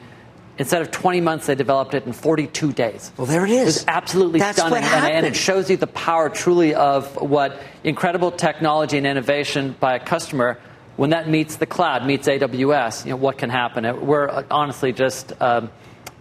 Instead 0.60 0.82
of 0.82 0.92
20 0.92 1.22
months, 1.22 1.48
they 1.48 1.56
developed 1.56 1.94
it 1.94 2.06
in 2.06 2.12
42 2.12 2.74
days. 2.74 3.14
Well, 3.18 3.26
there 3.26 3.46
it 3.46 3.52
is. 3.52 3.78
It's 3.78 3.86
absolutely 3.88 4.42
That's 4.42 4.58
stunning. 4.58 4.74
What 4.74 4.84
happened. 4.84 5.16
And, 5.16 5.26
it 5.26 5.36
shows 5.36 5.70
you 5.70 5.78
the 5.78 5.88
power 5.88 6.30
truly 6.30 6.76
of 6.76 7.16
what 7.16 7.62
incredible 7.86 8.30
technology 8.30 8.98
and 8.98 9.08
innovation 9.08 9.78
by 9.80 9.96
a 9.96 10.00
customer, 10.00 10.60
when 10.98 11.12
that 11.12 11.30
meets 11.30 11.56
the 11.56 11.66
cloud, 11.66 12.06
meets 12.06 12.28
AWS, 12.28 13.06
you 13.06 13.12
know, 13.12 13.16
what 13.16 13.38
can 13.38 13.50
happen? 13.50 14.06
We're 14.06 14.46
honestly 14.52 14.94
just. 14.94 15.34
Um, 15.42 15.72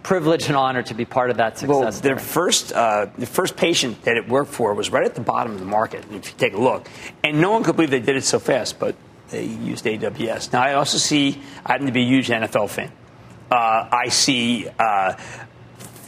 privilege 0.05 0.46
and 0.46 0.57
honor 0.57 0.83
to 0.83 0.94
be 0.94 1.05
part 1.05 1.29
of 1.29 1.37
that 1.37 1.59
success. 1.59 1.68
Well, 1.68 1.92
their 1.92 2.18
first, 2.18 2.72
uh, 2.72 3.09
the 3.18 3.27
first 3.27 3.59
patient 3.59 4.03
that 4.05 4.16
it 4.16 4.27
worked 4.27 4.51
for 4.51 4.72
was 4.72 4.88
right 4.88 5.05
at 5.05 5.14
the 5.14 5.20
bottom 5.20 5.53
of 5.53 5.59
the 5.59 5.66
market. 5.66 6.03
If 6.11 6.29
you 6.29 6.35
take 6.38 6.55
a 6.55 6.59
look, 6.59 6.88
and 7.22 7.42
no 7.42 7.51
one 7.51 7.62
could 7.62 7.77
believe 7.77 7.90
they 7.90 8.01
did 8.01 8.16
it 8.16 8.24
so 8.24 8.38
fast, 8.38 8.79
but 8.79 8.96
they 9.29 9.44
used 9.44 9.85
AWS. 9.85 10.51
Now, 10.53 10.62
I 10.62 10.74
also 10.74 10.96
see 10.96 11.42
I 11.66 11.72
happen 11.72 11.87
to 11.87 11.92
be 11.92 12.03
a 12.03 12.07
huge 12.07 12.29
NFL 12.29 12.70
fan. 12.70 12.90
Uh, 13.50 13.88
I 13.90 14.08
see. 14.08 14.68
Uh, 14.78 15.14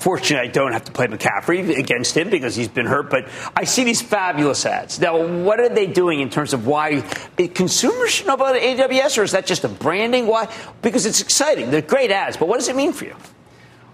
Fortunately, 0.01 0.49
I 0.49 0.51
don't 0.51 0.73
have 0.73 0.85
to 0.85 0.93
play 0.93 1.09
McCaffrey 1.09 1.77
against 1.77 2.17
him 2.17 2.31
because 2.31 2.57
he's 2.57 2.69
been 2.69 2.87
hurt, 2.87 3.11
but 3.11 3.29
I 3.55 3.65
see 3.65 3.85
these 3.85 4.01
fabulous 4.01 4.65
ads. 4.65 4.99
Now, 4.99 5.27
what 5.43 5.61
are 5.61 5.69
they 5.69 5.87
doing 5.87 6.21
in 6.21 6.31
terms 6.31 6.55
of 6.55 6.67
why 6.67 7.03
consumers 7.37 8.11
should 8.11 8.27
know 8.27 8.33
about 8.33 8.55
AWS, 8.57 9.19
or 9.19 9.25
is 9.25 9.33
that 9.33 9.45
just 9.45 9.65
a 9.65 9.69
branding? 9.69 10.27
Why? 10.27 10.51
Because 10.81 11.05
it's 11.05 11.21
exciting. 11.21 11.71
They're 11.71 11.83
great 11.83 12.11
ads, 12.11 12.39
but 12.39 12.49
what 12.49 12.59
does 12.59 12.69
it 12.71 12.77
mean 12.77 12.95
for 12.95 13.05
you? 13.05 13.17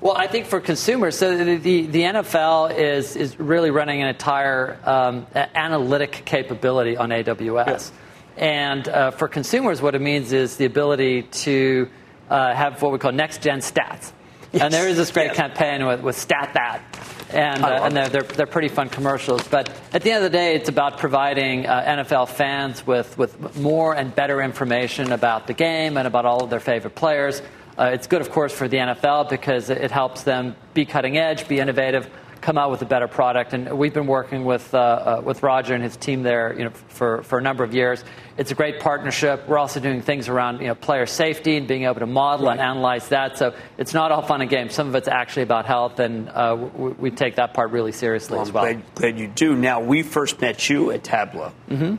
Well, 0.01 0.17
I 0.17 0.29
think 0.29 0.47
for 0.47 0.61
consumers, 0.61 1.19
so 1.19 1.37
the, 1.37 1.57
the, 1.57 1.87
the 1.87 2.03
NFL 2.03 2.79
is, 2.79 3.17
is 3.17 3.41
really 3.41 3.73
running 3.73 4.01
an 4.01 4.07
entire 4.07 4.79
um, 4.85 5.27
analytic 5.35 6.23
capability 6.25 6.97
on 6.97 7.09
AWS. 7.09 7.91
And 8.37 8.87
uh, 8.87 9.11
for 9.11 9.27
consumers, 9.27 9.83
what 9.83 9.97
it 9.97 10.01
means 10.01 10.33
is 10.33 10.57
the 10.57 10.67
ability 10.67 11.23
to 11.23 11.89
uh, 12.29 12.55
have 12.55 12.81
what 12.83 12.93
we 12.93 12.99
call 12.99 13.13
next 13.13 13.43
gen 13.43 13.59
stats. 13.59 14.13
Yes. 14.53 14.63
And 14.63 14.73
there 14.73 14.89
is 14.89 14.97
this 14.97 15.11
great 15.11 15.35
campaign 15.35 15.85
with, 15.87 16.01
with 16.01 16.17
Stat 16.17 16.53
That. 16.55 16.83
And, 17.31 17.65
uh, 17.65 17.81
and 17.83 17.97
they're, 17.97 18.09
they're, 18.09 18.23
they're, 18.23 18.47
pretty 18.47 18.69
fun 18.69 18.89
commercials. 18.89 19.47
But 19.49 19.69
at 19.93 20.03
the 20.03 20.13
end 20.13 20.25
of 20.25 20.31
the 20.31 20.39
day, 20.39 20.55
it's 20.55 20.69
about 20.69 20.99
providing 20.99 21.67
uh, 21.67 21.83
NFL 21.83 22.29
fans 22.29 22.87
with, 22.87 23.19
with 23.19 23.59
more 23.59 23.95
and 23.95 24.15
better 24.15 24.41
information 24.41 25.13
about 25.13 25.49
the 25.49 25.53
game 25.53 25.97
and 25.97 26.07
about 26.07 26.25
all 26.25 26.45
of 26.45 26.51
their 26.51 26.61
favorite 26.61 26.95
players. 26.95 27.43
Uh, 27.77 27.91
it's 27.93 28.07
good, 28.07 28.21
of 28.21 28.31
course, 28.31 28.53
for 28.53 28.69
the 28.69 28.77
NFL 28.77 29.29
because 29.29 29.69
it 29.69 29.91
helps 29.91 30.23
them 30.23 30.57
be 30.73 30.87
cutting 30.87 31.19
edge, 31.19 31.49
be 31.49 31.59
innovative, 31.59 32.09
come 32.47 32.57
out 32.59 32.71
with 32.71 32.81
a 32.81 32.87
better 32.87 33.09
product. 33.09 33.53
And 33.55 33.77
we've 33.77 33.93
been 33.93 34.07
working 34.07 34.45
with, 34.45 34.73
uh, 34.73 34.79
uh, 34.79 35.23
with 35.25 35.43
Roger 35.43 35.75
and 35.75 35.83
his 35.83 35.97
team 35.97 36.23
there 36.23 36.57
you 36.57 36.65
know, 36.65 36.71
for, 36.71 37.25
for 37.25 37.39
a 37.39 37.43
number 37.43 37.65
of 37.65 37.75
years. 37.75 38.05
It's 38.39 38.53
a 38.53 38.55
great 38.55 38.79
partnership. 38.79 39.49
We're 39.49 39.59
also 39.59 39.81
doing 39.81 40.01
things 40.01 40.29
around 40.29 40.61
you 40.61 40.69
know, 40.69 40.77
player 40.77 41.07
safety 41.07 41.57
and 41.57 41.67
being 41.67 41.83
able 41.83 41.99
to 41.99 42.07
model 42.07 42.47
right. 42.47 42.53
and 42.53 42.61
analyze 42.61 43.09
that. 43.09 43.37
So 43.37 43.53
it's 43.79 43.93
not 43.93 44.13
all 44.13 44.23
fun 44.23 44.43
and 44.43 44.49
games. 44.49 44.75
Some 44.75 44.87
of 44.87 44.95
it's 44.95 45.09
actually 45.09 45.43
about 45.43 45.67
health, 45.67 45.99
and 45.99 46.29
uh, 46.29 46.57
we, 46.77 46.91
we, 46.91 47.11
take 47.11 47.37
that 47.37 47.53
part 47.53 47.73
really 47.73 47.93
seriously 47.93 48.37
well, 48.37 48.43
as 48.43 48.53
well. 48.53 48.65
Glad, 48.65 48.95
glad, 48.95 49.19
you 49.19 49.27
do. 49.27 49.57
Now, 49.57 49.81
we 49.81 50.05
first 50.05 50.41
met 50.41 50.69
you 50.69 50.93
at 50.93 51.03
Tableau. 51.03 51.51
Mm-hmm 51.69 51.97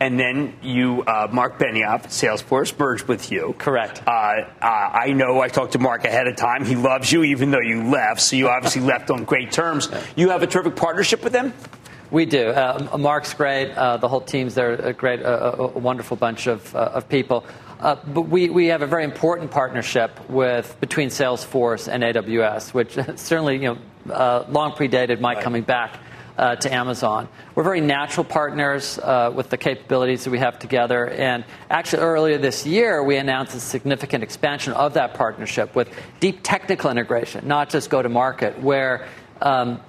and 0.00 0.18
then 0.18 0.54
you, 0.62 1.02
uh, 1.02 1.28
Mark 1.30 1.58
Benioff 1.58 2.06
Salesforce, 2.06 2.76
merged 2.78 3.06
with 3.06 3.30
you. 3.30 3.54
Correct. 3.58 4.02
Uh, 4.06 4.10
uh, 4.10 4.46
I 4.62 5.12
know 5.12 5.40
I 5.40 5.48
talked 5.48 5.72
to 5.72 5.78
Mark 5.78 6.06
ahead 6.06 6.26
of 6.26 6.36
time. 6.36 6.64
He 6.64 6.74
loves 6.74 7.12
you, 7.12 7.22
even 7.22 7.50
though 7.50 7.60
you 7.60 7.84
left. 7.84 8.22
So 8.22 8.36
you 8.36 8.48
obviously 8.48 8.80
left 8.94 9.10
on 9.10 9.24
great 9.24 9.52
terms. 9.52 9.90
You 10.16 10.30
have 10.30 10.42
a 10.42 10.46
terrific 10.46 10.74
partnership 10.74 11.22
with 11.22 11.34
them. 11.34 11.52
We 12.10 12.24
do. 12.24 12.48
Uh, 12.48 12.96
Mark's 12.98 13.34
great. 13.34 13.72
Uh, 13.72 13.98
the 13.98 14.08
whole 14.08 14.22
team's 14.22 14.54
there, 14.54 14.72
a 14.72 14.92
great, 14.94 15.22
uh, 15.22 15.54
a 15.58 15.78
wonderful 15.78 16.16
bunch 16.16 16.46
of, 16.48 16.74
of 16.74 17.08
people. 17.08 17.44
but 17.78 18.28
we, 18.28 18.48
we 18.48 18.66
have 18.68 18.80
a 18.82 18.86
very 18.86 19.04
important 19.04 19.50
partnership 19.50 20.18
with 20.30 20.76
between 20.80 21.10
Salesforce 21.10 21.88
and 21.92 22.02
AWS, 22.02 22.72
which 22.72 22.94
certainly 23.16 23.58
you 23.62 23.78
know 24.06 24.44
long 24.48 24.72
predated 24.72 25.20
my 25.20 25.34
right. 25.34 25.44
coming 25.44 25.62
back 25.62 26.00
uh, 26.40 26.56
to 26.56 26.72
Amazon. 26.72 27.28
We're 27.54 27.64
very 27.64 27.82
natural 27.82 28.24
partners 28.24 28.98
uh, 28.98 29.30
with 29.34 29.50
the 29.50 29.58
capabilities 29.58 30.24
that 30.24 30.30
we 30.30 30.38
have 30.38 30.58
together. 30.58 31.06
And 31.06 31.44
actually, 31.68 32.02
earlier 32.02 32.38
this 32.38 32.64
year, 32.66 33.04
we 33.04 33.16
announced 33.16 33.54
a 33.54 33.60
significant 33.60 34.24
expansion 34.24 34.72
of 34.72 34.94
that 34.94 35.12
partnership 35.12 35.76
with 35.76 35.92
deep 36.18 36.40
technical 36.42 36.90
integration, 36.90 37.46
not 37.46 37.68
just 37.68 37.90
go 37.90 38.00
to 38.00 38.08
market, 38.08 38.58
where 38.58 39.06
um, 39.42 39.80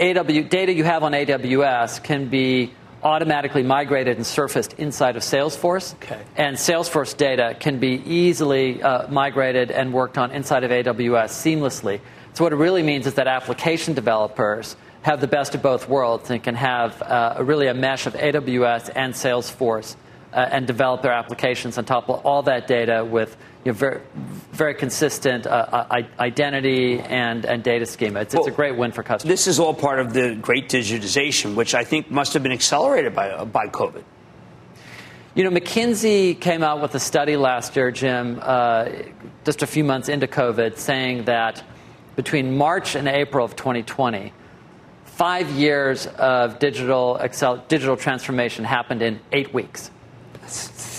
AW, 0.00 0.22
data 0.22 0.72
you 0.72 0.84
have 0.84 1.02
on 1.02 1.12
AWS 1.12 2.02
can 2.02 2.28
be 2.30 2.72
automatically 3.02 3.62
migrated 3.62 4.16
and 4.16 4.26
surfaced 4.26 4.72
inside 4.78 5.16
of 5.16 5.22
Salesforce. 5.22 5.94
Okay. 5.96 6.22
And 6.36 6.56
Salesforce 6.56 7.14
data 7.14 7.54
can 7.60 7.80
be 7.80 8.02
easily 8.06 8.82
uh, 8.82 9.08
migrated 9.08 9.70
and 9.70 9.92
worked 9.92 10.16
on 10.16 10.30
inside 10.30 10.64
of 10.64 10.70
AWS 10.70 11.28
seamlessly. 11.28 12.00
So, 12.32 12.44
what 12.44 12.54
it 12.54 12.56
really 12.56 12.82
means 12.82 13.06
is 13.06 13.14
that 13.14 13.26
application 13.26 13.92
developers 13.92 14.74
have 15.06 15.20
the 15.20 15.28
best 15.28 15.54
of 15.54 15.62
both 15.62 15.88
worlds 15.88 16.30
and 16.30 16.42
can 16.42 16.56
have 16.56 17.00
uh, 17.00 17.36
really 17.38 17.68
a 17.68 17.74
mesh 17.74 18.06
of 18.06 18.14
AWS 18.14 18.90
and 18.96 19.14
Salesforce 19.14 19.94
uh, 20.32 20.48
and 20.50 20.66
develop 20.66 21.02
their 21.02 21.12
applications 21.12 21.78
on 21.78 21.84
top 21.84 22.10
of 22.10 22.26
all 22.26 22.42
that 22.42 22.66
data 22.66 23.04
with 23.04 23.36
you 23.64 23.70
know, 23.70 23.78
very, 23.78 24.00
very 24.50 24.74
consistent 24.74 25.46
uh, 25.46 25.86
identity 26.18 26.98
and, 26.98 27.44
and 27.44 27.62
data 27.62 27.86
schema. 27.86 28.22
It's, 28.22 28.34
well, 28.34 28.42
it's, 28.42 28.52
a 28.52 28.56
great 28.56 28.76
win 28.76 28.90
for 28.90 29.04
customers. 29.04 29.32
This 29.32 29.46
is 29.46 29.60
all 29.60 29.74
part 29.74 30.00
of 30.00 30.12
the 30.12 30.34
great 30.34 30.68
digitization, 30.68 31.54
which 31.54 31.72
I 31.72 31.84
think 31.84 32.10
must 32.10 32.32
have 32.32 32.42
been 32.42 32.50
accelerated 32.50 33.14
by, 33.14 33.44
by 33.44 33.68
COVID. 33.68 34.02
You 35.36 35.44
know, 35.44 35.50
McKinsey 35.50 36.40
came 36.40 36.64
out 36.64 36.82
with 36.82 36.96
a 36.96 37.00
study 37.00 37.36
last 37.36 37.76
year, 37.76 37.92
Jim, 37.92 38.40
uh, 38.42 38.88
just 39.44 39.62
a 39.62 39.68
few 39.68 39.84
months 39.84 40.08
into 40.08 40.26
COVID, 40.26 40.78
saying 40.78 41.26
that 41.26 41.62
between 42.16 42.56
March 42.58 42.96
and 42.96 43.06
April 43.06 43.44
of 43.44 43.54
2020, 43.54 44.32
five 45.16 45.50
years 45.50 46.06
of 46.06 46.58
digital 46.58 47.16
Excel, 47.16 47.56
digital 47.68 47.96
transformation 47.96 48.66
happened 48.66 49.00
in 49.00 49.18
eight 49.32 49.54
weeks. 49.54 49.90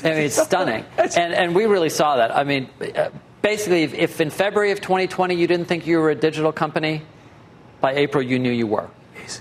I 0.03 0.09
mean, 0.09 0.17
it's 0.23 0.41
stunning. 0.41 0.85
And, 0.97 1.33
and 1.33 1.55
we 1.55 1.65
really 1.67 1.89
saw 1.89 2.17
that. 2.17 2.35
I 2.35 2.43
mean, 2.43 2.69
uh, 2.81 3.09
basically, 3.43 3.83
if, 3.83 3.93
if 3.93 4.19
in 4.19 4.31
February 4.31 4.71
of 4.71 4.81
2020 4.81 5.35
you 5.35 5.45
didn't 5.45 5.67
think 5.67 5.85
you 5.85 5.99
were 5.99 6.09
a 6.09 6.15
digital 6.15 6.51
company, 6.51 7.03
by 7.79 7.93
April 7.93 8.23
you 8.23 8.39
knew 8.39 8.51
you 8.51 8.65
were. 8.65 8.89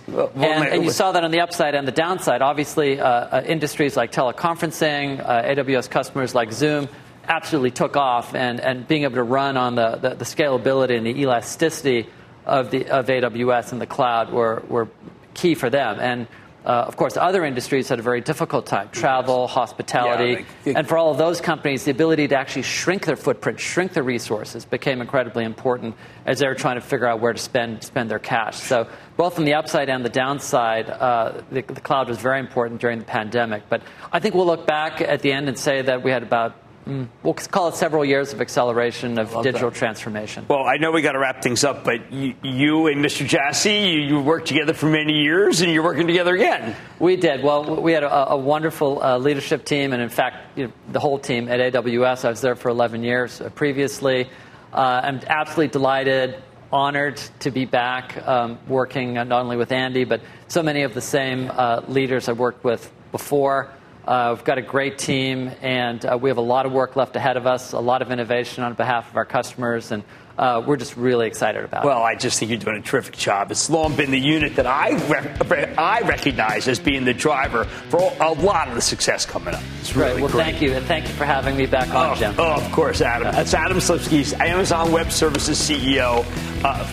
Well, 0.09 0.31
and, 0.35 0.69
and, 0.69 0.85
you 0.85 0.91
saw 0.91 1.13
that 1.13 1.25
on 1.25 1.31
the 1.31 1.41
upside 1.41 1.75
and 1.75 1.89
the 1.89 1.93
downside. 1.93 2.43
Obviously, 2.43 3.01
uh, 3.01 3.09
uh, 3.09 3.43
industries 3.47 3.97
like 3.97 4.13
teleconferencing, 4.13 5.21
uh, 5.21 5.43
AWS 5.43 5.89
customers 5.89 6.35
like 6.35 6.53
Zoom 6.53 6.89
absolutely 7.29 7.71
took 7.71 7.97
off, 7.97 8.35
and, 8.35 8.61
and 8.61 8.87
being 8.87 9.05
able 9.05 9.15
to 9.15 9.23
run 9.23 9.57
on 9.57 9.75
the, 9.75 9.97
the, 9.97 10.11
the 10.11 10.25
scalability 10.25 10.97
and 10.97 11.07
the 11.07 11.21
elasticity 11.21 12.09
of, 12.47 12.71
the, 12.71 12.89
of 12.89 13.07
AWS 13.07 13.73
and 13.73 13.81
the 13.81 13.87
cloud 13.87 14.33
were, 14.33 14.63
were 14.69 14.89
key 15.35 15.55
for 15.55 15.69
them. 15.69 15.99
And 16.01 16.29
uh, 16.67 16.85
of 16.89 16.97
course, 16.97 17.17
other 17.17 17.45
industries 17.45 17.89
had 17.89 18.01
a 18.01 18.03
very 18.03 18.21
difficult 18.21 18.67
time 18.67 18.89
travel, 18.91 19.43
yes. 19.43 19.55
hospitality. 19.55 20.45
Yeah, 20.65 20.73
and 20.79 20.89
for 20.89 20.99
all 20.99 21.13
of 21.13 21.17
those 21.17 21.41
companies, 21.41 21.85
the 21.85 21.93
ability 21.93 22.27
to 22.27 22.37
actually 22.37 22.63
shrink 22.63 23.07
their 23.07 23.15
footprint, 23.15 23.61
shrink 23.61 23.93
their 23.93 24.03
resources 24.03 24.65
became 24.65 25.01
incredibly 25.01 25.45
important 25.45 25.95
as 26.25 26.41
they 26.41 26.49
were 26.49 26.57
trying 26.57 26.75
to 26.75 26.81
figure 26.81 27.07
out 27.07 27.21
where 27.21 27.33
to 27.33 27.39
spend, 27.39 27.85
spend 27.85 28.11
their 28.11 28.19
cash. 28.19 28.57
So, 28.57 28.89
both 29.17 29.39
on 29.39 29.45
the 29.45 29.55
upside 29.55 29.89
and 29.89 30.05
the 30.05 30.11
downside, 30.11 30.91
uh, 30.91 31.41
the, 31.53 31.63
the 31.63 31.81
cloud 31.81 32.09
was 32.09 32.19
very 32.19 32.41
important 32.41 32.81
during 32.81 32.99
the 32.99 33.05
pandemic. 33.05 33.63
But 33.69 33.83
I 34.13 34.19
think 34.19 34.35
we'll 34.35 34.47
look 34.47 34.67
back 34.67 35.01
at 35.01 35.23
the 35.23 35.31
end 35.31 35.49
and 35.49 35.57
say 35.57 35.83
that 35.83 36.03
we 36.03 36.11
had 36.11 36.25
about 36.25 36.57
Mm. 36.87 37.09
We'll 37.25 37.35
call 37.35 37.69
it 37.69 37.75
several 37.75 38.05
years 38.05 38.33
of 38.33 38.41
acceleration 38.41 39.19
of 39.19 39.31
digital 39.43 39.71
that. 39.71 39.79
transformation. 39.79 40.47
Well, 40.49 40.65
I 40.65 40.77
know 40.77 40.93
we 40.93 41.03
got 41.03 41.13
to 41.13 41.19
wrap 41.19 41.43
things 41.43 41.65
up, 41.65 41.83
but 41.83 42.13
you, 42.13 42.35
you 42.45 42.87
and 42.87 43.05
Mr. 43.05 43.27
Jassy, 43.27 43.73
you, 43.73 44.01
you, 44.03 44.21
worked 44.21 44.47
together 44.47 44.73
for 44.73 44.87
many 44.87 45.23
years, 45.23 45.63
and 45.63 45.73
you're 45.73 45.83
working 45.83 46.07
together 46.07 46.37
again. 46.37 46.77
We 47.01 47.17
did. 47.17 47.43
Well, 47.43 47.83
we 47.83 47.93
had 47.93 48.05
a, 48.05 48.31
a 48.31 48.37
wonderful 48.37 49.03
uh, 49.03 49.19
leadership 49.19 49.65
team, 49.65 49.93
and 49.93 50.01
in 50.01 50.09
fact, 50.09 50.57
you 50.57 50.67
know, 50.69 50.73
the 50.93 51.01
whole 51.01 51.19
team 51.19 51.49
at 51.49 51.73
AWS. 51.73 52.25
I 52.25 52.31
was 52.31 52.41
there 52.41 52.55
for 52.55 52.69
11 52.69 53.03
years 53.03 53.41
uh, 53.41 53.49
previously. 53.51 54.31
Uh, 54.73 55.01
I'm 55.03 55.21
absolutely 55.27 55.69
delighted, 55.69 56.41
honored 56.73 57.17
to 57.41 57.51
be 57.51 57.65
back 57.65 58.17
um, 58.29 58.61
working 58.69 59.15
not 59.15 59.33
only 59.33 59.57
with 59.57 59.73
Andy, 59.73 60.05
but 60.05 60.21
so 60.47 60.63
many 60.63 60.83
of 60.83 60.95
the 60.95 61.01
same 61.01 61.51
uh, 61.53 61.83
leaders 61.89 62.29
I 62.29 62.33
worked 62.33 62.63
with 62.63 62.93
before. 63.11 63.73
Uh, 64.07 64.35
we've 64.37 64.45
got 64.45 64.57
a 64.57 64.63
great 64.63 64.99
team, 64.99 65.51
and 65.63 66.05
uh, 66.07 66.17
we 66.21 66.31
have 66.31 66.37
a 66.37 66.41
lot 66.43 66.65
of 66.65 66.71
work 66.71 66.95
left 66.95 67.17
ahead 67.17 67.37
of 67.37 67.45
us, 67.45 67.73
a 67.73 67.81
lot 67.81 68.03
of 68.03 68.13
innovation 68.13 68.63
on 68.63 68.73
behalf 68.75 69.11
of 69.11 69.17
our 69.17 69.25
customers, 69.25 69.91
and 69.91 70.05
uh, 70.39 70.63
we're 70.65 70.77
just 70.77 70.97
really 70.97 71.27
excited 71.27 71.65
about 71.65 71.85
well, 71.85 71.97
it. 71.97 72.01
Well, 72.01 72.07
I 72.07 72.15
just 72.15 72.39
think 72.39 72.53
you're 72.53 72.61
doing 72.61 72.77
a 72.77 72.83
terrific 72.83 73.17
job. 73.17 73.51
It's 73.51 73.69
long 73.69 73.97
been 73.97 74.13
the 74.13 74.21
unit 74.21 74.55
that 74.57 74.67
I, 74.67 74.93
rec- 75.09 75.77
I 75.77 76.03
recognize 76.03 76.69
as 76.69 76.79
being 76.79 77.05
the 77.05 77.15
driver 77.15 77.65
for 77.65 78.13
a 78.21 78.33
lot 78.33 78.69
of 78.69 78.77
the 78.77 78.81
success 78.81 79.27
coming 79.27 79.55
up. 79.55 79.63
It's 79.81 79.97
really 79.97 80.13
great. 80.13 80.23
Well, 80.23 80.31
great. 80.31 80.45
thank 80.45 80.63
you, 80.63 80.73
and 80.75 80.87
thank 80.87 81.09
you 81.09 81.15
for 81.15 81.25
having 81.25 81.57
me 81.57 81.67
back 81.67 81.89
on, 81.93 82.13
oh, 82.13 82.15
Jim. 82.15 82.35
Oh, 82.39 82.65
of 82.65 82.71
course, 82.71 83.01
Adam. 83.01 83.33
That's 83.33 83.55
Adam 83.55 83.79
Selipsky, 83.79 84.39
Amazon 84.39 84.93
Web 84.93 85.11
Services 85.11 85.59
CEO, 85.59 86.25
uh, 86.65 86.85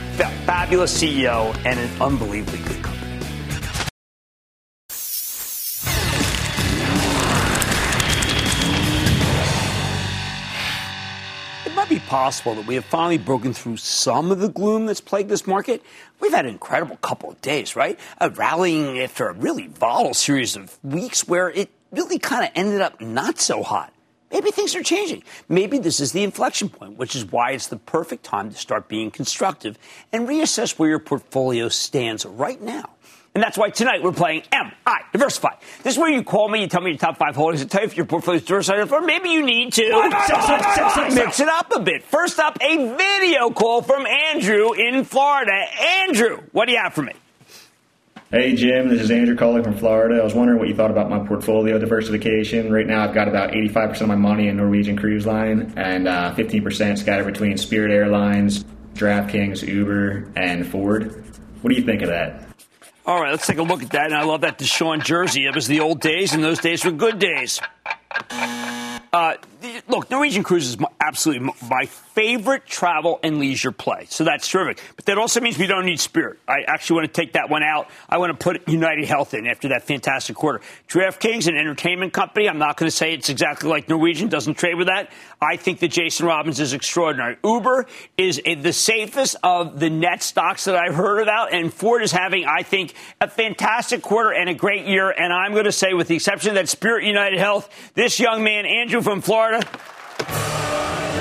fabulous 0.46 1.00
CEO, 1.00 1.56
and 1.64 1.80
an 1.80 2.02
unbelievably 2.02 2.58
good 2.60 2.82
company. 2.82 2.93
Be 11.94 12.00
possible 12.08 12.56
that 12.56 12.66
we 12.66 12.74
have 12.74 12.86
finally 12.86 13.20
broken 13.20 13.54
through 13.54 13.78
some 13.78 14.32
of 14.32 14.40
the 14.40 14.50
gloom 14.50 14.88
that's 14.88 15.02
plagued 15.02 15.30
this 15.30 15.46
market? 15.46 15.84
We've 16.20 16.32
had 16.32 16.46
an 16.46 16.52
incredible 16.52 16.98
couple 16.98 17.30
of 17.30 17.40
days, 17.42 17.76
right? 17.76 18.00
A 18.20 18.32
rallying 18.32 19.00
after 19.00 19.28
a 19.28 19.34
really 19.34 19.68
volatile 19.68 20.16
series 20.16 20.56
of 20.56 20.80
weeks 20.84 21.28
where 21.28 21.52
it 21.52 21.70
really 21.92 22.18
kind 22.18 22.46
of 22.46 22.52
ended 22.56 22.82
up 22.82 23.00
not 23.00 23.40
so 23.40 23.62
hot. 23.62 23.94
Maybe 24.32 24.50
things 24.50 24.76
are 24.76 24.82
changing. 24.82 25.22
Maybe 25.48 25.78
this 25.78 26.00
is 26.00 26.14
the 26.14 26.24
inflection 26.24 26.68
point, 26.70 26.98
which 26.98 27.16
is 27.16 27.26
why 27.26 27.52
it's 27.52 27.68
the 27.68 27.78
perfect 27.78 28.24
time 28.24 28.50
to 28.50 28.58
start 28.58 28.88
being 28.88 29.12
constructive 29.12 29.78
and 30.12 30.28
reassess 30.28 30.80
where 30.80 30.90
your 30.90 30.98
portfolio 30.98 31.70
stands 31.70 32.26
right 32.26 32.60
now. 32.60 32.90
And 33.36 33.44
that's 33.44 33.58
why 33.58 33.72
tonight 33.72 34.04
we're 34.04 34.12
playing 34.12 34.44
MI 34.52 34.94
Diversify. 35.12 35.56
This 35.82 35.96
is 35.96 36.00
where 36.00 36.12
you 36.12 36.24
call 36.24 36.50
me, 36.50 36.62
you 36.62 36.68
tell 36.68 36.82
me 36.82 36.92
your 36.92 37.00
top 37.00 37.18
five 37.18 37.36
holdings, 37.36 37.62
and 37.62 37.72
tell 37.72 37.82
you 37.82 37.88
if 37.88 37.98
your 37.98 38.06
portfolio 38.06 38.38
is 38.38 38.46
diversified, 38.46 38.92
or 38.92 39.02
maybe 39.02 39.30
you 39.30 39.44
need 39.44 39.74
to 39.74 39.82
mix 41.16 41.40
it 41.40 41.50
up 41.50 41.76
a 41.76 41.80
bit. 41.80 42.04
First 42.04 42.40
up, 42.40 42.60
a 42.62 42.96
video 42.96 43.50
call 43.50 43.82
from 43.82 44.06
Andrew 44.06 44.74
in 44.74 45.04
Florida. 45.04 45.66
Andrew, 45.82 46.44
what 46.52 46.68
do 46.68 46.74
you 46.74 46.80
have 46.84 46.94
for 46.94 47.02
me? 47.02 47.14
Hey 48.30 48.56
Jim, 48.56 48.90
this 48.90 49.02
is 49.02 49.12
Andrew 49.12 49.36
calling 49.36 49.64
from 49.64 49.78
Florida. 49.78 50.20
I 50.20 50.24
was 50.24 50.34
wondering 50.34 50.58
what 50.58 50.68
you 50.68 50.76
thought 50.76 50.90
about 50.90 51.10
my 51.10 51.20
portfolio 51.20 51.78
diversification. 51.78 52.72
Right 52.72 52.88
now, 52.88 53.04
I've 53.04 53.14
got 53.14 53.28
about 53.28 53.52
85% 53.52 54.02
of 54.02 54.08
my 54.08 54.16
money 54.16 54.48
in 54.48 54.58
Norwegian 54.58 54.98
Cruise 54.98 55.28
Line 55.28 55.74
and 55.76 56.08
uh, 56.08 56.34
15% 56.36 56.98
scattered 56.98 57.26
between 57.26 57.58
Spirit 57.58 57.92
Airlines, 57.92 58.64
DraftKings, 58.94 59.68
Uber, 59.68 60.32
and 60.36 60.68
Ford. 60.68 61.24
What 61.62 61.70
do 61.70 61.76
you 61.76 61.86
think 61.86 62.02
of 62.02 62.10
that? 62.10 62.53
All 63.06 63.20
right, 63.20 63.32
let's 63.32 63.46
take 63.46 63.58
a 63.58 63.64
look 63.64 63.84
at 63.84 63.92
that. 63.92 64.06
And 64.06 64.16
I 64.16 64.24
love 64.24 64.42
that 64.42 64.58
DeSean 64.58 65.04
jersey. 65.04 65.46
It 65.46 65.54
was 65.54 65.68
the 65.68 65.82
old 65.82 66.00
days, 66.00 66.34
and 66.34 66.44
those 66.44 66.60
days 66.60 66.86
were 66.86 66.92
good 66.92 67.20
days. 67.20 67.60
Uh, 69.12 69.36
look, 69.88 70.10
Norwegian 70.10 70.44
Cruise 70.44 70.68
is 70.68 70.78
absolutely 71.00 71.52
my 71.70 71.86
favorite 71.86 72.66
travel 72.66 73.20
and 73.24 73.40
leisure 73.40 73.72
play. 73.72 74.06
So 74.10 74.24
that's 74.24 74.48
terrific. 74.48 74.84
But 74.96 75.06
that 75.06 75.18
also 75.18 75.42
means 75.42 75.58
we 75.58 75.68
don't 75.68 75.86
need 75.86 76.00
Spirit. 76.00 76.40
I 76.48 76.62
actually 76.68 77.02
want 77.02 77.14
to 77.14 77.22
take 77.22 77.34
that 77.34 77.50
one 77.50 77.64
out. 77.64 77.90
I 78.08 78.18
want 78.18 78.38
to 78.38 78.44
put 78.44 78.68
United 78.68 79.06
Health 79.06 79.34
in 79.34 79.48
after 79.48 79.70
that 79.70 79.84
fantastic 79.84 80.36
quarter. 80.36 80.62
DraftKings, 80.88 81.48
an 81.48 81.56
entertainment 81.56 82.14
company. 82.14 82.48
I'm 82.48 82.60
not 82.60 82.78
going 82.78 82.88
to 82.88 82.96
say 82.96 83.14
it's 83.14 83.30
exactly 83.30 83.70
like 83.70 83.90
Norwegian, 83.90 84.30
doesn't 84.30 84.56
trade 84.56 84.76
with 84.76 84.88
that. 84.88 85.12
I 85.42 85.58
think 85.58 85.80
that 85.80 85.90
Jason 85.90 86.26
Robins 86.26 86.60
is 86.60 86.74
extraordinary. 86.74 87.38
Uber 87.44 87.88
is 88.18 88.42
the 88.46 88.74
safest 88.74 89.36
of 89.44 89.80
the 89.80 89.90
net 89.90 90.24
stocks 90.24 90.66
that 90.66 90.76
I've 90.76 90.96
heard 90.96 91.22
about. 91.22 91.54
And 91.54 91.74
Ford 91.74 92.04
is 92.04 92.12
having, 92.12 92.46
I 92.46 92.64
think, 92.64 92.94
a 93.20 93.28
fantastic 93.28 94.02
quarter 94.02 94.32
and 94.32 94.50
a 94.50 94.54
great 94.54 94.86
year. 94.86 95.10
And 95.10 95.34
I'm 95.34 95.54
going 95.54 95.66
to 95.66 95.72
say, 95.72 95.94
with 95.94 96.08
the 96.08 96.16
exception 96.16 96.50
of 96.50 96.56
that 96.56 96.70
Spirit 96.70 97.06
United 97.06 97.40
Health, 97.40 97.70
this 97.96 98.20
young 98.20 98.44
man, 98.44 98.66
Andrew 98.66 99.02
from 99.02 99.22
Florida, 99.22 99.53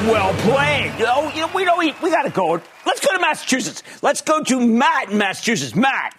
well 0.09 0.33
played. 0.35 0.93
Oh, 1.01 1.31
you 1.35 1.41
know, 1.43 1.51
we 1.55 1.65
don't. 1.65 1.79
We, 1.79 1.95
we 2.03 2.11
got 2.11 2.23
to 2.23 2.31
go. 2.31 2.61
Let's 2.87 3.01
go 3.05 3.13
to 3.13 3.21
Massachusetts. 3.21 3.83
Let's 4.03 4.21
go 4.21 4.43
to 4.43 4.67
Matt 4.67 5.11
in 5.11 5.19
Massachusetts. 5.19 5.75
Matt. 5.75 6.17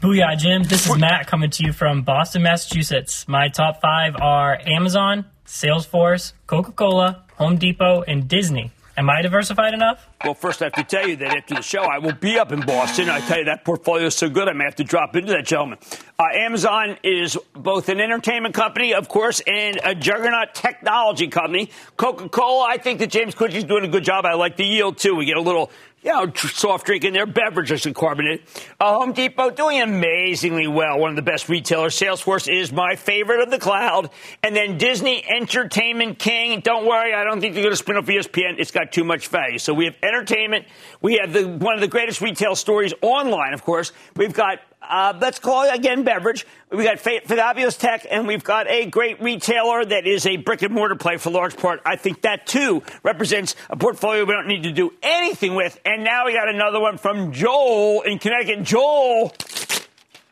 Booyah, 0.00 0.38
Jim. 0.38 0.62
This 0.62 0.88
is 0.88 0.96
Matt 0.96 1.26
coming 1.26 1.50
to 1.50 1.64
you 1.64 1.72
from 1.72 2.02
Boston, 2.02 2.42
Massachusetts. 2.42 3.28
My 3.28 3.48
top 3.48 3.82
five 3.82 4.16
are 4.20 4.58
Amazon, 4.66 5.26
Salesforce, 5.44 6.32
Coca 6.46 6.72
Cola, 6.72 7.24
Home 7.36 7.56
Depot, 7.56 8.02
and 8.02 8.26
Disney. 8.26 8.72
Am 9.00 9.08
I 9.08 9.22
diversified 9.22 9.72
enough? 9.72 10.06
Well, 10.22 10.34
first, 10.34 10.60
I 10.60 10.66
have 10.66 10.74
to 10.74 10.84
tell 10.84 11.08
you 11.08 11.16
that 11.16 11.34
after 11.34 11.54
the 11.54 11.62
show, 11.62 11.80
I 11.80 11.96
will 12.00 12.12
be 12.12 12.38
up 12.38 12.52
in 12.52 12.60
Boston. 12.60 13.08
I 13.08 13.20
tell 13.20 13.38
you, 13.38 13.46
that 13.46 13.64
portfolio 13.64 14.08
is 14.08 14.14
so 14.14 14.28
good, 14.28 14.46
I 14.46 14.52
may 14.52 14.64
have 14.64 14.74
to 14.74 14.84
drop 14.84 15.16
into 15.16 15.32
that 15.32 15.46
gentleman. 15.46 15.78
Uh, 16.18 16.24
Amazon 16.34 16.98
is 17.02 17.38
both 17.54 17.88
an 17.88 17.98
entertainment 17.98 18.54
company, 18.54 18.92
of 18.92 19.08
course, 19.08 19.40
and 19.46 19.80
a 19.82 19.94
juggernaut 19.94 20.54
technology 20.54 21.28
company. 21.28 21.70
Coca 21.96 22.28
Cola, 22.28 22.66
I 22.68 22.76
think 22.76 22.98
that 22.98 23.08
James 23.08 23.34
Quincey's 23.34 23.64
doing 23.64 23.86
a 23.86 23.88
good 23.88 24.04
job. 24.04 24.26
I 24.26 24.34
like 24.34 24.58
the 24.58 24.66
yield, 24.66 24.98
too. 24.98 25.14
We 25.14 25.24
get 25.24 25.38
a 25.38 25.40
little 25.40 25.70
you 26.02 26.10
know, 26.10 26.32
soft 26.34 26.86
drink 26.86 27.04
in 27.04 27.12
their 27.12 27.26
beverages 27.26 27.84
and 27.84 27.94
carbonated. 27.94 28.46
Uh, 28.78 28.94
Home 28.94 29.12
Depot 29.12 29.50
doing 29.50 29.82
amazingly 29.82 30.66
well. 30.66 30.98
One 30.98 31.10
of 31.10 31.16
the 31.16 31.22
best 31.22 31.48
retailers. 31.48 31.98
Salesforce 31.98 32.50
is 32.50 32.72
my 32.72 32.96
favorite 32.96 33.40
of 33.40 33.50
the 33.50 33.58
cloud. 33.58 34.10
And 34.42 34.56
then 34.56 34.78
Disney 34.78 35.22
Entertainment 35.28 36.18
King. 36.18 36.60
Don't 36.60 36.86
worry, 36.86 37.12
I 37.12 37.24
don't 37.24 37.40
think 37.40 37.54
they're 37.54 37.62
going 37.62 37.72
to 37.72 37.76
spin 37.76 37.96
off 37.96 38.06
ESPN. 38.06 38.54
It's 38.58 38.70
got 38.70 38.92
too 38.92 39.04
much 39.04 39.28
value. 39.28 39.58
So 39.58 39.74
we 39.74 39.84
have 39.84 39.94
entertainment. 40.02 40.66
We 41.02 41.20
have 41.22 41.34
the, 41.34 41.46
one 41.46 41.74
of 41.74 41.80
the 41.80 41.88
greatest 41.88 42.22
retail 42.22 42.56
stories 42.56 42.94
online, 43.02 43.52
of 43.52 43.62
course. 43.62 43.92
We've 44.16 44.32
got 44.32 44.60
uh, 44.82 45.16
let's 45.20 45.38
call 45.38 45.64
it 45.64 45.74
again 45.74 46.04
beverage. 46.04 46.46
We 46.70 46.84
got 46.84 46.98
fabulous 46.98 47.76
tech, 47.76 48.06
and 48.10 48.26
we've 48.26 48.44
got 48.44 48.68
a 48.68 48.86
great 48.86 49.20
retailer 49.20 49.84
that 49.84 50.06
is 50.06 50.26
a 50.26 50.36
brick 50.36 50.62
and 50.62 50.74
mortar 50.74 50.96
play 50.96 51.16
for 51.16 51.30
large 51.30 51.56
part. 51.56 51.80
I 51.84 51.96
think 51.96 52.22
that 52.22 52.46
too 52.46 52.82
represents 53.02 53.56
a 53.68 53.76
portfolio 53.76 54.24
we 54.24 54.32
don't 54.32 54.48
need 54.48 54.62
to 54.62 54.72
do 54.72 54.92
anything 55.02 55.54
with. 55.54 55.78
And 55.84 56.04
now 56.04 56.26
we 56.26 56.32
got 56.32 56.48
another 56.48 56.80
one 56.80 56.96
from 56.96 57.32
Joel 57.32 58.02
in 58.02 58.18
Connecticut. 58.18 58.64
Joel. 58.64 59.32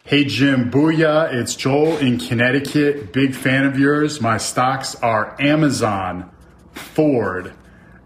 Hey 0.05 0.25
Jim, 0.25 0.71
booyah! 0.71 1.35
It's 1.35 1.55
Joel 1.55 1.99
in 1.99 2.19
Connecticut. 2.19 3.13
Big 3.13 3.35
fan 3.35 3.67
of 3.67 3.79
yours. 3.79 4.23
My 4.23 4.39
stocks 4.39 4.95
are 4.97 5.37
Amazon, 5.39 6.31
Ford, 6.73 7.53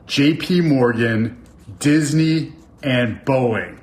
J.P. 0.07 0.63
Morgan, 0.63 1.41
Disney, 1.79 2.55
and 2.83 3.25
Boeing. 3.25 3.79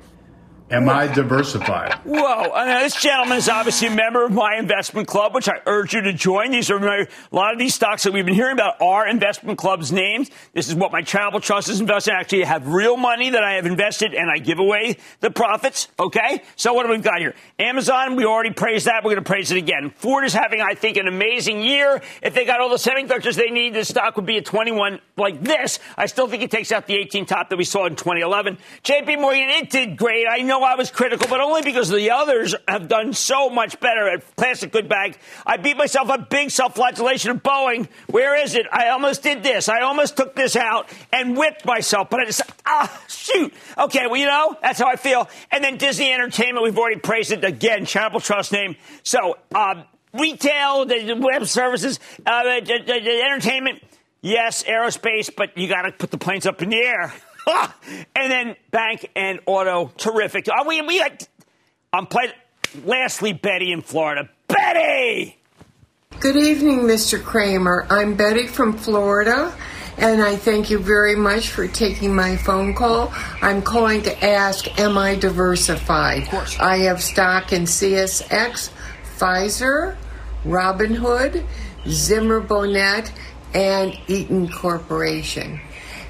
Am 0.70 0.88
I 0.88 1.08
diversified? 1.08 1.94
Whoa. 2.04 2.22
Uh, 2.22 2.64
this 2.82 2.94
gentleman 2.94 3.38
is 3.38 3.48
obviously 3.48 3.88
a 3.88 3.90
member 3.90 4.24
of 4.24 4.30
my 4.30 4.54
investment 4.56 5.08
club, 5.08 5.34
which 5.34 5.48
I 5.48 5.60
urge 5.66 5.94
you 5.94 6.00
to 6.02 6.12
join. 6.12 6.52
These 6.52 6.70
are 6.70 6.78
my, 6.78 7.06
a 7.32 7.34
lot 7.34 7.52
of 7.52 7.58
these 7.58 7.74
stocks 7.74 8.04
that 8.04 8.12
we've 8.12 8.24
been 8.24 8.36
hearing 8.36 8.52
about 8.52 8.80
are 8.80 9.08
investment 9.08 9.58
club's 9.58 9.90
names. 9.90 10.30
This 10.52 10.68
is 10.68 10.76
what 10.76 10.92
my 10.92 11.02
travel 11.02 11.40
trust 11.40 11.68
is 11.68 11.80
invested 11.80 12.12
in. 12.12 12.18
Actually, 12.18 12.44
I 12.44 12.48
have 12.48 12.68
real 12.68 12.96
money 12.96 13.30
that 13.30 13.42
I 13.42 13.54
have 13.54 13.66
invested 13.66 14.14
and 14.14 14.30
I 14.30 14.38
give 14.38 14.60
away 14.60 14.96
the 15.18 15.32
profits. 15.32 15.88
Okay. 15.98 16.44
So 16.54 16.72
what 16.72 16.86
do 16.86 16.92
we 16.92 16.98
got 16.98 17.18
here? 17.18 17.34
Amazon, 17.58 18.14
we 18.14 18.24
already 18.24 18.52
praised 18.52 18.86
that. 18.86 19.02
We're 19.02 19.10
going 19.10 19.24
to 19.24 19.28
praise 19.28 19.50
it 19.50 19.58
again. 19.58 19.90
Ford 19.96 20.24
is 20.24 20.32
having, 20.32 20.60
I 20.60 20.74
think, 20.74 20.98
an 20.98 21.08
amazing 21.08 21.62
year. 21.62 22.00
If 22.22 22.34
they 22.34 22.44
got 22.44 22.60
all 22.60 22.68
the 22.68 22.76
semiconductors 22.76 23.34
they 23.34 23.50
need, 23.50 23.74
the 23.74 23.84
stock 23.84 24.14
would 24.14 24.26
be 24.26 24.36
at 24.36 24.44
21 24.44 25.00
like 25.16 25.42
this. 25.42 25.80
I 25.96 26.06
still 26.06 26.28
think 26.28 26.44
it 26.44 26.52
takes 26.52 26.70
out 26.70 26.86
the 26.86 26.94
18 26.94 27.26
top 27.26 27.48
that 27.48 27.56
we 27.56 27.64
saw 27.64 27.86
in 27.86 27.96
2011. 27.96 28.56
JP 28.84 29.20
Morgan, 29.20 29.50
it 29.50 29.68
did 29.68 29.96
great. 29.96 30.26
I 30.30 30.42
know 30.42 30.59
I 30.62 30.74
was 30.76 30.90
critical, 30.90 31.26
but 31.28 31.40
only 31.40 31.62
because 31.62 31.88
the 31.88 32.10
others 32.10 32.54
have 32.68 32.88
done 32.88 33.12
so 33.12 33.50
much 33.50 33.80
better 33.80 34.08
at 34.08 34.36
plastic 34.36 34.72
good 34.72 34.88
bag. 34.88 35.18
I 35.46 35.56
beat 35.56 35.76
myself 35.76 36.08
up 36.10 36.30
big 36.30 36.50
self-flagellation 36.50 37.30
of 37.30 37.42
Boeing. 37.42 37.88
Where 38.08 38.36
is 38.36 38.54
it? 38.54 38.66
I 38.72 38.88
almost 38.88 39.22
did 39.22 39.42
this. 39.42 39.68
I 39.68 39.80
almost 39.80 40.16
took 40.16 40.34
this 40.34 40.56
out 40.56 40.88
and 41.12 41.36
whipped 41.36 41.64
myself, 41.64 42.10
but 42.10 42.20
I 42.20 42.24
just, 42.24 42.42
ah, 42.66 43.02
shoot. 43.08 43.52
Okay, 43.78 44.06
well, 44.06 44.16
you 44.16 44.26
know, 44.26 44.56
that's 44.62 44.78
how 44.78 44.88
I 44.88 44.96
feel. 44.96 45.28
And 45.50 45.62
then 45.62 45.76
Disney 45.76 46.12
Entertainment, 46.12 46.64
we've 46.64 46.78
already 46.78 47.00
praised 47.00 47.32
it 47.32 47.44
again, 47.44 47.86
charitable 47.86 48.20
trust 48.20 48.52
name. 48.52 48.76
So, 49.02 49.38
um, 49.54 49.84
retail, 50.12 50.86
the 50.86 51.14
web 51.18 51.46
services, 51.46 52.00
uh, 52.26 52.60
the, 52.60 52.82
the, 52.86 53.00
the 53.00 53.22
entertainment, 53.22 53.82
yes, 54.20 54.64
aerospace, 54.64 55.34
but 55.34 55.56
you 55.56 55.68
got 55.68 55.82
to 55.82 55.92
put 55.92 56.10
the 56.10 56.18
planes 56.18 56.46
up 56.46 56.62
in 56.62 56.70
the 56.70 56.78
air. 56.78 57.12
and 58.16 58.30
then 58.30 58.56
bank 58.70 59.10
and 59.16 59.40
auto, 59.46 59.92
terrific. 59.96 60.48
Are 60.48 60.66
we, 60.66 60.80
we 60.82 61.02
I'm 61.92 62.06
playing. 62.06 62.32
Lastly, 62.84 63.32
Betty 63.32 63.72
in 63.72 63.82
Florida. 63.82 64.28
Betty! 64.46 65.36
Good 66.20 66.36
evening, 66.36 66.80
Mr. 66.80 67.20
Cramer. 67.20 67.86
I'm 67.90 68.14
Betty 68.14 68.46
from 68.46 68.76
Florida, 68.76 69.52
and 69.98 70.22
I 70.22 70.36
thank 70.36 70.70
you 70.70 70.78
very 70.78 71.16
much 71.16 71.48
for 71.48 71.66
taking 71.66 72.14
my 72.14 72.36
phone 72.36 72.74
call. 72.74 73.12
I'm 73.42 73.62
calling 73.62 74.02
to 74.02 74.24
ask, 74.24 74.78
am 74.78 74.96
I 74.96 75.16
diversified? 75.16 76.24
Of 76.24 76.28
course. 76.28 76.60
I 76.60 76.76
have 76.78 77.02
stock 77.02 77.52
in 77.52 77.62
CSX, 77.62 78.70
Pfizer, 79.16 79.96
Robinhood, 80.44 81.44
Zimmer 81.88 82.40
Biomet, 82.40 83.10
and 83.52 83.98
Eaton 84.06 84.48
Corporation. 84.48 85.60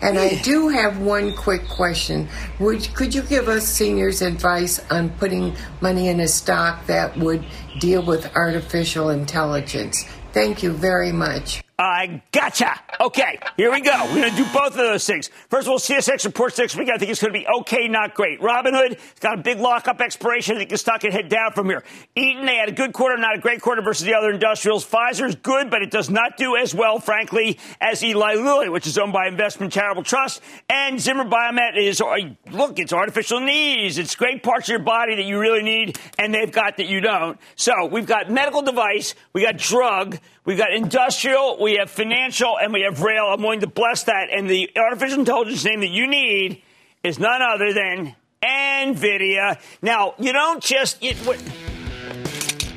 And 0.02 0.18
I 0.18 0.40
do 0.42 0.68
have 0.68 0.98
one 0.98 1.34
quick 1.34 1.68
question. 1.68 2.28
Would, 2.58 2.94
could 2.94 3.14
you 3.14 3.22
give 3.22 3.48
us 3.48 3.66
seniors 3.66 4.22
advice 4.22 4.80
on 4.90 5.10
putting 5.10 5.54
money 5.80 6.08
in 6.08 6.20
a 6.20 6.28
stock 6.28 6.86
that 6.86 7.16
would 7.18 7.44
deal 7.80 8.02
with 8.02 8.34
artificial 8.34 9.10
intelligence? 9.10 10.04
Thank 10.32 10.62
you 10.62 10.72
very 10.72 11.12
much. 11.12 11.62
I 11.80 12.20
gotcha. 12.30 12.78
Okay, 13.00 13.38
here 13.56 13.72
we 13.72 13.80
go. 13.80 14.04
We're 14.12 14.20
going 14.20 14.30
to 14.32 14.36
do 14.36 14.44
both 14.52 14.72
of 14.72 14.74
those 14.74 15.06
things. 15.06 15.30
First 15.48 15.66
of 15.66 15.70
all, 15.72 15.78
CSX 15.78 16.26
reports 16.26 16.58
next 16.58 16.76
week. 16.76 16.90
I 16.90 16.98
think 16.98 17.10
it's 17.10 17.22
going 17.22 17.32
to 17.32 17.38
be 17.38 17.46
okay, 17.60 17.88
not 17.88 18.12
great. 18.12 18.38
Robinhood, 18.42 18.92
it's 18.92 19.20
got 19.20 19.38
a 19.38 19.42
big 19.42 19.60
lockup 19.60 19.98
expiration. 20.02 20.56
I 20.56 20.58
think 20.58 20.68
the 20.68 20.76
stock 20.76 21.00
can 21.00 21.10
head 21.10 21.30
down 21.30 21.52
from 21.52 21.70
here. 21.70 21.82
Eaton, 22.14 22.44
they 22.44 22.56
had 22.56 22.68
a 22.68 22.72
good 22.72 22.92
quarter, 22.92 23.16
not 23.16 23.34
a 23.34 23.40
great 23.40 23.62
quarter 23.62 23.80
versus 23.80 24.04
the 24.04 24.12
other 24.12 24.30
industrials. 24.30 24.86
Pfizer's 24.86 25.36
good, 25.36 25.70
but 25.70 25.80
it 25.80 25.90
does 25.90 26.10
not 26.10 26.36
do 26.36 26.54
as 26.54 26.74
well, 26.74 26.98
frankly, 26.98 27.58
as 27.80 28.04
Eli 28.04 28.34
Lilly, 28.34 28.68
which 28.68 28.86
is 28.86 28.98
owned 28.98 29.14
by 29.14 29.26
Investment 29.26 29.72
Charitable 29.72 30.02
Trust. 30.02 30.42
And 30.68 31.00
Zimmer 31.00 31.24
Biomet 31.24 31.78
is, 31.78 32.02
uh, 32.02 32.14
look, 32.50 32.78
it's 32.78 32.92
artificial 32.92 33.40
knees. 33.40 33.96
It's 33.96 34.16
great 34.16 34.42
parts 34.42 34.68
of 34.68 34.72
your 34.72 34.84
body 34.84 35.16
that 35.16 35.24
you 35.24 35.38
really 35.38 35.62
need, 35.62 35.98
and 36.18 36.34
they've 36.34 36.52
got 36.52 36.76
that 36.76 36.88
you 36.88 37.00
don't. 37.00 37.38
So 37.56 37.86
we've 37.86 38.06
got 38.06 38.30
medical 38.30 38.60
device, 38.60 39.14
we 39.32 39.44
got 39.44 39.56
drug, 39.56 40.18
We've 40.50 40.58
got 40.58 40.72
industrial, 40.72 41.58
we 41.60 41.76
have 41.76 41.92
financial, 41.92 42.58
and 42.58 42.72
we 42.72 42.80
have 42.80 43.02
rail. 43.02 43.26
I'm 43.32 43.40
willing 43.40 43.60
to 43.60 43.68
bless 43.68 44.02
that. 44.02 44.30
And 44.32 44.50
the 44.50 44.68
artificial 44.76 45.20
intelligence 45.20 45.64
name 45.64 45.78
that 45.78 45.90
you 45.90 46.08
need 46.08 46.60
is 47.04 47.20
none 47.20 47.40
other 47.40 47.72
than 47.72 48.16
NVIDIA. 48.42 49.60
Now, 49.80 50.14
you 50.18 50.32
don't 50.32 50.60
just, 50.60 51.04
you, 51.04 51.14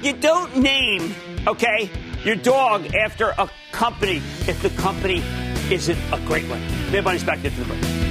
you 0.03 0.13
don't 0.13 0.55
name, 0.57 1.15
okay, 1.47 1.89
your 2.23 2.35
dog 2.35 2.93
after 2.93 3.29
a 3.39 3.49
company 3.71 4.17
if 4.47 4.61
the 4.61 4.69
company 4.79 5.23
isn't 5.71 5.97
a 6.13 6.23
great 6.27 6.47
one. 6.47 6.61
Everybody's 6.89 7.23
back 7.23 7.43
into 7.43 7.59
the 7.59 7.65
break. 7.65 8.02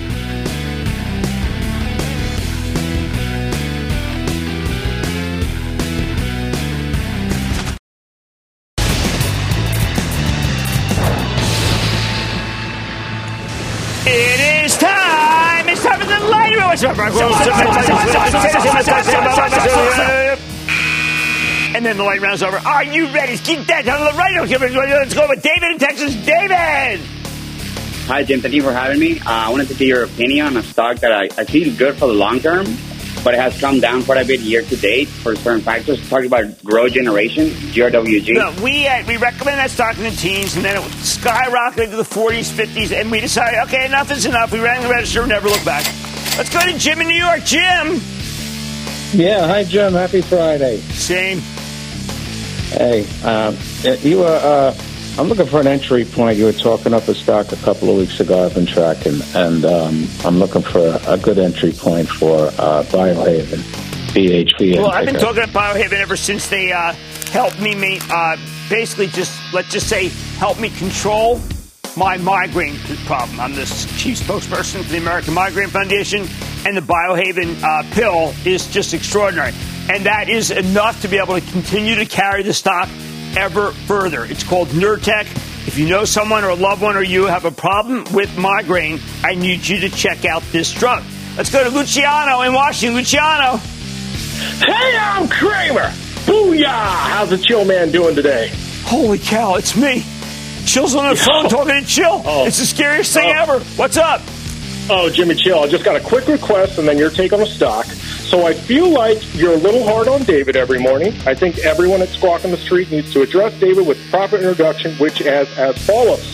And 21.75 21.85
then 21.85 21.97
the 21.99 22.03
light 22.03 22.21
round's 22.23 22.43
over. 22.43 22.57
Are 22.57 22.85
you 22.85 23.13
ready? 23.13 23.37
Keep 23.37 23.67
that 23.67 23.87
on 23.89 24.01
the 24.05 24.13
right. 24.17 24.35
Let's 24.99 25.15
go 25.15 25.29
with 25.29 25.43
David 25.43 25.73
in 25.73 25.79
Texas. 25.79 26.15
David. 26.15 27.01
Hi, 28.07 28.25
Jim. 28.25 28.41
Thank 28.41 28.55
you 28.55 28.63
for 28.63 28.73
having 28.73 28.99
me. 28.99 29.21
Uh, 29.21 29.25
I 29.27 29.49
wanted 29.51 29.69
to 29.69 29.75
get 29.75 29.87
your 29.87 30.05
opinion 30.05 30.47
on 30.47 30.57
a 30.57 30.63
stock 30.63 30.99
that 30.99 31.13
I, 31.13 31.29
I 31.39 31.45
see 31.45 31.75
good 31.77 31.97
for 31.97 32.07
the 32.07 32.15
long 32.15 32.41
term, 32.41 32.65
but 33.23 33.35
it 33.35 33.41
has 33.41 33.59
come 33.61 33.79
down 33.79 34.03
quite 34.05 34.23
a 34.23 34.27
bit 34.27 34.41
year 34.41 34.63
to 34.63 34.77
date 34.77 35.09
for 35.09 35.37
certain 35.37 35.61
factors. 35.61 36.09
Talking 36.09 36.27
about 36.27 36.45
GrowGeneration, 36.65 37.51
GRWG. 37.73 38.35
No, 38.35 38.63
we 38.63 38.87
uh, 38.87 39.07
we 39.07 39.19
recommend 39.19 39.59
that 39.59 39.71
stock 39.71 39.99
in 39.99 40.05
the 40.05 40.11
teens, 40.11 40.57
and 40.57 40.65
then 40.65 40.77
it 40.77 40.83
skyrocketed 40.83 41.91
to 41.91 41.97
the 41.97 42.03
40s, 42.03 42.51
50s, 42.51 42.99
and 42.99 43.11
we 43.11 43.21
decided, 43.21 43.61
okay, 43.65 43.85
enough 43.85 44.11
is 44.11 44.25
enough. 44.25 44.53
We 44.53 44.61
ran 44.61 44.83
the 44.83 44.89
register, 44.89 45.21
and 45.21 45.29
never 45.29 45.49
look 45.49 45.65
back. 45.65 45.85
Let's 46.39 46.49
go 46.49 46.61
to 46.61 46.79
Jim 46.79 47.01
in 47.03 47.09
New 47.09 47.15
York. 47.15 47.45
Jim. 47.45 48.01
Yeah, 49.13 49.47
hi 49.47 49.65
Jim. 49.65 49.93
Happy 49.93 50.23
Friday. 50.23 50.79
Same. 50.79 51.41
Hey, 52.71 53.07
um, 53.23 53.59
you 54.01 54.21
were. 54.21 54.41
Uh, 54.43 54.75
I'm 55.19 55.29
looking 55.29 55.45
for 55.45 55.61
an 55.61 55.67
entry 55.67 56.07
point. 56.07 56.39
You 56.39 56.47
were 56.47 56.55
talking 56.55 56.95
up 56.95 57.07
a 57.09 57.15
stock 57.15 57.53
a 57.53 57.57
couple 57.57 57.91
of 57.91 57.99
weeks 57.99 58.19
ago. 58.19 58.47
I've 58.47 58.55
been 58.55 58.65
tracking, 58.65 59.21
and 59.35 59.67
um, 59.67 60.09
I'm 60.25 60.39
looking 60.39 60.63
for 60.63 60.99
a, 61.07 61.19
good 61.19 61.39
entry 61.39 61.73
point 61.73 62.09
for 62.09 62.47
uh, 62.59 62.83
Biohaven, 62.85 63.59
BHP. 64.15 64.79
Well, 64.79 64.91
I've 64.91 65.05
been 65.05 65.17
talking 65.17 65.43
about 65.43 65.77
Biohaven 65.77 66.01
ever 66.01 66.17
since 66.17 66.49
they 66.49 66.73
uh, 66.73 66.95
helped 67.31 67.61
me, 67.61 68.01
uh, 68.09 68.39
basically 68.71 69.09
just 69.09 69.39
let's 69.53 69.71
just 69.71 69.87
say 69.87 70.09
help 70.39 70.59
me 70.59 70.71
control 70.71 71.43
my 71.97 72.17
migraine 72.17 72.77
problem. 73.07 73.41
I'm 73.41 73.55
the 73.55 73.65
chief 73.97 74.19
spokesperson 74.19 74.83
for 74.83 74.91
the 74.91 74.99
American 74.99 75.35
Migraine 75.35 75.69
Foundation, 75.69 76.27
and 76.67 76.77
the 76.77 76.81
Biohaven 76.81 77.63
uh, 77.63 77.95
pill 77.95 78.35
is 78.45 78.67
just 78.69 78.95
extraordinary. 78.95 79.53
And 79.91 80.07
that 80.07 80.29
is 80.29 80.51
enough 80.51 81.01
to 81.03 81.09
be 81.09 81.19
able 81.19 81.39
to 81.39 81.53
continue 81.53 81.95
to 81.97 82.07
carry 82.07 82.43
the 82.43 82.55
stock 82.55 82.89
ever 83.37 83.73
further. 83.73 84.25
It's 84.25 84.45
called 84.45 84.69
Nurtec. 84.69 85.27
If 85.67 85.79
you 85.79 85.89
know 85.89 86.05
someone 86.05 86.45
or 86.45 86.51
a 86.51 86.55
loved 86.55 86.83
one 86.83 86.97
or 86.97 87.03
you 87.03 87.27
have 87.27 87.45
a 87.45 87.51
problem 87.51 88.05
with 88.13 88.37
migraine, 88.37 89.01
I 89.23 89.35
need 89.35 89.67
you 89.67 89.81
to 89.81 89.89
check 89.89 90.25
out 90.25 90.43
this 90.53 90.73
drug. 90.73 91.03
Let's 91.37 91.51
go 91.51 91.65
to 91.65 91.71
Luciano 91.71 92.43
in 92.43 92.53
Washington. 92.53 92.97
Luciano. 92.97 93.57
Hey, 93.57 94.97
I'm 94.99 95.29
Cramer. 95.29 95.91
Booyah! 96.27 96.67
How's 96.67 97.31
the 97.31 97.39
chill 97.39 97.65
man 97.65 97.91
doing 97.91 98.15
today? 98.15 98.51
Holy 98.85 99.19
cow, 99.19 99.57
it's 99.57 99.77
me. 99.77 100.05
Chill's 100.67 100.95
on 100.95 101.11
the 101.11 101.17
phone 101.17 101.49
talking 101.49 101.81
to 101.81 101.87
Chill. 101.87 102.23
Oh. 102.25 102.47
It's 102.47 102.59
the 102.59 102.67
scariest 102.67 103.15
thing 103.15 103.33
oh. 103.37 103.43
ever. 103.43 103.65
What's 103.77 103.97
up? 103.97 104.21
Oh, 104.91 105.09
Jimmy 105.09 105.35
Chill, 105.37 105.61
I 105.61 105.69
just 105.69 105.85
got 105.85 105.97
a 105.97 106.01
quick 106.01 106.27
request 106.27 106.79
and 106.79 106.89
then 106.89 106.99
your 106.99 107.11
take 107.11 107.33
on 107.33 107.39
the 107.39 107.47
stock. 107.47 107.87
So 107.87 108.47
I 108.47 108.55
feel 108.55 108.91
like 108.91 109.23
you're 109.35 109.53
a 109.53 109.59
little 109.59 109.85
hard 109.85 110.09
on 110.09 110.23
David 110.25 110.57
every 110.57 110.81
morning. 110.81 111.13
I 111.27 111.35
think 111.35 111.59
everyone 111.59 112.03
at 112.03 112.09
Squawk 112.09 112.45
on 112.45 112.51
the 112.51 112.57
Street 112.57 112.91
needs 112.91 113.13
to 113.13 113.23
address 113.23 113.59
David 113.61 113.87
with 113.87 113.99
proper 114.11 114.37
introduction, 114.37 114.95
which 114.95 115.23
as 115.23 115.49
as 115.59 115.77
follows. 115.87 116.27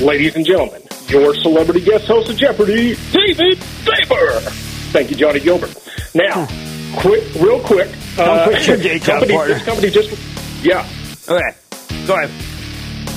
Ladies 0.00 0.34
and 0.34 0.44
gentlemen, 0.44 0.82
your 1.08 1.34
celebrity 1.36 1.80
guest 1.82 2.06
host 2.06 2.30
of 2.30 2.36
Jeopardy, 2.36 2.96
David 3.12 3.58
Faber. 3.58 4.40
Thank 4.90 5.10
you, 5.10 5.16
Johnny 5.16 5.40
Gilbert. 5.40 5.76
Now, 6.14 6.46
quick, 6.96 7.22
real 7.34 7.60
quick. 7.60 7.90
Uh, 8.18 8.46
company, 9.00 9.36
this 9.46 9.64
company 9.64 9.90
just, 9.90 10.64
yeah. 10.64 10.88
Okay, 11.28 11.56
go 12.06 12.16
ahead. 12.16 12.53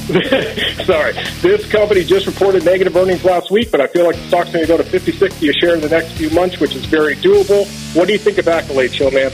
Sorry. 0.85 1.11
This 1.41 1.69
company 1.69 2.05
just 2.05 2.27
reported 2.27 2.63
negative 2.63 2.95
earnings 2.95 3.25
last 3.25 3.51
week, 3.51 3.71
but 3.71 3.81
I 3.81 3.87
feel 3.87 4.05
like 4.05 4.15
the 4.15 4.25
stock's 4.29 4.51
going 4.51 4.63
to 4.63 4.67
go 4.67 4.77
to 4.77 4.83
50, 4.83 5.11
60 5.11 5.49
a 5.49 5.53
share 5.53 5.75
in 5.75 5.81
the 5.81 5.89
next 5.89 6.13
few 6.13 6.29
months, 6.29 6.61
which 6.61 6.75
is 6.75 6.85
very 6.85 7.15
doable. 7.17 7.67
What 7.93 8.07
do 8.07 8.13
you 8.13 8.19
think 8.19 8.37
of 8.37 8.47
Accolade, 8.47 8.93
Chill 8.93 9.11
Man? 9.11 9.31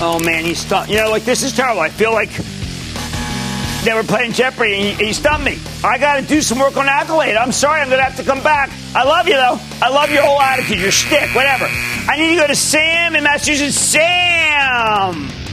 Oh, 0.00 0.20
man, 0.24 0.44
he 0.44 0.54
stumped. 0.54 0.90
You 0.90 0.96
know, 0.96 1.10
like, 1.10 1.24
this 1.24 1.44
is 1.44 1.54
terrible. 1.54 1.80
I 1.80 1.88
feel 1.88 2.12
like 2.12 2.30
they 3.84 3.94
were 3.94 4.02
playing 4.02 4.32
Jeopardy 4.32 4.74
and 4.74 4.98
he, 4.98 5.06
he 5.06 5.12
stumped 5.12 5.44
me. 5.44 5.60
I 5.84 5.96
got 5.98 6.20
to 6.20 6.26
do 6.26 6.42
some 6.42 6.58
work 6.58 6.76
on 6.76 6.88
Accolade. 6.88 7.36
I'm 7.36 7.52
sorry, 7.52 7.80
I'm 7.80 7.88
going 7.88 8.00
to 8.00 8.04
have 8.04 8.16
to 8.16 8.24
come 8.24 8.42
back. 8.42 8.72
I 8.92 9.04
love 9.04 9.28
you, 9.28 9.34
though. 9.34 9.60
I 9.80 9.88
love 9.90 10.10
your 10.10 10.24
whole 10.24 10.40
attitude, 10.40 10.80
your 10.80 10.90
stick, 10.90 11.32
whatever. 11.32 11.66
I 11.68 12.16
need 12.18 12.30
to 12.30 12.40
go 12.40 12.46
to 12.48 12.56
Sam 12.56 13.14
in 13.14 13.22
Massachusetts. 13.22 13.78
Sam! 13.78 15.45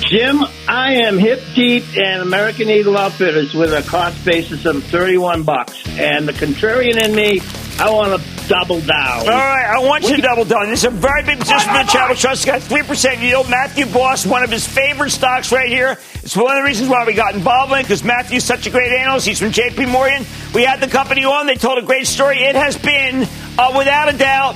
Jim, 0.00 0.44
I 0.68 0.92
am 0.94 1.18
hip 1.18 1.40
deep 1.54 1.96
in 1.96 2.20
American 2.20 2.68
Eagle 2.68 2.96
Outfitters 2.96 3.54
with 3.54 3.72
a 3.72 3.82
cost 3.82 4.24
basis 4.24 4.64
of 4.64 4.84
31 4.84 5.42
bucks. 5.42 5.82
And 5.98 6.28
the 6.28 6.32
contrarian 6.32 7.02
in 7.02 7.14
me, 7.14 7.40
I 7.78 7.90
want 7.90 8.20
to 8.20 8.48
double 8.48 8.80
down. 8.80 9.20
All 9.20 9.26
right, 9.26 9.66
I 9.66 9.78
want 9.80 10.04
you 10.04 10.16
to 10.16 10.22
double 10.22 10.44
down. 10.44 10.68
This 10.68 10.80
is 10.80 10.84
a 10.84 10.90
very 10.90 11.22
big 11.22 11.40
position 11.40 11.72
for 11.72 11.78
the 11.78 11.90
Travel 11.90 12.14
Trust. 12.14 12.46
It's 12.46 12.68
got 12.68 12.78
3% 12.78 13.20
yield. 13.22 13.50
Matthew 13.50 13.86
Boss, 13.86 14.24
one 14.26 14.42
of 14.42 14.50
his 14.50 14.66
favorite 14.66 15.10
stocks 15.10 15.50
right 15.50 15.68
here. 15.68 15.98
It's 16.22 16.36
one 16.36 16.56
of 16.56 16.62
the 16.62 16.66
reasons 16.66 16.88
why 16.88 17.04
we 17.04 17.14
got 17.14 17.34
involved 17.34 17.72
in 17.72 17.78
it 17.78 17.82
because 17.82 18.04
Matthew's 18.04 18.44
such 18.44 18.66
a 18.66 18.70
great 18.70 18.92
analyst. 18.92 19.26
He's 19.26 19.38
from 19.38 19.50
JP 19.50 19.90
Morgan. 19.90 20.24
We 20.54 20.62
had 20.62 20.80
the 20.80 20.88
company 20.88 21.24
on. 21.24 21.46
They 21.46 21.56
told 21.56 21.78
a 21.78 21.82
great 21.82 22.06
story. 22.06 22.38
It 22.38 22.54
has 22.54 22.76
been 22.78 23.26
uh, 23.58 23.72
without 23.76 24.12
a 24.12 24.16
doubt. 24.16 24.54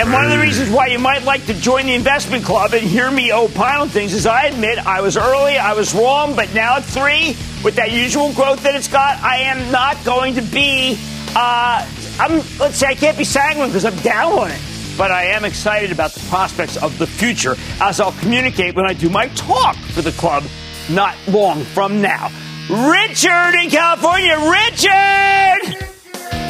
and 0.00 0.12
one 0.12 0.24
of 0.24 0.30
the 0.30 0.38
reasons 0.38 0.70
why 0.70 0.86
you 0.86 0.98
might 0.98 1.24
like 1.24 1.44
to 1.46 1.54
join 1.54 1.86
the 1.86 1.94
investment 1.94 2.44
club 2.44 2.72
and 2.72 2.82
hear 2.82 3.10
me 3.10 3.32
opine 3.32 3.80
on 3.80 3.88
things 3.88 4.14
is 4.14 4.26
I 4.26 4.44
admit 4.44 4.78
I 4.86 5.00
was 5.00 5.16
early, 5.16 5.58
I 5.58 5.74
was 5.74 5.94
wrong, 5.94 6.34
but 6.34 6.52
now 6.54 6.76
at 6.76 6.84
three, 6.84 7.36
with 7.62 7.76
that 7.76 7.92
usual 7.92 8.32
growth 8.32 8.62
that 8.62 8.74
it's 8.74 8.88
got, 8.88 9.22
I 9.22 9.38
am 9.38 9.70
not 9.70 10.02
going 10.04 10.34
to 10.34 10.42
be. 10.42 10.98
Uh, 11.36 11.86
I'm 12.18 12.42
let's 12.58 12.76
say 12.78 12.88
I 12.88 12.94
can't 12.94 13.16
be 13.16 13.24
sanguine 13.24 13.68
because 13.68 13.84
I'm 13.84 13.96
down 13.98 14.32
on 14.32 14.50
it, 14.50 14.60
but 14.96 15.10
I 15.10 15.24
am 15.26 15.44
excited 15.44 15.92
about 15.92 16.12
the 16.12 16.26
prospects 16.28 16.76
of 16.76 16.98
the 16.98 17.06
future, 17.06 17.54
as 17.80 18.00
I'll 18.00 18.12
communicate 18.12 18.74
when 18.74 18.86
I 18.86 18.94
do 18.94 19.08
my 19.08 19.28
talk 19.28 19.76
for 19.76 20.02
the 20.02 20.12
club 20.12 20.44
not 20.90 21.14
long 21.28 21.62
from 21.64 22.00
now. 22.00 22.30
Richard 22.70 23.54
in 23.62 23.70
California, 23.70 24.36
Richard. 24.50 25.97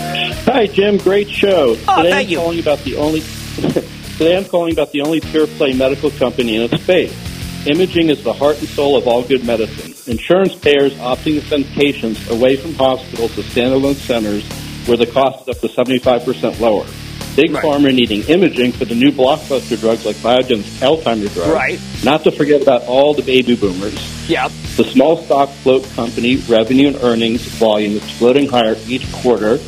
Hi, 0.09 0.67
Jim. 0.67 0.97
Great 0.97 1.29
show. 1.29 1.77
Oh, 1.87 1.97
today 1.97 2.11
thank 2.11 2.27
I'm 2.27 2.33
you. 2.33 2.39
calling 2.39 2.61
about 2.61 2.79
the 2.81 2.97
only 2.97 3.21
today 4.17 4.37
I'm 4.37 4.47
calling 4.47 4.73
about 4.73 4.91
the 4.93 5.03
only 5.03 5.21
pure 5.21 5.47
play 5.47 5.75
medical 5.75 6.11
company 6.11 6.57
in 6.57 6.63
its 6.63 6.83
space. 6.83 7.15
Imaging 7.67 8.09
is 8.09 8.23
the 8.23 8.33
heart 8.33 8.59
and 8.59 8.69
soul 8.69 8.97
of 8.97 9.07
all 9.07 9.23
good 9.23 9.45
medicine. 9.45 9.95
Insurance 10.11 10.55
payers 10.55 10.95
opting 10.95 11.39
to 11.39 11.43
send 11.43 11.67
patients 11.67 12.31
away 12.31 12.57
from 12.57 12.73
hospitals 12.75 13.35
to 13.35 13.43
standalone 13.43 13.97
centers 13.97 14.47
where 14.87 14.97
the 14.97 15.07
cost 15.07 15.47
is 15.47 15.55
up 15.55 15.61
to 15.61 15.69
75% 15.69 16.59
lower. 16.61 16.87
Big 17.37 17.53
Pharma 17.53 17.95
needing 17.95 18.23
imaging 18.23 18.73
for 18.73 18.87
the 18.87 18.95
new 18.95 19.13
blockbuster 19.13 19.79
drugs 19.79 20.07
like 20.07 20.17
Biogen's 20.17 20.67
Alzheimer's 20.81 21.35
drug. 21.35 21.53
Right. 21.53 21.79
Not 22.03 22.25
to 22.25 22.33
forget 22.33 22.63
about 22.63 22.83
all 22.85 23.13
the 23.13 23.23
baby 23.23 23.55
boomers. 23.55 24.29
Yep. 24.29 24.51
The 24.77 24.85
small 24.85 25.23
stock 25.23 25.51
float 25.51 25.85
company 25.91 26.37
revenue 26.49 26.89
and 26.89 26.97
earnings 26.97 27.43
volume 27.43 27.93
is 27.93 28.11
floating 28.19 28.49
higher 28.49 28.77
each 28.87 29.11
quarter. 29.13 29.59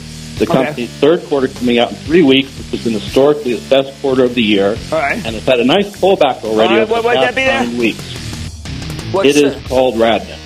The 0.40 0.46
Okay. 0.50 0.64
company's 0.64 0.88
third 0.90 1.22
quarter 1.26 1.48
coming 1.48 1.78
out 1.78 1.90
in 1.90 1.96
three 1.98 2.22
weeks, 2.22 2.50
which 2.56 2.68
has 2.70 2.84
been 2.84 2.94
historically 2.94 3.52
its 3.52 3.62
best 3.64 3.92
quarter 4.00 4.24
of 4.24 4.34
the 4.34 4.42
year. 4.42 4.76
All 4.90 4.98
right. 4.98 5.20
And 5.24 5.36
it's 5.36 5.44
had 5.44 5.60
a 5.60 5.64
nice 5.64 5.88
pullback 5.90 6.42
already 6.42 6.72
All 6.74 6.78
right, 6.80 6.90
over 6.90 7.02
what 7.02 7.02
the 7.02 7.08
past 7.20 7.22
that 7.26 7.34
be 7.36 7.44
there? 7.44 7.60
nine 7.64 7.76
weeks. 7.76 8.02
What's 9.12 9.28
it 9.28 9.36
is 9.36 9.54
the- 9.62 9.68
called 9.68 9.96
Radnet. 9.96 10.38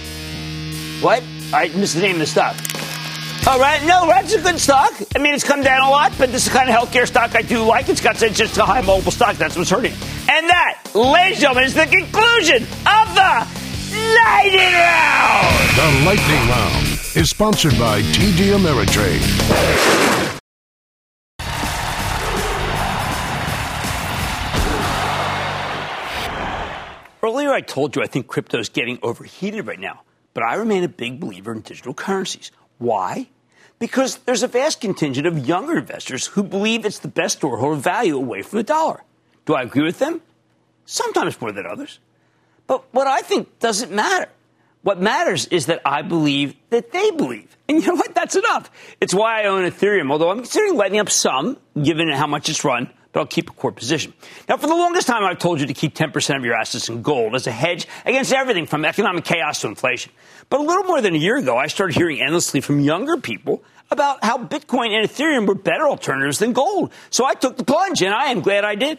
What? 1.01 1.23
I 1.53 1.69
missed 1.69 1.95
the 1.95 2.01
name 2.03 2.15
of 2.15 2.19
the 2.21 2.27
stock. 2.27 2.57
All 3.47 3.61
right, 3.61 3.81
no, 3.85 4.07
that's 4.09 4.33
a 4.33 4.41
good 4.41 4.59
stock. 4.59 4.93
I 5.15 5.19
mean, 5.21 5.35
it's 5.35 5.45
come 5.45 5.63
down 5.63 5.83
a 5.87 5.91
lot, 5.91 6.13
but 6.19 6.33
this 6.33 6.47
is 6.47 6.53
the 6.53 6.59
kind 6.59 6.69
of 6.71 6.75
healthcare 6.75 7.07
stock 7.07 7.37
I 7.37 7.43
do 7.43 7.63
like. 7.63 7.89
It's 7.89 8.01
got 8.01 8.21
it's 8.21 8.37
just 8.39 8.57
a 8.59 8.65
high 8.65 8.81
multiple 8.81 9.13
stock. 9.13 9.37
That's 9.37 9.55
what's 9.57 9.71
hurting. 9.71 9.93
And 10.29 10.49
that, 10.49 10.79
ladies 10.95 11.35
and 11.37 11.41
gentlemen, 11.43 11.65
is 11.65 11.75
the 11.75 11.87
conclusion 11.87 12.63
of 12.65 13.15
the 13.15 13.47
Lightning 13.95 14.75
Round. 14.75 15.55
The 15.77 16.05
Lightning 16.07 16.49
Round 16.49 16.84
is 17.17 17.31
sponsored 17.31 17.79
by 17.79 18.03
TD 18.03 18.57
Ameritrade. 18.57 19.23
Earlier, 27.23 27.53
I 27.53 27.61
told 27.61 27.95
you 27.95 28.03
I 28.03 28.07
think 28.07 28.27
crypto 28.27 28.59
is 28.59 28.69
getting 28.69 28.99
overheated 29.03 29.67
right 29.67 29.79
now, 29.79 30.03
but 30.35 30.43
I 30.43 30.55
remain 30.57 30.83
a 30.83 30.89
big 30.89 31.21
believer 31.21 31.53
in 31.53 31.61
digital 31.61 31.95
currencies. 31.95 32.51
Why? 32.79 33.29
Because 33.79 34.17
there's 34.19 34.43
a 34.43 34.49
vast 34.49 34.81
contingent 34.81 35.27
of 35.27 35.47
younger 35.47 35.79
investors 35.79 36.27
who 36.27 36.43
believe 36.43 36.85
it's 36.85 36.99
the 36.99 37.09
best 37.09 37.41
storehold 37.41 37.75
of 37.75 37.81
value 37.81 38.17
away 38.17 38.43
from 38.43 38.59
the 38.59 38.63
dollar. 38.65 39.03
Do 39.47 39.55
I 39.55 39.63
agree 39.63 39.85
with 39.85 40.01
them? 40.01 40.21
Sometimes 40.85 41.41
more 41.41 41.53
than 41.53 41.67
others. 41.67 41.99
But 42.67 42.85
what 42.93 43.07
I 43.07 43.21
think 43.21 43.59
doesn't 43.59 43.93
matter. 43.93 44.29
What 44.85 45.01
matters 45.01 45.47
is 45.47 45.67
that 45.67 45.81
I 45.87 46.03
believe 46.03 46.55
that 46.69 46.93
they 46.93 47.11
believe. 47.11 47.57
And 47.69 47.81
you 47.81 47.89
know 47.89 47.95
what? 47.95 48.15
That's 48.15 48.37
enough. 48.37 48.71
It's 49.01 49.15
why 49.15 49.43
I 49.43 49.47
own 49.47 49.65
Ethereum, 49.65 50.13
although 50.13 50.31
I'm 50.31 50.41
considering 50.41 50.77
letting 50.77 51.01
up 51.01 51.09
some, 51.09 51.57
given 51.83 52.11
how 52.11 52.27
much 52.27 52.51
it's 52.51 52.65
run, 52.65 52.91
but 53.13 53.21
I'll 53.21 53.27
keep 53.27 53.49
a 53.49 53.55
core 53.55 53.73
position. 53.73 54.13
Now, 54.47 54.59
for 54.59 54.67
the 54.67 54.75
longest 54.75 55.07
time, 55.07 55.25
I've 55.25 55.39
told 55.39 55.59
you 55.59 55.67
to 55.69 55.73
keep 55.73 55.95
10% 55.95 56.37
of 56.37 56.45
your 56.45 56.55
assets 56.55 56.91
in 56.91 57.01
gold 57.01 57.35
as 57.35 57.47
a 57.47 57.51
hedge 57.51 57.89
against 58.05 58.31
everything 58.35 58.67
from 58.67 58.85
economic 58.85 59.25
chaos 59.25 59.63
to 59.63 59.69
inflation. 59.69 60.13
But 60.51 60.61
a 60.61 60.63
little 60.63 60.85
more 60.85 61.01
than 61.01 61.15
a 61.15 61.19
year 61.19 61.39
ago, 61.39 61.57
I 61.57 61.69
started 61.69 61.97
hearing 61.97 62.21
endlessly 62.21 62.61
from 62.61 62.81
younger 62.81 63.17
people 63.17 63.65
about 63.91 64.23
how 64.23 64.37
Bitcoin 64.37 64.91
and 64.91 65.09
Ethereum 65.09 65.47
were 65.47 65.55
better 65.55 65.89
alternatives 65.89 66.41
than 66.41 66.53
gold. 66.53 66.93
So 67.09 67.25
I 67.25 67.33
took 67.33 67.57
the 67.57 67.65
plunge, 67.65 68.03
and 68.03 68.13
I 68.13 68.27
am 68.27 68.43
glad 68.43 68.65
I 68.65 68.75
did. 68.75 68.99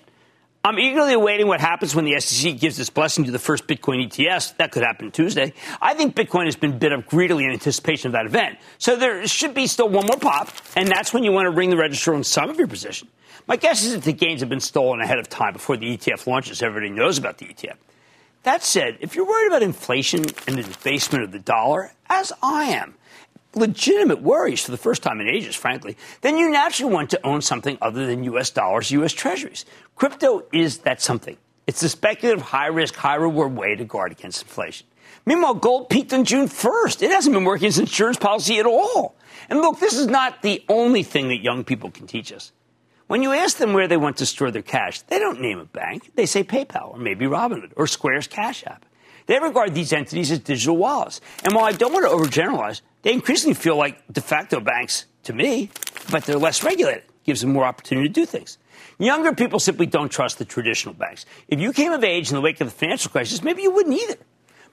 I'm 0.65 0.79
eagerly 0.79 1.13
awaiting 1.13 1.45
what 1.45 1.61
happens 1.61 1.93
when 1.93 2.05
the 2.05 2.19
SEC 2.19 2.57
gives 2.57 2.79
its 2.79 2.89
blessing 2.89 3.25
to 3.25 3.31
the 3.31 3.37
first 3.37 3.67
Bitcoin 3.67 4.03
ETF. 4.03 4.57
That 4.57 4.71
could 4.71 4.81
happen 4.81 5.11
Tuesday. 5.11 5.53
I 5.79 5.93
think 5.93 6.15
Bitcoin 6.15 6.45
has 6.45 6.55
been 6.55 6.79
bid 6.79 6.91
up 6.91 7.05
greedily 7.05 7.45
in 7.45 7.51
anticipation 7.51 8.07
of 8.07 8.13
that 8.13 8.25
event. 8.25 8.57
So 8.79 8.95
there 8.95 9.27
should 9.27 9.53
be 9.53 9.67
still 9.67 9.89
one 9.89 10.07
more 10.07 10.17
pop, 10.17 10.49
and 10.75 10.87
that's 10.87 11.13
when 11.13 11.23
you 11.23 11.31
want 11.31 11.45
to 11.45 11.51
ring 11.51 11.69
the 11.69 11.77
register 11.77 12.15
on 12.15 12.23
some 12.23 12.49
of 12.49 12.57
your 12.57 12.65
position. 12.65 13.07
My 13.45 13.57
guess 13.57 13.83
is 13.83 13.93
that 13.93 14.01
the 14.05 14.13
gains 14.13 14.39
have 14.39 14.49
been 14.49 14.59
stolen 14.59 15.01
ahead 15.01 15.19
of 15.19 15.29
time 15.29 15.53
before 15.53 15.77
the 15.77 15.85
ETF 15.85 16.25
launches. 16.25 16.63
Everybody 16.63 16.91
knows 16.91 17.19
about 17.19 17.37
the 17.37 17.45
ETF. 17.45 17.75
That 18.41 18.63
said, 18.63 18.97
if 19.01 19.15
you're 19.15 19.27
worried 19.27 19.49
about 19.49 19.61
inflation 19.61 20.21
and 20.47 20.57
the 20.57 20.63
debasement 20.63 21.23
of 21.23 21.31
the 21.31 21.37
dollar, 21.37 21.93
as 22.09 22.33
I 22.41 22.69
am, 22.71 22.95
legitimate 23.55 24.21
worries 24.21 24.63
for 24.63 24.71
the 24.71 24.77
first 24.77 25.03
time 25.03 25.19
in 25.21 25.27
ages, 25.27 25.55
frankly, 25.55 25.97
then 26.21 26.37
you 26.37 26.49
naturally 26.49 26.93
want 26.93 27.09
to 27.11 27.25
own 27.25 27.41
something 27.41 27.77
other 27.81 28.05
than 28.05 28.23
U.S. 28.25 28.49
dollars, 28.49 28.91
U.S. 28.91 29.13
treasuries. 29.13 29.65
Crypto 29.95 30.43
is 30.51 30.79
that 30.79 31.01
something. 31.01 31.37
It's 31.67 31.81
a 31.81 31.89
speculative, 31.89 32.43
high 32.43 32.67
risk, 32.67 32.95
high 32.95 33.15
reward 33.15 33.55
way 33.55 33.75
to 33.75 33.85
guard 33.85 34.11
against 34.11 34.43
inflation. 34.43 34.87
Meanwhile, 35.25 35.55
gold 35.55 35.89
peaked 35.89 36.13
on 36.13 36.23
June 36.23 36.47
1st. 36.47 37.01
It 37.01 37.11
hasn't 37.11 37.33
been 37.33 37.45
working 37.45 37.67
as 37.67 37.79
insurance 37.79 38.17
policy 38.17 38.59
at 38.59 38.67
all. 38.67 39.15
And 39.49 39.59
look, 39.59 39.79
this 39.79 39.95
is 39.95 40.07
not 40.07 40.41
the 40.41 40.63
only 40.69 41.01
thing 41.03 41.29
that 41.29 41.41
young 41.41 41.63
people 41.63 41.89
can 41.89 42.05
teach 42.05 42.31
us. 42.31 42.51
When 43.07 43.21
you 43.21 43.33
ask 43.33 43.57
them 43.57 43.73
where 43.73 43.87
they 43.87 43.97
want 43.97 44.17
to 44.17 44.25
store 44.25 44.51
their 44.51 44.63
cash, 44.63 45.01
they 45.01 45.19
don't 45.19 45.41
name 45.41 45.59
a 45.59 45.65
bank. 45.65 46.11
They 46.15 46.25
say 46.25 46.43
PayPal 46.43 46.93
or 46.93 46.97
maybe 46.97 47.25
Robinhood 47.25 47.73
or 47.75 47.85
Square's 47.87 48.27
Cash 48.27 48.63
App. 48.65 48.85
They 49.25 49.39
regard 49.39 49.73
these 49.73 49.91
entities 49.91 50.31
as 50.31 50.39
digital 50.39 50.77
wallets. 50.77 51.21
And 51.43 51.53
while 51.53 51.65
I 51.65 51.71
don't 51.71 51.93
want 51.93 52.05
to 52.05 52.11
overgeneralize, 52.11 52.81
they 53.01 53.13
increasingly 53.13 53.55
feel 53.55 53.75
like 53.75 54.01
de 54.11 54.21
facto 54.21 54.59
banks 54.59 55.05
to 55.23 55.33
me, 55.33 55.69
but 56.11 56.25
they're 56.25 56.37
less 56.37 56.63
regulated. 56.63 57.03
Gives 57.23 57.41
them 57.41 57.53
more 57.53 57.65
opportunity 57.65 58.07
to 58.07 58.13
do 58.13 58.25
things. 58.25 58.57
Younger 58.99 59.33
people 59.33 59.59
simply 59.59 59.87
don't 59.87 60.09
trust 60.09 60.37
the 60.37 60.45
traditional 60.45 60.93
banks. 60.93 61.25
If 61.47 61.59
you 61.59 61.73
came 61.73 61.91
of 61.91 62.03
age 62.03 62.29
in 62.29 62.35
the 62.35 62.41
wake 62.41 62.61
of 62.61 62.67
the 62.67 62.73
financial 62.73 63.11
crisis, 63.11 63.43
maybe 63.43 63.63
you 63.63 63.71
wouldn't 63.71 63.99
either. 63.99 64.17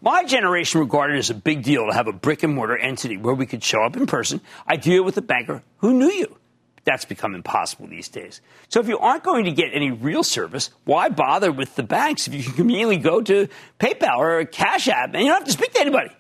My 0.01 0.25
generation 0.25 0.81
regarded 0.81 1.17
it 1.17 1.21
as 1.21 1.31
a 1.31 1.35
big 1.35 1.63
deal 1.63 1.87
to 1.87 1.95
have 1.95 2.09
a 2.09 2.13
brick 2.13 2.43
and 2.43 2.55
mortar 2.55 2.77
entity 2.77 3.17
where 3.17 3.35
we 3.35 3.47
could 3.47 3.63
show 3.63 3.83
up 3.83 3.97
in 3.97 4.07
person, 4.07 4.41
ideally 4.69 5.01
with 5.01 5.17
a 5.17 5.23
banker 5.23 5.63
who 5.79 5.95
knew 5.95 6.11
you. 6.11 6.37
That's 6.85 7.05
become 7.05 7.35
impossible 7.35 7.87
these 7.87 8.09
days. 8.09 8.41
So 8.69 8.81
if 8.81 8.89
you 8.89 8.99
aren't 8.99 9.23
going 9.23 9.45
to 9.45 9.53
get 9.53 9.71
any 9.73 9.93
real 9.93 10.25
service, 10.25 10.71
why 10.85 11.09
bother 11.11 11.53
with 11.53 11.77
the 11.77 11.85
banks 11.85 12.27
if 12.27 12.35
you 12.35 12.43
can 12.43 12.55
conveniently 12.55 12.97
go 12.97 13.21
to 13.23 13.49
PayPal 13.79 14.19
or 14.19 14.45
Cash 14.45 14.89
App 14.89 15.15
and 15.15 15.23
you 15.23 15.29
don't 15.29 15.39
have 15.39 15.47
to 15.47 15.53
speak 15.53 15.73
to 15.75 15.81
anybody? 15.81 16.11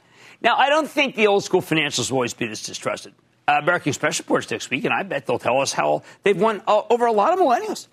Now, 0.41 0.57
I 0.57 0.69
don't 0.69 0.89
think 0.89 1.17
the 1.17 1.27
old 1.27 1.45
school 1.45 1.63
financials 1.63 2.11
will 2.11 2.19
always 2.19 2.35
be 2.35 2.47
this 2.47 2.63
distrusted. 2.63 3.13
Uh, 3.49 3.59
American 3.61 3.91
Express 3.91 4.19
reports 4.21 4.51
next 4.51 4.71
week, 4.71 4.85
and 4.85 4.95
I 4.95 5.03
bet 5.03 5.27
they'll 5.27 5.39
tell 5.39 5.61
us 5.61 5.73
how 5.73 6.03
they've 6.23 6.41
won 6.41 6.63
uh, 6.67 6.83
over 6.91 7.07
a 7.07 7.13
lot 7.13 7.33
of 7.33 7.41
millennials. 7.41 7.89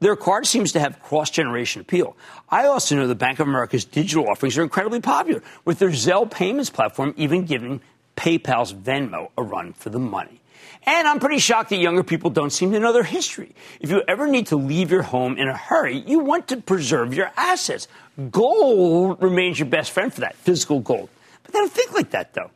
Their 0.00 0.16
card 0.16 0.46
seems 0.46 0.72
to 0.72 0.80
have 0.80 1.02
cross 1.02 1.28
generation 1.28 1.80
appeal. 1.80 2.16
I 2.48 2.66
also 2.66 2.94
know 2.94 3.06
the 3.06 3.14
Bank 3.14 3.40
of 3.40 3.48
America's 3.48 3.84
digital 3.84 4.28
offerings 4.28 4.56
are 4.56 4.62
incredibly 4.62 5.00
popular, 5.00 5.42
with 5.64 5.78
their 5.78 5.90
Zelle 5.90 6.30
payments 6.30 6.70
platform 6.70 7.12
even 7.16 7.44
giving 7.44 7.80
PayPal's 8.16 8.72
Venmo 8.72 9.30
a 9.36 9.42
run 9.42 9.72
for 9.72 9.90
the 9.90 9.98
money. 9.98 10.40
And 10.88 11.06
I'm 11.06 11.20
pretty 11.20 11.38
shocked 11.38 11.68
that 11.68 11.76
younger 11.76 12.02
people 12.02 12.30
don't 12.30 12.48
seem 12.48 12.72
to 12.72 12.80
know 12.80 12.94
their 12.94 13.02
history. 13.02 13.54
If 13.78 13.90
you 13.90 14.02
ever 14.08 14.26
need 14.26 14.46
to 14.46 14.56
leave 14.56 14.90
your 14.90 15.02
home 15.02 15.36
in 15.36 15.46
a 15.46 15.54
hurry, 15.54 15.98
you 15.98 16.20
want 16.20 16.48
to 16.48 16.56
preserve 16.56 17.12
your 17.12 17.30
assets. 17.36 17.88
Gold 18.30 19.22
remains 19.22 19.58
your 19.58 19.68
best 19.68 19.90
friend 19.90 20.10
for 20.10 20.22
that, 20.22 20.34
physical 20.36 20.80
gold. 20.80 21.10
But 21.42 21.52
they 21.52 21.58
don't 21.58 21.70
think 21.70 21.92
like 21.92 22.08
that, 22.12 22.32
though. 22.32 22.50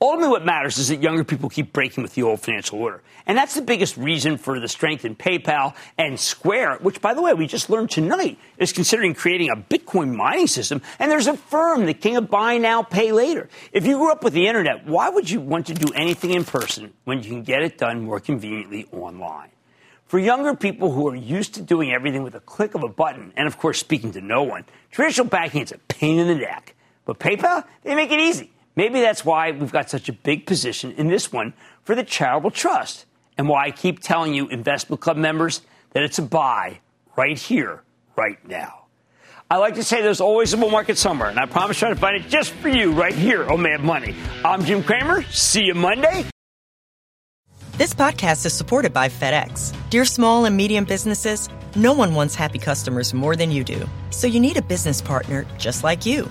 Ultimately, 0.00 0.30
what 0.30 0.44
matters 0.44 0.78
is 0.78 0.88
that 0.88 1.02
younger 1.02 1.24
people 1.24 1.48
keep 1.48 1.72
breaking 1.72 2.02
with 2.02 2.14
the 2.14 2.22
old 2.22 2.40
financial 2.40 2.78
order. 2.78 3.02
And 3.26 3.36
that's 3.36 3.54
the 3.54 3.62
biggest 3.62 3.96
reason 3.96 4.38
for 4.38 4.60
the 4.60 4.68
strength 4.68 5.04
in 5.04 5.16
PayPal 5.16 5.74
and 5.98 6.20
Square, 6.20 6.78
which, 6.82 7.00
by 7.00 7.14
the 7.14 7.22
way, 7.22 7.34
we 7.34 7.48
just 7.48 7.68
learned 7.68 7.90
tonight 7.90 8.38
is 8.58 8.72
considering 8.72 9.12
creating 9.12 9.50
a 9.50 9.56
Bitcoin 9.56 10.14
mining 10.14 10.46
system. 10.46 10.82
And 11.00 11.10
there's 11.10 11.26
Affirm, 11.26 11.86
the 11.86 11.94
king 11.94 12.16
of 12.16 12.30
buy 12.30 12.58
now, 12.58 12.84
pay 12.84 13.10
later. 13.10 13.48
If 13.72 13.86
you 13.86 13.96
grew 13.96 14.12
up 14.12 14.22
with 14.22 14.34
the 14.34 14.46
internet, 14.46 14.86
why 14.86 15.08
would 15.08 15.28
you 15.28 15.40
want 15.40 15.66
to 15.66 15.74
do 15.74 15.92
anything 15.94 16.30
in 16.30 16.44
person 16.44 16.92
when 17.02 17.22
you 17.24 17.30
can 17.30 17.42
get 17.42 17.62
it 17.62 17.76
done 17.76 18.04
more 18.04 18.20
conveniently 18.20 18.86
online? 18.92 19.50
For 20.06 20.20
younger 20.20 20.54
people 20.54 20.92
who 20.92 21.08
are 21.08 21.16
used 21.16 21.54
to 21.54 21.60
doing 21.60 21.92
everything 21.92 22.22
with 22.22 22.36
a 22.36 22.40
click 22.40 22.74
of 22.76 22.84
a 22.84 22.88
button, 22.88 23.32
and 23.36 23.48
of 23.48 23.58
course 23.58 23.80
speaking 23.80 24.12
to 24.12 24.20
no 24.20 24.44
one, 24.44 24.64
traditional 24.92 25.26
banking 25.26 25.62
is 25.62 25.72
a 25.72 25.78
pain 25.88 26.20
in 26.20 26.28
the 26.28 26.36
neck. 26.36 26.76
But 27.04 27.18
PayPal, 27.18 27.64
they 27.82 27.96
make 27.96 28.12
it 28.12 28.20
easy. 28.20 28.52
Maybe 28.78 29.00
that's 29.00 29.24
why 29.24 29.50
we've 29.50 29.72
got 29.72 29.90
such 29.90 30.08
a 30.08 30.12
big 30.12 30.46
position 30.46 30.92
in 30.92 31.08
this 31.08 31.32
one 31.32 31.52
for 31.82 31.96
the 31.96 32.04
charitable 32.04 32.52
trust, 32.52 33.06
and 33.36 33.48
why 33.48 33.64
I 33.64 33.70
keep 33.72 33.98
telling 33.98 34.34
you, 34.34 34.46
investment 34.46 35.00
club 35.00 35.16
members, 35.16 35.62
that 35.94 36.04
it's 36.04 36.20
a 36.20 36.22
buy 36.22 36.78
right 37.16 37.36
here, 37.36 37.82
right 38.14 38.38
now. 38.46 38.84
I 39.50 39.56
like 39.56 39.74
to 39.74 39.82
say 39.82 40.00
there's 40.00 40.20
always 40.20 40.52
a 40.52 40.56
bull 40.56 40.70
market 40.70 40.96
somewhere, 40.96 41.28
and 41.28 41.40
I 41.40 41.46
promise 41.46 41.78
to 41.78 41.80
try 41.80 41.88
to 41.88 41.96
find 41.96 42.24
it 42.24 42.28
just 42.28 42.52
for 42.52 42.68
you 42.68 42.92
right 42.92 43.12
here 43.12 43.44
oh 43.50 43.54
on 43.54 43.62
Mad 43.62 43.80
Money. 43.80 44.14
I'm 44.44 44.64
Jim 44.64 44.84
Cramer. 44.84 45.24
See 45.24 45.64
you 45.64 45.74
Monday. 45.74 46.26
This 47.78 47.92
podcast 47.92 48.46
is 48.46 48.52
supported 48.52 48.92
by 48.92 49.08
FedEx. 49.08 49.74
Dear 49.90 50.04
small 50.04 50.44
and 50.44 50.56
medium 50.56 50.84
businesses, 50.84 51.48
no 51.74 51.92
one 51.92 52.14
wants 52.14 52.36
happy 52.36 52.60
customers 52.60 53.12
more 53.12 53.34
than 53.34 53.50
you 53.50 53.64
do. 53.64 53.88
So 54.10 54.28
you 54.28 54.38
need 54.38 54.56
a 54.56 54.62
business 54.62 55.02
partner 55.02 55.46
just 55.58 55.82
like 55.82 56.06
you. 56.06 56.30